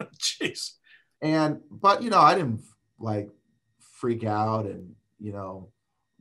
Jeez. 0.18 0.72
And, 1.20 1.60
but, 1.70 2.02
you 2.02 2.10
know, 2.10 2.20
I 2.20 2.34
didn't 2.34 2.62
like 2.98 3.28
freak 3.80 4.24
out 4.24 4.66
and, 4.66 4.94
you 5.18 5.32
know, 5.32 5.70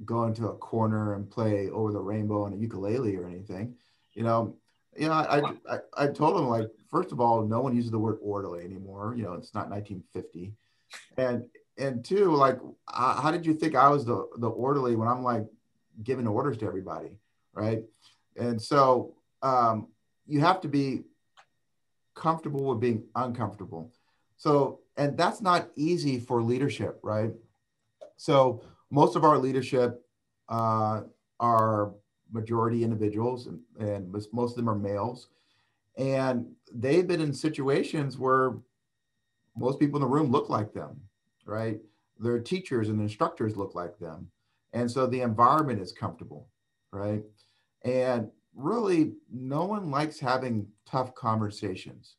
go 0.04 0.26
into 0.26 0.48
a 0.48 0.56
corner 0.56 1.16
and 1.16 1.30
play 1.30 1.70
over 1.70 1.92
the 1.92 2.00
rainbow 2.00 2.46
on 2.46 2.54
a 2.54 2.58
ukulele 2.58 3.16
or 3.16 3.28
anything. 3.28 3.76
You 4.14 4.24
know, 4.24 4.56
you 4.98 5.08
know, 5.08 5.14
I, 5.14 5.42
I, 5.70 5.80
I 5.96 6.08
told 6.08 6.38
him 6.38 6.48
like, 6.48 6.68
first 6.90 7.12
of 7.12 7.20
all, 7.20 7.46
no 7.46 7.62
one 7.62 7.76
uses 7.76 7.92
the 7.92 8.00
word 8.00 8.18
orderly 8.22 8.64
anymore. 8.64 9.14
You 9.16 9.24
know, 9.24 9.34
it's 9.34 9.54
not 9.54 9.70
1950. 9.70 10.54
And, 11.18 11.46
and 11.78 12.04
two, 12.04 12.36
like, 12.36 12.60
how 12.88 13.32
did 13.32 13.46
you 13.46 13.54
think 13.54 13.76
I 13.76 13.90
was 13.90 14.06
the, 14.06 14.28
the 14.38 14.50
orderly 14.50 14.96
when 14.96 15.08
I'm 15.08 15.24
like 15.24 15.46
giving 16.04 16.28
orders 16.28 16.58
to 16.58 16.66
everybody? 16.66 17.20
Right. 17.54 17.84
And 18.36 18.62
so 18.62 19.14
um, 19.42 19.88
you 20.26 20.40
have 20.42 20.62
to 20.62 20.68
be 20.68 21.04
comfortable 22.16 22.66
with 22.66 22.80
being 22.80 23.04
uncomfortable. 23.16 23.92
So, 24.38 24.80
and 24.98 25.18
that's 25.18 25.42
not 25.42 25.70
easy 25.76 26.20
for 26.20 26.42
leadership, 26.42 27.00
right? 27.04 27.32
So 28.18 28.64
most 28.90 29.16
of 29.16 29.24
our 29.24 29.38
leadership 29.38 30.02
uh, 30.50 31.02
are 31.40 31.92
majority 32.32 32.84
individuals, 32.84 33.48
and, 33.48 33.60
and 33.80 34.12
most 34.32 34.52
of 34.52 34.56
them 34.56 34.70
are 34.70 34.76
males. 34.76 35.28
And 35.98 36.48
they've 36.74 37.08
been 37.08 37.22
in 37.22 37.34
situations 37.34 38.18
where 38.18 38.56
most 39.56 39.80
people 39.80 39.98
in 39.98 40.02
the 40.02 40.08
room 40.08 40.32
look 40.32 40.50
like 40.50 40.74
them, 40.74 41.00
right? 41.46 41.80
Their 42.20 42.40
teachers 42.40 42.90
and 42.90 43.02
instructors 43.02 43.58
look 43.58 43.74
like 43.74 43.98
them. 43.98 44.30
And 44.74 44.90
so 44.90 45.08
the 45.08 45.22
environment 45.22 45.82
is 45.82 45.92
comfortable, 45.92 46.48
right? 46.92 47.24
And 47.84 48.30
really, 48.56 49.14
no 49.32 49.66
one 49.66 49.90
likes 49.90 50.20
having 50.20 50.68
tough 50.86 51.16
conversations. 51.16 52.18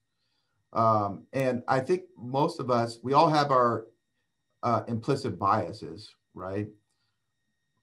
Um, 0.72 1.24
and 1.32 1.62
I 1.68 1.80
think 1.80 2.02
most 2.16 2.59
of 2.59 2.70
us, 2.70 2.98
we 3.02 3.12
all 3.12 3.28
have 3.28 3.50
our 3.50 3.86
uh, 4.62 4.82
implicit 4.88 5.38
biases, 5.38 6.14
right? 6.34 6.68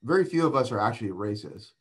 very 0.05 0.23
few 0.23 0.45
of 0.45 0.55
us 0.55 0.71
are 0.71 0.79
actually 0.79 1.09
racist. 1.09 1.71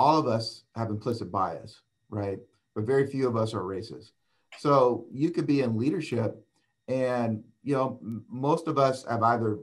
All 0.00 0.16
of 0.16 0.26
us 0.26 0.64
have 0.76 0.88
implicit 0.88 1.30
bias, 1.30 1.82
right? 2.08 2.38
But 2.74 2.86
very 2.86 3.06
few 3.06 3.28
of 3.28 3.36
us 3.36 3.52
are 3.52 3.60
racist. 3.60 4.12
So 4.58 5.04
you 5.12 5.30
could 5.30 5.46
be 5.46 5.60
in 5.60 5.76
leadership, 5.76 6.42
and 6.88 7.44
you 7.62 7.74
know 7.74 8.00
most 8.46 8.66
of 8.66 8.78
us 8.78 9.04
have 9.04 9.22
either 9.22 9.58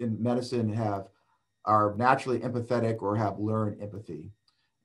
in 0.00 0.10
medicine 0.22 0.72
have 0.72 1.08
are 1.66 1.94
naturally 1.96 2.40
empathetic 2.40 3.02
or 3.02 3.14
have 3.14 3.38
learned 3.38 3.82
empathy. 3.82 4.30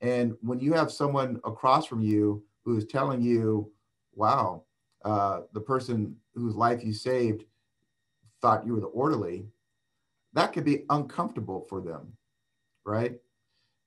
And 0.01 0.35
when 0.41 0.59
you 0.59 0.73
have 0.73 0.91
someone 0.91 1.39
across 1.45 1.85
from 1.85 2.01
you 2.01 2.43
who 2.65 2.75
is 2.75 2.85
telling 2.85 3.21
you, 3.21 3.71
"Wow, 4.15 4.65
uh, 5.05 5.43
the 5.53 5.61
person 5.61 6.19
whose 6.35 6.55
life 6.55 6.83
you 6.83 6.93
saved 6.93 7.45
thought 8.41 8.65
you 8.65 8.73
were 8.73 8.81
the 8.81 8.87
orderly," 8.87 9.47
that 10.33 10.51
could 10.51 10.65
be 10.65 10.85
uncomfortable 10.89 11.61
for 11.69 11.79
them, 11.79 12.17
right? 12.83 13.15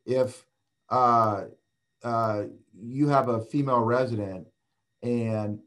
If 0.07 0.47
uh, 0.93 1.45
uh, 2.05 2.45
you 2.79 3.09
have 3.09 3.29
a 3.29 3.41
female 3.41 3.81
resident 3.81 4.47
and 5.03 5.59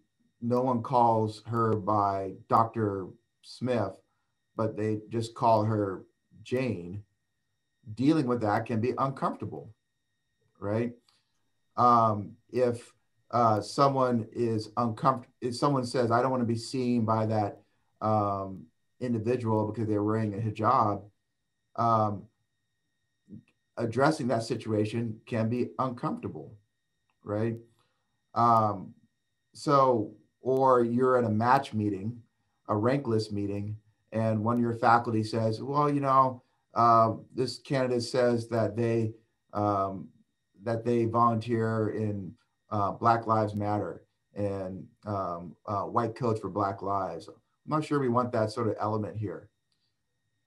no 0.41 0.61
one 0.61 0.84
calls 0.84 1.41
her 1.47 1.76
by 1.76 2.34
Dr. 2.47 3.07
Smith, 3.41 3.99
but 4.55 4.78
they 4.78 4.99
just 5.09 5.34
call 5.34 5.63
her 5.63 6.03
Jane, 6.43 7.03
dealing 7.95 8.28
with 8.28 8.41
that 8.41 8.67
can 8.67 8.80
be 8.80 8.93
uncomfortable, 8.99 9.73
right? 10.59 10.93
Um, 11.76 12.34
if 12.51 12.93
uh, 13.32 13.61
someone 13.61 14.28
is 14.32 14.69
uncomfortable, 14.78 15.34
if 15.41 15.55
someone 15.55 15.86
says, 15.86 16.11
I 16.11 16.21
don't 16.21 16.32
want 16.32 16.41
to 16.41 16.47
be 16.47 16.55
seen 16.55 17.03
by 17.03 17.26
that 17.26 17.61
um, 17.99 18.65
individual 19.01 19.71
because 19.71 19.88
they're 19.88 20.03
wearing 20.03 20.36
a 20.36 20.38
hijab, 20.38 21.01
um, 21.78 22.23
addressing 23.78 24.28
that 24.28 24.43
situation 24.43 25.19
can 25.26 25.49
be 25.49 25.69
uncomfortable, 25.80 26.53
right? 27.23 27.55
Um, 28.34 28.93
so, 29.53 30.11
or 30.41 30.84
you're 30.84 31.17
at 31.17 31.23
a 31.23 31.30
match 31.30 31.73
meeting, 31.73 32.21
a 32.67 32.76
rank 32.76 33.07
list 33.07 33.32
meeting, 33.32 33.78
and 34.11 34.43
one 34.43 34.55
of 34.55 34.61
your 34.61 34.73
faculty 34.73 35.23
says, 35.23 35.61
well, 35.61 35.89
you 35.89 36.01
know, 36.01 36.41
uh, 36.73 37.13
this 37.34 37.59
candidate 37.59 38.03
says 38.03 38.47
that 38.49 38.76
they 38.76 39.13
um, 39.53 40.09
that 40.63 40.84
they 40.84 41.05
volunteer 41.05 41.89
in 41.89 42.34
uh, 42.69 42.91
Black 42.91 43.28
Lives 43.28 43.55
Matter 43.55 44.03
and 44.36 44.86
um, 45.05 45.55
uh, 45.65 45.84
white 45.84 46.15
coats 46.15 46.41
for 46.41 46.49
Black 46.49 46.82
Lives. 46.82 47.30
I'm 47.30 47.36
not 47.67 47.86
sure 47.86 47.99
we 47.99 48.09
want 48.09 48.32
that 48.34 48.51
sort 48.51 48.67
of 48.67 48.76
element 48.80 49.15
here. 49.15 49.49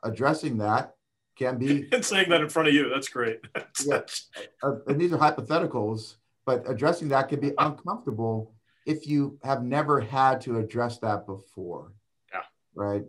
Addressing 0.02 0.58
that 0.58 0.94
can 1.38 1.58
be 1.58 1.88
and 1.92 2.04
saying 2.04 2.28
that 2.30 2.40
in 2.40 2.48
front 2.48 2.68
of 2.68 2.74
you. 2.74 2.88
That's 2.88 3.08
great. 3.08 3.40
yeah, 3.86 4.00
uh, 4.62 4.76
and 4.86 5.00
these 5.00 5.12
are 5.12 5.18
hypotheticals, 5.18 6.16
but 6.44 6.68
addressing 6.68 7.08
that 7.08 7.28
can 7.28 7.40
be 7.40 7.52
uncomfortable 7.58 8.52
if 8.86 9.06
you 9.06 9.38
have 9.44 9.62
never 9.62 10.00
had 10.00 10.40
to 10.42 10.58
address 10.58 10.98
that 10.98 11.26
before. 11.26 11.92
Yeah. 12.32 12.40
Right. 12.74 13.04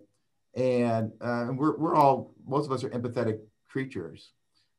And 0.56 1.12
uh, 1.22 1.48
we're 1.54 1.78
we're 1.78 1.96
all 1.96 2.34
most 2.46 2.66
of 2.66 2.72
us 2.72 2.84
are 2.84 2.90
empathetic 2.90 3.40
creatures, 3.68 4.32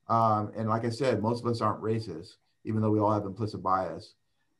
um, 0.08 0.52
and 0.56 0.68
like 0.68 0.84
I 0.84 0.90
said, 0.90 1.22
most 1.22 1.44
of 1.44 1.50
us 1.50 1.60
aren't 1.60 1.82
racist, 1.82 2.34
even 2.64 2.80
though 2.80 2.90
we 2.90 3.00
all 3.00 3.12
have 3.12 3.24
implicit 3.24 3.62
bias. 3.62 4.14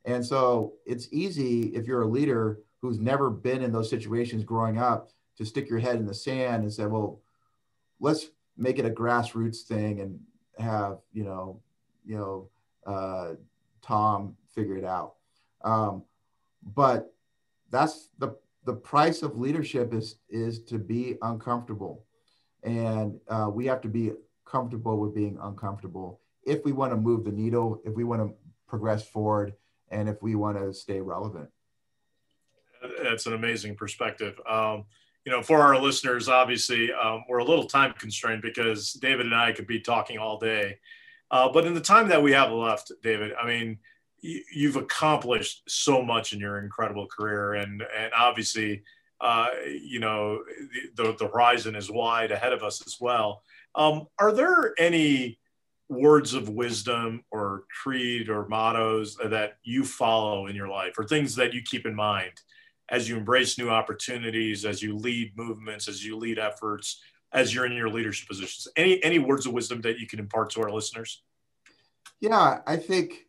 And 0.05 0.25
so 0.25 0.73
it's 0.85 1.07
easy 1.11 1.75
if 1.75 1.85
you're 1.85 2.01
a 2.01 2.07
leader 2.07 2.59
who's 2.81 2.99
never 2.99 3.29
been 3.29 3.61
in 3.61 3.71
those 3.71 3.89
situations 3.89 4.43
growing 4.43 4.79
up 4.79 5.11
to 5.37 5.45
stick 5.45 5.69
your 5.69 5.77
head 5.79 5.97
in 5.97 6.05
the 6.07 6.13
sand 6.13 6.63
and 6.63 6.73
say, 6.73 6.85
well, 6.87 7.21
let's 7.99 8.27
make 8.61 8.77
it 8.77 8.85
a 8.85 8.89
grassroots 8.89 9.63
thing 9.63 10.01
and 10.01 10.19
have 10.57 10.99
you 11.11 11.23
know 11.23 11.59
you 12.05 12.15
know 12.15 12.49
uh, 12.85 13.33
Tom 13.81 14.35
figure 14.53 14.77
it 14.77 14.85
out. 14.85 15.15
Um, 15.63 16.03
but 16.75 17.13
that's 17.71 18.09
the 18.19 18.35
the 18.65 18.73
price 18.73 19.23
of 19.23 19.37
leadership 19.37 19.93
is 19.93 20.17
is 20.29 20.63
to 20.65 20.77
be 20.77 21.17
uncomfortable, 21.21 22.05
and 22.63 23.19
uh, 23.27 23.49
we 23.51 23.65
have 23.65 23.81
to 23.81 23.89
be 23.89 24.11
comfortable 24.45 24.99
with 24.99 25.15
being 25.15 25.37
uncomfortable 25.41 26.19
if 26.43 26.63
we 26.65 26.71
want 26.71 26.91
to 26.91 26.97
move 26.97 27.23
the 27.23 27.31
needle, 27.31 27.81
if 27.85 27.93
we 27.93 28.03
want 28.03 28.21
to 28.21 28.35
progress 28.67 29.07
forward, 29.07 29.53
and 29.89 30.07
if 30.09 30.21
we 30.21 30.35
want 30.35 30.57
to 30.57 30.73
stay 30.73 31.01
relevant. 31.01 31.49
That's 33.03 33.27
an 33.27 33.33
amazing 33.33 33.75
perspective. 33.75 34.39
Um, 34.49 34.85
you 35.25 35.31
know, 35.31 35.41
for 35.41 35.59
our 35.59 35.79
listeners, 35.79 36.27
obviously, 36.27 36.91
um, 36.91 37.23
we're 37.29 37.39
a 37.39 37.45
little 37.45 37.65
time 37.65 37.93
constrained 37.97 38.41
because 38.41 38.93
David 38.93 39.27
and 39.27 39.35
I 39.35 39.51
could 39.51 39.67
be 39.67 39.79
talking 39.79 40.17
all 40.17 40.39
day. 40.39 40.79
Uh, 41.29 41.49
but 41.51 41.65
in 41.65 41.73
the 41.73 41.81
time 41.81 42.09
that 42.09 42.21
we 42.21 42.31
have 42.31 42.51
left, 42.51 42.91
David, 43.03 43.31
I 43.41 43.45
mean, 43.45 43.77
you, 44.21 44.67
have 44.67 44.81
accomplished 44.81 45.63
so 45.67 46.01
much 46.01 46.33
in 46.33 46.39
your 46.39 46.59
incredible 46.59 47.07
career, 47.07 47.53
and 47.53 47.83
and 47.97 48.11
obviously, 48.15 48.83
uh, 49.19 49.47
you 49.65 49.99
know, 49.99 50.43
the, 50.95 51.15
the 51.17 51.27
horizon 51.27 51.75
is 51.75 51.89
wide 51.89 52.31
ahead 52.31 52.53
of 52.53 52.63
us 52.63 52.85
as 52.85 52.97
well. 52.99 53.43
Um, 53.73 54.07
are 54.19 54.31
there 54.31 54.73
any 54.77 55.39
words 55.89 56.33
of 56.33 56.49
wisdom 56.49 57.23
or 57.31 57.63
creed 57.81 58.29
or 58.29 58.47
mottos 58.47 59.17
that 59.25 59.57
you 59.63 59.83
follow 59.83 60.47
in 60.47 60.55
your 60.55 60.67
life, 60.67 60.93
or 60.97 61.05
things 61.05 61.35
that 61.35 61.53
you 61.53 61.61
keep 61.61 61.85
in 61.85 61.95
mind? 61.95 62.33
As 62.91 63.07
you 63.07 63.17
embrace 63.17 63.57
new 63.57 63.69
opportunities, 63.69 64.65
as 64.65 64.83
you 64.83 64.95
lead 64.95 65.35
movements, 65.37 65.87
as 65.87 66.05
you 66.05 66.17
lead 66.17 66.37
efforts, 66.37 67.01
as 67.31 67.55
you're 67.55 67.65
in 67.65 67.71
your 67.71 67.89
leadership 67.89 68.27
positions? 68.27 68.67
Any 68.75 69.03
any 69.03 69.17
words 69.17 69.47
of 69.47 69.53
wisdom 69.53 69.81
that 69.81 69.97
you 69.97 70.05
can 70.05 70.19
impart 70.19 70.51
to 70.51 70.61
our 70.61 70.69
listeners? 70.69 71.23
Yeah, 72.19 72.59
I 72.67 72.75
think 72.75 73.27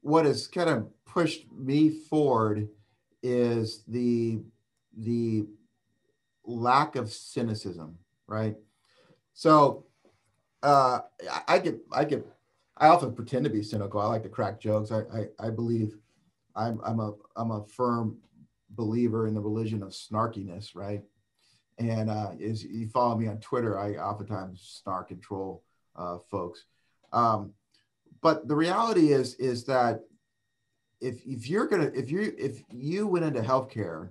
what 0.00 0.24
has 0.24 0.46
kind 0.46 0.70
of 0.70 0.88
pushed 1.04 1.50
me 1.52 1.90
forward 1.90 2.68
is 3.22 3.82
the 3.88 4.40
the 4.96 5.46
lack 6.44 6.96
of 6.96 7.10
cynicism, 7.10 7.98
right? 8.26 8.56
So 9.34 9.86
uh, 10.62 11.00
I 11.48 11.58
get 11.58 11.80
I 11.90 12.04
get 12.04 12.24
I 12.76 12.86
often 12.86 13.14
pretend 13.14 13.44
to 13.44 13.50
be 13.50 13.64
cynical. 13.64 14.00
I 14.00 14.06
like 14.06 14.22
to 14.22 14.28
crack 14.28 14.60
jokes. 14.60 14.92
I 14.92 15.00
I, 15.12 15.46
I 15.48 15.50
believe 15.50 15.96
I'm 16.54 16.80
I'm 16.84 17.00
a 17.00 17.14
I'm 17.36 17.50
a 17.50 17.64
firm 17.66 18.18
believer 18.74 19.26
in 19.26 19.34
the 19.34 19.40
religion 19.40 19.82
of 19.82 19.90
snarkiness, 19.90 20.74
right? 20.74 21.02
And 21.78 22.10
uh, 22.10 22.32
as 22.42 22.64
you 22.64 22.88
follow 22.88 23.16
me 23.16 23.28
on 23.28 23.38
Twitter, 23.38 23.78
I 23.78 23.94
oftentimes 23.94 24.80
snark 24.82 25.10
and 25.10 25.22
troll 25.22 25.64
uh, 25.96 26.18
folks. 26.30 26.64
Um, 27.12 27.52
but 28.20 28.46
the 28.46 28.54
reality 28.54 29.12
is 29.12 29.34
is 29.34 29.64
that 29.64 30.00
if 31.00 31.20
if 31.26 31.48
you're 31.48 31.66
gonna 31.66 31.90
if 31.94 32.10
you 32.10 32.32
if 32.38 32.62
you 32.70 33.06
went 33.06 33.24
into 33.24 33.40
healthcare, 33.40 34.10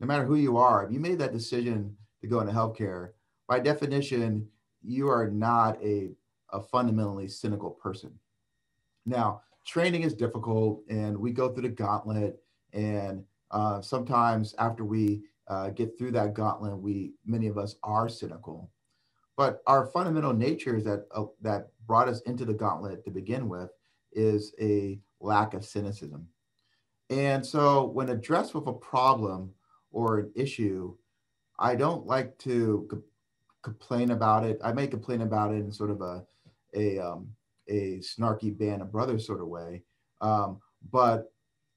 no 0.00 0.06
matter 0.06 0.24
who 0.24 0.36
you 0.36 0.56
are, 0.58 0.84
if 0.84 0.92
you 0.92 1.00
made 1.00 1.18
that 1.18 1.32
decision 1.32 1.96
to 2.20 2.26
go 2.26 2.40
into 2.40 2.52
healthcare, 2.52 3.10
by 3.48 3.58
definition, 3.58 4.46
you 4.82 5.08
are 5.08 5.28
not 5.28 5.82
a 5.82 6.10
a 6.52 6.60
fundamentally 6.60 7.28
cynical 7.28 7.70
person. 7.70 8.12
Now, 9.06 9.42
training 9.64 10.02
is 10.02 10.14
difficult, 10.14 10.82
and 10.88 11.16
we 11.16 11.32
go 11.32 11.48
through 11.48 11.62
the 11.62 11.68
gauntlet, 11.70 12.38
and 12.72 13.24
uh, 13.50 13.80
sometimes 13.80 14.54
after 14.58 14.84
we 14.84 15.22
uh, 15.48 15.70
get 15.70 15.96
through 15.96 16.12
that 16.12 16.34
gauntlet, 16.34 16.76
we 16.76 17.12
many 17.24 17.46
of 17.46 17.58
us 17.58 17.76
are 17.82 18.08
cynical. 18.08 18.70
But 19.36 19.62
our 19.66 19.86
fundamental 19.86 20.32
nature 20.32 20.76
is 20.76 20.84
that 20.84 21.06
uh, 21.14 21.24
that 21.42 21.68
brought 21.86 22.08
us 22.08 22.20
into 22.22 22.44
the 22.44 22.54
gauntlet 22.54 23.04
to 23.04 23.10
begin 23.10 23.48
with 23.48 23.70
is 24.12 24.54
a 24.60 24.98
lack 25.20 25.54
of 25.54 25.64
cynicism. 25.64 26.26
And 27.10 27.44
so 27.44 27.84
when 27.84 28.08
addressed 28.08 28.54
with 28.54 28.66
a 28.66 28.72
problem 28.72 29.52
or 29.92 30.18
an 30.18 30.32
issue, 30.34 30.96
I 31.58 31.76
don't 31.76 32.06
like 32.06 32.36
to 32.38 32.86
co- 32.90 33.02
complain 33.62 34.10
about 34.10 34.44
it. 34.44 34.58
I 34.64 34.72
may 34.72 34.86
complain 34.86 35.22
about 35.22 35.52
it 35.52 35.58
in 35.58 35.70
sort 35.70 35.90
of 35.90 36.00
a 36.00 36.24
a 36.74 36.98
um, 36.98 37.28
a 37.68 37.98
snarky 37.98 38.56
band 38.56 38.82
of 38.82 38.92
brothers 38.92 39.26
sort 39.26 39.40
of 39.40 39.48
way. 39.48 39.82
Um, 40.20 40.60
but 40.90 41.32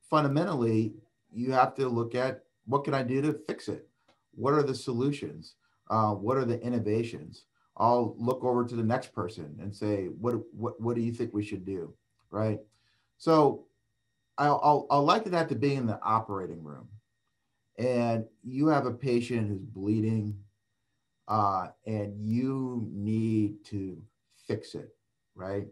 fundamentally, 0.09 0.93
you 1.31 1.51
have 1.51 1.75
to 1.75 1.87
look 1.87 2.15
at 2.15 2.43
what 2.65 2.83
can 2.83 2.93
I 2.93 3.03
do 3.03 3.21
to 3.21 3.39
fix 3.47 3.67
it? 3.67 3.87
What 4.35 4.53
are 4.53 4.63
the 4.63 4.75
solutions? 4.75 5.55
Uh, 5.89 6.11
what 6.11 6.37
are 6.37 6.45
the 6.45 6.61
innovations? 6.61 7.45
I'll 7.77 8.15
look 8.17 8.43
over 8.43 8.65
to 8.65 8.75
the 8.75 8.83
next 8.83 9.13
person 9.13 9.57
and 9.61 9.73
say, 9.73 10.05
what, 10.05 10.35
what, 10.53 10.79
what 10.79 10.95
do 10.95 11.01
you 11.01 11.11
think 11.11 11.33
we 11.33 11.43
should 11.43 11.65
do? 11.65 11.93
Right. 12.29 12.59
So 13.17 13.65
I'll, 14.37 14.59
I'll, 14.63 14.87
I'll 14.91 15.03
liken 15.03 15.31
that 15.31 15.49
to 15.49 15.55
being 15.55 15.77
in 15.77 15.87
the 15.87 15.99
operating 16.03 16.63
room 16.63 16.87
and 17.77 18.25
you 18.43 18.67
have 18.67 18.85
a 18.85 18.91
patient 18.91 19.47
who's 19.47 19.65
bleeding 19.65 20.37
uh, 21.27 21.67
and 21.85 22.13
you 22.19 22.87
need 22.91 23.63
to 23.65 24.01
fix 24.47 24.75
it. 24.75 24.95
Right. 25.35 25.67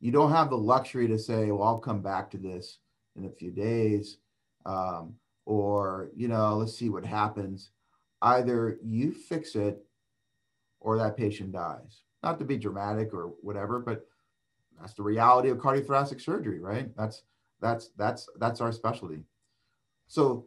You 0.00 0.12
don't 0.12 0.32
have 0.32 0.50
the 0.50 0.56
luxury 0.56 1.08
to 1.08 1.18
say, 1.18 1.50
well, 1.50 1.66
I'll 1.66 1.78
come 1.78 2.00
back 2.00 2.30
to 2.30 2.38
this 2.38 2.78
in 3.16 3.24
a 3.24 3.30
few 3.30 3.50
days 3.50 4.18
um, 4.66 5.14
or 5.46 6.10
you 6.14 6.28
know 6.28 6.56
let's 6.56 6.76
see 6.76 6.88
what 6.88 7.04
happens 7.04 7.70
either 8.22 8.78
you 8.82 9.12
fix 9.12 9.54
it 9.54 9.84
or 10.80 10.98
that 10.98 11.16
patient 11.16 11.52
dies 11.52 12.02
not 12.26 12.40
to 12.40 12.44
be 12.44 12.56
dramatic 12.56 13.14
or 13.14 13.34
whatever, 13.40 13.78
but 13.78 14.04
that's 14.80 14.94
the 14.94 15.02
reality 15.02 15.48
of 15.48 15.58
cardiothoracic 15.58 16.20
surgery, 16.20 16.58
right? 16.58 16.94
That's 16.96 17.22
that's 17.60 17.90
that's 17.96 18.28
that's 18.38 18.60
our 18.60 18.72
specialty. 18.72 19.24
So 20.08 20.46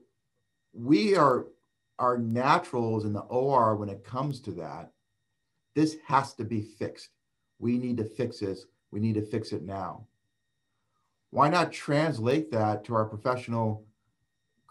we 0.73 1.15
are 1.15 1.47
our 1.97 2.17
naturals 2.17 3.05
in 3.05 3.13
the 3.13 3.21
OR 3.21 3.77
when 3.77 3.87
it 3.87 4.03
comes 4.03 4.41
to 4.41 4.51
that. 4.51 4.91
This 5.73 5.95
has 6.05 6.33
to 6.33 6.43
be 6.43 6.61
fixed. 6.61 7.11
We 7.59 7.77
need 7.77 7.95
to 7.97 8.03
fix 8.05 8.39
this. 8.39 8.65
We 8.91 8.99
need 8.99 9.15
to 9.15 9.25
fix 9.25 9.53
it 9.53 9.63
now. 9.63 10.05
Why 11.31 11.49
not 11.49 11.71
translate 11.71 12.51
that 12.51 12.83
to 12.85 12.95
our 12.95 13.05
professional 13.05 13.85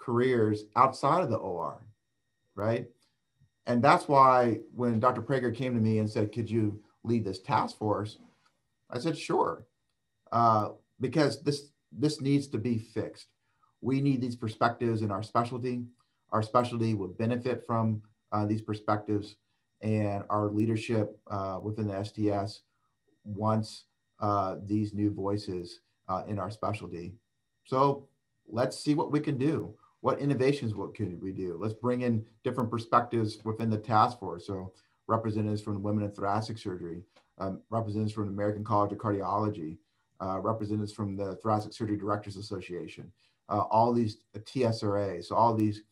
careers 0.00 0.64
outside 0.76 1.22
of 1.22 1.30
the 1.30 1.36
OR, 1.36 1.82
right? 2.54 2.86
And 3.66 3.82
that's 3.82 4.08
why 4.08 4.60
when 4.74 4.98
Dr. 4.98 5.22
Prager 5.22 5.54
came 5.54 5.74
to 5.74 5.80
me 5.80 5.98
and 5.98 6.08
said, 6.08 6.32
Could 6.32 6.50
you 6.50 6.80
lead 7.04 7.24
this 7.24 7.40
task 7.40 7.76
force? 7.76 8.18
I 8.90 8.98
said, 8.98 9.16
Sure. 9.16 9.66
Uh, 10.32 10.70
because 11.00 11.42
this 11.42 11.70
this 11.92 12.20
needs 12.20 12.46
to 12.48 12.58
be 12.58 12.78
fixed. 12.78 13.28
We 13.80 14.00
need 14.00 14.20
these 14.20 14.36
perspectives 14.36 15.02
in 15.02 15.10
our 15.10 15.22
specialty. 15.22 15.84
Our 16.30 16.42
specialty 16.42 16.94
will 16.94 17.08
benefit 17.08 17.64
from 17.66 18.02
uh, 18.32 18.44
these 18.46 18.60
perspectives, 18.60 19.36
and 19.80 20.24
our 20.28 20.48
leadership 20.48 21.18
uh, 21.30 21.60
within 21.62 21.86
the 21.86 22.04
STS 22.04 22.62
wants 23.24 23.84
uh, 24.20 24.56
these 24.66 24.92
new 24.94 25.10
voices 25.10 25.80
uh, 26.08 26.24
in 26.26 26.38
our 26.38 26.50
specialty. 26.50 27.14
So 27.64 28.08
let's 28.48 28.78
see 28.78 28.94
what 28.94 29.12
we 29.12 29.20
can 29.20 29.38
do. 29.38 29.74
What 30.00 30.20
innovations 30.20 30.74
what 30.74 30.94
can 30.94 31.18
we 31.20 31.32
do? 31.32 31.58
Let's 31.60 31.74
bring 31.74 32.02
in 32.02 32.24
different 32.44 32.70
perspectives 32.70 33.38
within 33.44 33.70
the 33.70 33.78
task 33.78 34.20
force. 34.20 34.46
So 34.46 34.72
representatives 35.08 35.62
from 35.62 35.74
the 35.74 35.80
Women 35.80 36.04
in 36.04 36.12
Thoracic 36.12 36.58
Surgery, 36.58 37.02
um, 37.38 37.60
representatives 37.70 38.12
from 38.12 38.26
the 38.26 38.32
American 38.32 38.62
College 38.62 38.92
of 38.92 38.98
Cardiology, 38.98 39.78
uh, 40.20 40.38
representatives 40.40 40.92
from 40.92 41.16
the 41.16 41.36
Thoracic 41.36 41.72
Surgery 41.72 41.96
Directors 41.96 42.36
Association, 42.36 43.10
uh, 43.48 43.64
all 43.70 43.92
these 43.92 44.18
uh, 44.36 44.40
TSRA, 44.40 45.24
so 45.24 45.34
all 45.34 45.54
these 45.54 45.82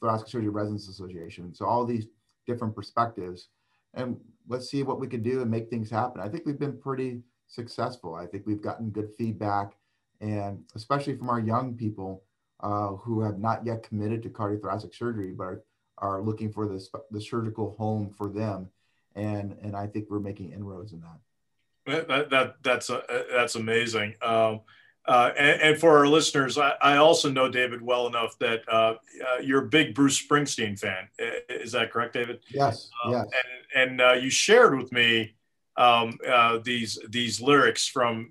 Thoracic 0.00 0.28
Surgery 0.28 0.48
Residents 0.48 0.88
Association, 0.88 1.54
so 1.54 1.66
all 1.66 1.84
these 1.84 2.06
different 2.46 2.74
perspectives, 2.74 3.48
and 3.94 4.16
let's 4.48 4.70
see 4.70 4.82
what 4.82 5.00
we 5.00 5.06
can 5.06 5.22
do 5.22 5.42
and 5.42 5.50
make 5.50 5.68
things 5.68 5.90
happen. 5.90 6.20
I 6.20 6.28
think 6.28 6.46
we've 6.46 6.58
been 6.58 6.78
pretty 6.78 7.22
successful. 7.46 8.14
I 8.14 8.26
think 8.26 8.46
we've 8.46 8.62
gotten 8.62 8.90
good 8.90 9.10
feedback, 9.18 9.74
and 10.20 10.64
especially 10.74 11.16
from 11.16 11.28
our 11.28 11.40
young 11.40 11.74
people 11.74 12.22
uh, 12.62 12.88
who 12.88 13.20
have 13.22 13.38
not 13.38 13.64
yet 13.66 13.82
committed 13.82 14.22
to 14.22 14.28
cardiothoracic 14.28 14.94
surgery, 14.94 15.32
but 15.32 15.44
are, 15.44 15.62
are 15.98 16.22
looking 16.22 16.52
for 16.52 16.68
this 16.68 16.88
the 17.10 17.20
surgical 17.20 17.74
home 17.78 18.14
for 18.16 18.28
them, 18.28 18.68
and 19.14 19.56
and 19.62 19.76
I 19.76 19.86
think 19.86 20.06
we're 20.08 20.20
making 20.20 20.52
inroads 20.52 20.92
in 20.92 21.00
that. 21.00 22.08
That, 22.08 22.30
that 22.30 22.54
that's 22.62 22.90
uh, 22.90 23.02
that's 23.32 23.56
amazing. 23.56 24.14
Um, 24.22 24.60
uh, 25.04 25.32
and, 25.36 25.60
and, 25.62 25.80
for 25.80 25.98
our 25.98 26.06
listeners, 26.06 26.56
I, 26.56 26.74
I, 26.80 26.96
also 26.98 27.28
know 27.28 27.50
David 27.50 27.82
well 27.82 28.06
enough 28.06 28.38
that 28.38 28.62
uh, 28.68 28.94
uh, 29.26 29.38
you're 29.42 29.64
a 29.64 29.68
big 29.68 29.96
Bruce 29.96 30.24
Springsteen 30.24 30.78
fan. 30.78 31.08
Is 31.48 31.72
that 31.72 31.90
correct, 31.90 32.14
David? 32.14 32.38
Yes. 32.50 32.88
Um, 33.04 33.12
yes. 33.12 33.26
And, 33.74 33.90
and 33.90 34.00
uh, 34.00 34.12
you 34.12 34.30
shared 34.30 34.78
with 34.78 34.92
me 34.92 35.34
um, 35.76 36.18
uh, 36.28 36.58
these 36.62 36.98
these 37.08 37.40
lyrics 37.40 37.88
from 37.88 38.30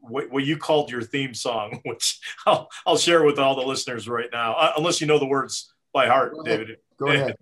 what, 0.00 0.30
what, 0.30 0.44
you 0.44 0.56
called 0.56 0.90
your 0.90 1.02
theme 1.02 1.34
song, 1.34 1.80
which 1.84 2.20
I'll, 2.46 2.68
I'll 2.86 2.96
share 2.96 3.22
with 3.24 3.38
all 3.38 3.54
the 3.54 3.66
listeners 3.66 4.08
right 4.08 4.28
now, 4.32 4.72
unless 4.76 5.00
you 5.00 5.06
know 5.06 5.18
the 5.18 5.26
words 5.26 5.72
by 5.92 6.06
heart, 6.06 6.34
Go 6.34 6.42
David. 6.42 6.76
Go 6.98 7.06
ahead. 7.08 7.36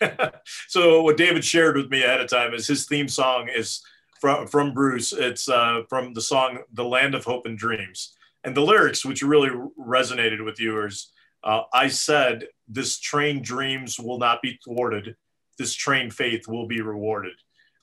so 0.68 1.02
what 1.02 1.16
David 1.16 1.44
shared 1.44 1.76
with 1.76 1.90
me 1.90 2.02
ahead 2.02 2.20
of 2.20 2.28
time 2.28 2.54
is 2.54 2.66
his 2.66 2.86
theme 2.86 3.08
song 3.08 3.48
is 3.54 3.82
from 4.20 4.46
from 4.46 4.74
Bruce. 4.74 5.12
It's 5.12 5.48
uh, 5.48 5.82
from 5.88 6.14
the 6.14 6.20
song 6.20 6.58
"The 6.72 6.84
Land 6.84 7.14
of 7.14 7.24
Hope 7.24 7.46
and 7.46 7.58
Dreams," 7.58 8.16
and 8.44 8.56
the 8.56 8.62
lyrics, 8.62 9.04
which 9.04 9.22
really 9.22 9.50
resonated 9.78 10.44
with 10.44 10.58
viewers. 10.58 11.12
Uh, 11.44 11.62
I 11.72 11.88
said, 11.88 12.48
"This 12.68 12.98
train 12.98 13.42
dreams 13.42 14.00
will 14.00 14.18
not 14.18 14.42
be 14.42 14.58
thwarted. 14.64 15.16
This 15.58 15.74
train 15.74 16.10
faith 16.10 16.48
will 16.48 16.66
be 16.66 16.80
rewarded." 16.80 17.34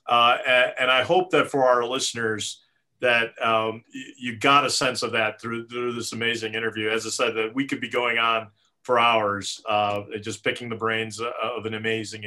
Uh, 0.06 0.36
and, 0.78 0.90
I 0.90 1.02
hope 1.02 1.30
that 1.30 1.50
for 1.50 1.64
our 1.64 1.84
listeners, 1.84 2.62
that 3.00 3.32
um, 3.42 3.84
you 4.18 4.36
got 4.36 4.66
a 4.66 4.70
sense 4.70 5.02
of 5.02 5.12
that 5.12 5.40
through 5.40 5.66
through 5.68 5.94
this 5.94 6.12
amazing 6.12 6.54
interview. 6.54 6.90
As 6.90 7.06
I 7.06 7.10
said, 7.10 7.34
that 7.36 7.54
we 7.54 7.66
could 7.66 7.80
be 7.80 7.88
going 7.88 8.18
on 8.18 8.48
for 8.82 8.98
hours, 8.98 9.62
uh, 9.66 10.02
just 10.20 10.44
picking 10.44 10.68
the 10.68 10.76
brains 10.76 11.20
of 11.20 11.64
an 11.64 11.74
amazing 11.74 12.24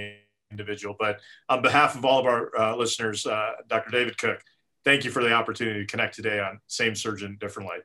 individual. 0.52 0.96
But 1.00 1.20
on 1.50 1.62
behalf 1.62 1.96
of 1.96 2.06
all 2.06 2.20
of 2.20 2.26
our 2.26 2.58
uh, 2.60 2.76
listeners, 2.76 3.26
uh, 3.26 3.54
Dr. 3.68 3.92
David 3.92 4.18
Cooke, 4.18 4.42
thank 4.84 5.04
you 5.04 5.12
for 5.12 5.24
the 5.24 5.34
opportunity 5.34 5.80
to 5.80 5.86
connect 5.86 6.16
today 6.16 6.40
on 6.40 6.60
Same 6.68 6.96
Surgeon, 6.96 7.38
Different 7.40 7.70
Life. 7.70 7.84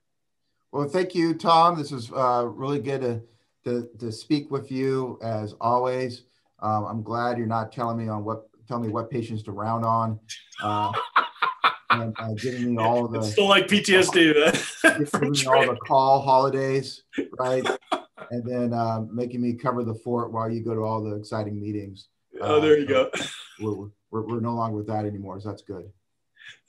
Well, 0.73 0.89
thank 0.89 1.15
you, 1.15 1.35
Tom. 1.35 1.77
This 1.77 1.93
uh, 2.13 2.47
really 2.47 2.81
good 2.81 3.03
to, 3.03 3.23
to, 3.65 3.89
to, 3.99 4.11
speak 4.11 4.51
with 4.51 4.71
you 4.71 5.19
as 5.23 5.55
always. 5.61 6.23
Um, 6.61 6.85
I'm 6.85 7.03
glad 7.03 7.37
you're 7.37 7.47
not 7.47 7.73
telling 7.73 7.99
me 7.99 8.09
on 8.09 8.25
what 8.25 8.49
tell 8.73 8.81
me 8.81 8.89
what 8.89 9.11
patients 9.11 9.43
to 9.43 9.53
round 9.53 9.85
on. 9.85 10.19
Uh, 10.63 10.93
and 11.91 12.15
uh, 12.19 12.33
giving 12.35 12.75
me 12.75 12.83
all 12.83 13.07
the 13.07 13.19
it's 13.19 13.33
still 13.33 13.49
like 13.49 13.67
PTSD. 13.67 15.13
giving 15.13 15.31
me 15.31 15.47
all 15.47 15.67
the 15.67 15.77
call 15.87 16.23
holidays, 16.23 17.03
right? 17.39 17.67
and 18.31 18.45
then 18.47 18.73
uh, 18.73 19.01
making 19.13 19.43
me 19.43 19.53
cover 19.53 19.85
the 19.85 19.95
fort 19.95 20.33
while 20.33 20.51
you 20.51 20.65
go 20.65 20.75
to 20.75 20.81
all 20.81 21.03
the 21.03 21.15
exciting 21.17 21.61
meetings. 21.61 22.09
Oh, 22.41 22.61
there 22.61 22.79
you 22.79 22.87
go. 22.87 23.11
we're, 23.61 23.89
we're, 24.11 24.27
we're 24.27 24.41
no 24.41 24.55
longer 24.55 24.79
with 24.79 24.87
that 24.87 25.05
anymore. 25.05 25.39
So 25.39 25.51
that's 25.51 25.63
good. 25.63 25.91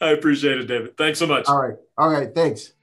I 0.01 0.09
appreciate 0.09 0.57
it, 0.57 0.65
David. 0.65 0.97
Thanks 0.97 1.19
so 1.19 1.25
much. 1.25 1.45
All 1.47 1.61
right. 1.61 1.77
All 1.97 2.09
right. 2.09 2.35
Thanks. 2.35 2.73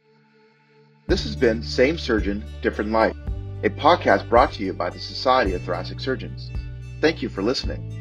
This 1.08 1.24
has 1.24 1.36
been 1.36 1.62
Same 1.62 1.98
Surgeon, 1.98 2.42
Different 2.62 2.90
Life, 2.90 3.16
a 3.64 3.68
podcast 3.68 4.28
brought 4.30 4.52
to 4.52 4.64
you 4.64 4.72
by 4.72 4.88
the 4.88 4.98
Society 4.98 5.52
of 5.52 5.62
Thoracic 5.62 6.00
Surgeons. 6.00 6.50
Thank 7.02 7.20
you 7.20 7.28
for 7.28 7.42
listening. 7.42 7.99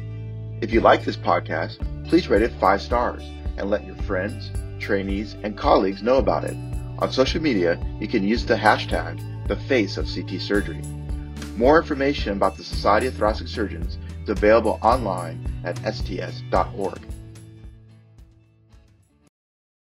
If 0.60 0.72
you 0.72 0.80
like 0.82 1.04
this 1.04 1.16
podcast, 1.16 1.78
please 2.06 2.28
rate 2.28 2.42
it 2.42 2.52
five 2.60 2.82
stars 2.82 3.22
and 3.56 3.70
let 3.70 3.86
your 3.86 3.96
friends, 3.96 4.50
trainees, 4.78 5.34
and 5.42 5.56
colleagues 5.56 6.02
know 6.02 6.18
about 6.18 6.44
it. 6.44 6.56
On 6.98 7.10
social 7.10 7.40
media, 7.40 7.82
you 7.98 8.06
can 8.06 8.22
use 8.22 8.44
the 8.44 8.56
hashtag 8.56 9.18
the 9.48 9.56
face 9.56 9.96
of 9.96 10.06
CT 10.06 10.40
surgery. 10.40 10.82
More 11.56 11.80
information 11.80 12.34
about 12.34 12.56
the 12.56 12.62
Society 12.62 13.06
of 13.06 13.14
Thoracic 13.14 13.48
Surgeons 13.48 13.98
is 14.22 14.28
available 14.28 14.78
online 14.82 15.44
at 15.64 15.78
sts.org. 15.78 17.00